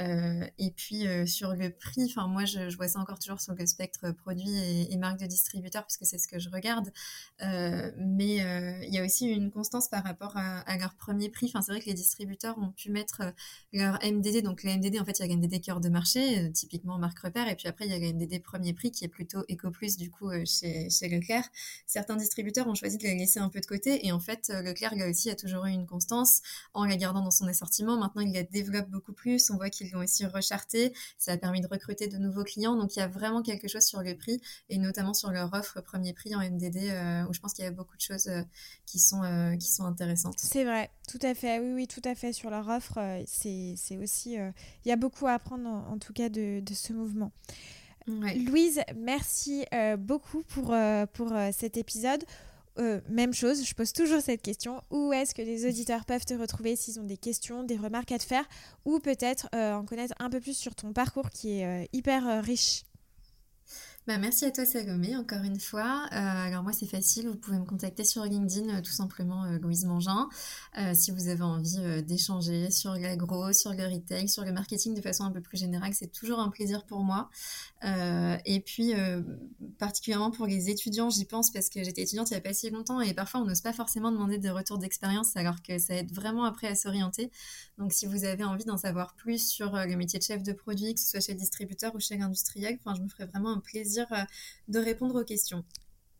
Euh, 0.00 0.46
et 0.58 0.70
puis 0.70 1.06
euh, 1.06 1.26
sur 1.26 1.54
le 1.54 1.70
prix, 1.70 2.04
enfin 2.06 2.26
moi 2.26 2.44
je, 2.44 2.74
vois 2.76 2.88
ça 2.88 3.00
encore 3.00 3.18
toujours 3.18 3.40
sur 3.40 3.54
le 3.54 3.66
spectre 3.66 4.12
produit 4.12 4.56
et, 4.90 4.96
marque 4.96 5.18
de 5.18 5.26
distributeur 5.26 5.82
parce 5.82 5.96
que 5.96 6.04
c'est 6.04 6.18
ce 6.18 6.28
que 6.28 6.38
je 6.38 6.48
regarde. 6.50 6.90
Euh, 7.42 7.90
mais 7.98 8.36
il 8.86 8.94
y 8.94 8.98
a 8.98 9.04
aussi 9.04 9.26
une 9.26 9.50
constance 9.50 9.88
par 9.88 10.04
rapport 10.04 10.36
à, 10.36 10.76
leur 10.78 10.94
premier 10.94 11.28
prix. 11.28 11.46
Enfin 11.48 11.62
c'est 11.62 11.72
vrai 11.72 11.80
que 11.80 11.86
les 11.86 11.94
distributeurs 11.94 12.58
ont 12.58 12.70
pu 12.70 12.90
mettre 12.90 13.22
leur 13.72 13.98
MDD. 14.04 14.42
Donc 14.42 14.62
la 14.62 14.76
MDD 14.76 15.00
en 15.00 15.04
fait 15.04 15.18
il 15.18 15.22
y 15.22 15.24
a 15.24 15.28
la 15.28 15.36
MDD 15.36 15.60
cœur 15.60 15.80
de 15.80 15.88
marché, 15.88 16.50
typiquement 16.52 16.98
marque 16.98 17.18
repère. 17.18 17.48
Et 17.48 17.56
puis 17.56 17.68
après 17.68 17.86
il 17.86 17.92
y 17.92 17.94
a 17.94 17.98
la 17.98 18.12
MDD 18.12 18.42
premier 18.42 18.72
prix 18.72 18.90
qui 18.90 19.04
est 19.04 19.08
plutôt 19.08 19.44
Eco 19.50 19.70
Plus 19.70 19.96
du 19.96 20.10
coup 20.10 20.30
chez, 20.44 20.88
chez 20.90 21.08
Leclerc. 21.08 21.44
Certains 21.86 22.16
distributeurs 22.16 22.66
ont 22.68 22.74
choisi 22.74 22.98
de 22.98 23.04
la 23.04 23.14
laisser 23.14 23.40
un 23.40 23.48
peu 23.48 23.60
de 23.60 23.66
côté 23.66 24.06
et 24.06 24.12
en 24.12 24.20
fait 24.20 24.48
Leclerc 24.48 24.94
là 24.96 25.08
aussi 25.08 25.30
a 25.30 25.34
toujours 25.34 25.66
eu 25.66 25.70
une 25.70 25.86
constance 25.86 26.42
en 26.74 26.84
la 26.84 26.96
gardant 26.96 27.22
dans 27.22 27.30
son 27.30 27.46
assortiment. 27.46 27.98
Maintenant 27.98 28.22
il 28.22 28.32
la 28.32 28.42
développe 28.42 28.88
beaucoup 28.88 29.12
plus. 29.12 29.50
On 29.50 29.56
voit 29.56 29.70
qu'il 29.70 29.89
ont 29.96 30.00
aussi 30.00 30.26
recharté. 30.26 30.92
Ça 31.18 31.32
a 31.32 31.36
permis 31.36 31.60
de 31.60 31.66
recruter 31.66 32.08
de 32.08 32.18
nouveaux 32.18 32.44
clients. 32.44 32.76
Donc, 32.76 32.96
il 32.96 33.00
y 33.00 33.02
a 33.02 33.08
vraiment 33.08 33.42
quelque 33.42 33.68
chose 33.68 33.84
sur 33.84 34.02
le 34.02 34.14
prix 34.16 34.40
et 34.68 34.78
notamment 34.78 35.14
sur 35.14 35.30
leur 35.30 35.52
offre 35.52 35.80
premier 35.80 36.12
prix 36.12 36.34
en 36.34 36.40
MDD 36.40 36.76
euh, 36.76 37.24
où 37.28 37.34
je 37.34 37.40
pense 37.40 37.54
qu'il 37.54 37.64
y 37.64 37.68
a 37.68 37.70
beaucoup 37.70 37.96
de 37.96 38.02
choses 38.02 38.28
euh, 38.28 38.42
qui, 38.86 38.98
sont, 38.98 39.22
euh, 39.22 39.56
qui 39.56 39.70
sont 39.70 39.84
intéressantes. 39.84 40.38
C'est 40.38 40.64
vrai, 40.64 40.90
tout 41.08 41.18
à 41.22 41.34
fait. 41.34 41.58
Oui, 41.60 41.72
oui, 41.72 41.86
tout 41.86 42.02
à 42.04 42.14
fait. 42.14 42.32
Sur 42.32 42.50
leur 42.50 42.68
offre, 42.68 42.98
c'est 43.26 43.98
aussi. 44.02 44.34
Il 44.34 44.88
y 44.88 44.92
a 44.92 44.96
beaucoup 44.96 45.26
à 45.26 45.32
apprendre 45.32 45.68
en, 45.68 45.98
tout 45.98 46.12
cas 46.12 46.28
de, 46.28 46.60
de 46.60 46.74
ce 46.74 46.92
mouvement. 46.92 47.32
Louise, 48.06 48.80
merci 48.96 49.64
beaucoup 49.98 50.42
pour, 50.42 50.74
pour 51.12 51.32
cet 51.52 51.76
épisode. 51.76 52.24
Euh, 52.80 53.00
même 53.08 53.34
chose, 53.34 53.64
je 53.66 53.74
pose 53.74 53.92
toujours 53.92 54.20
cette 54.20 54.42
question. 54.42 54.82
Où 54.90 55.12
est-ce 55.12 55.34
que 55.34 55.42
les 55.42 55.66
auditeurs 55.66 56.04
peuvent 56.04 56.24
te 56.24 56.34
retrouver 56.34 56.76
s'ils 56.76 56.98
ont 56.98 57.04
des 57.04 57.18
questions, 57.18 57.62
des 57.62 57.76
remarques 57.76 58.12
à 58.12 58.18
te 58.18 58.24
faire 58.24 58.44
ou 58.84 58.98
peut-être 59.00 59.48
euh, 59.54 59.74
en 59.74 59.84
connaître 59.84 60.14
un 60.18 60.30
peu 60.30 60.40
plus 60.40 60.56
sur 60.56 60.74
ton 60.74 60.92
parcours 60.92 61.30
qui 61.30 61.58
est 61.58 61.66
euh, 61.66 61.86
hyper 61.92 62.42
riche? 62.42 62.84
Bah, 64.06 64.16
merci 64.16 64.46
à 64.46 64.50
toi 64.50 64.64
Salomé, 64.64 65.14
encore 65.14 65.42
une 65.44 65.60
fois. 65.60 66.06
Alors 66.10 66.62
moi 66.62 66.72
c'est 66.72 66.86
facile, 66.86 67.28
vous 67.28 67.36
pouvez 67.36 67.58
me 67.58 67.66
contacter 67.66 68.02
sur 68.02 68.24
LinkedIn, 68.24 68.80
tout 68.80 68.90
simplement 68.90 69.44
euh, 69.44 69.58
Louise 69.58 69.84
Mangin, 69.84 70.28
si 70.94 71.10
vous 71.10 71.28
avez 71.28 71.42
envie 71.42 72.02
d'échanger 72.02 72.70
sur 72.70 72.94
l'agro, 72.94 73.52
sur 73.52 73.72
le 73.72 73.84
retail, 73.84 74.28
sur 74.28 74.44
le 74.44 74.52
marketing 74.52 74.94
de 74.94 75.02
façon 75.02 75.24
un 75.24 75.30
peu 75.30 75.42
plus 75.42 75.58
générale, 75.58 75.92
c'est 75.92 76.10
toujours 76.10 76.40
un 76.40 76.48
plaisir 76.48 76.86
pour 76.86 77.00
moi. 77.00 77.28
Et 77.82 78.60
puis 78.60 78.92
particulièrement 79.78 80.30
pour 80.30 80.46
les 80.46 80.68
étudiants, 80.68 81.10
j'y 81.10 81.24
pense 81.24 81.50
parce 81.50 81.68
que 81.68 81.82
j'étais 81.82 82.02
étudiante 82.02 82.30
il 82.30 82.34
n'y 82.34 82.38
a 82.38 82.42
pas 82.42 82.52
si 82.52 82.68
longtemps 82.70 83.00
et 83.00 83.14
parfois 83.14 83.40
on 83.40 83.44
n'ose 83.44 83.62
pas 83.62 83.72
forcément 83.72 84.12
demander 84.12 84.38
des 84.38 84.50
retours 84.50 84.78
d'expérience 84.78 85.36
alors 85.36 85.62
que 85.62 85.78
ça 85.78 85.94
aide 85.94 86.12
vraiment 86.12 86.44
après 86.44 86.66
à 86.66 86.74
s'orienter. 86.74 87.30
Donc 87.78 87.92
si 87.92 88.06
vous 88.06 88.24
avez 88.24 88.44
envie 88.44 88.64
d'en 88.64 88.76
savoir 88.76 89.14
plus 89.14 89.48
sur 89.48 89.72
le 89.72 89.96
métier 89.96 90.18
de 90.18 90.24
chef 90.24 90.42
de 90.42 90.52
produit, 90.52 90.94
que 90.94 91.00
ce 91.00 91.08
soit 91.08 91.20
chez 91.20 91.32
le 91.32 91.38
distributeur 91.38 91.94
ou 91.94 92.00
chez 92.00 92.16
l'industriel, 92.16 92.78
je 92.96 93.02
me 93.02 93.08
ferai 93.08 93.26
vraiment 93.26 93.50
un 93.50 93.60
plaisir 93.60 94.06
euh, 94.12 94.24
de 94.68 94.78
répondre 94.78 95.20
aux 95.20 95.24
questions. 95.24 95.64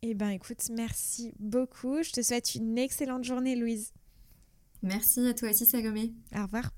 Eh 0.03 0.15
bien, 0.15 0.31
écoute, 0.31 0.71
merci 0.71 1.33
beaucoup. 1.39 2.03
Je 2.03 2.13
te 2.13 2.23
souhaite 2.23 2.55
une 2.55 2.79
excellente 2.79 3.25
journée, 3.25 3.57
Louise. 3.57 3.93
Merci 4.83 5.27
à 5.27 5.35
toi 5.35 5.51
aussi, 5.51 5.67
Salomé. 5.67 6.15
Au 6.35 6.43
revoir. 6.43 6.71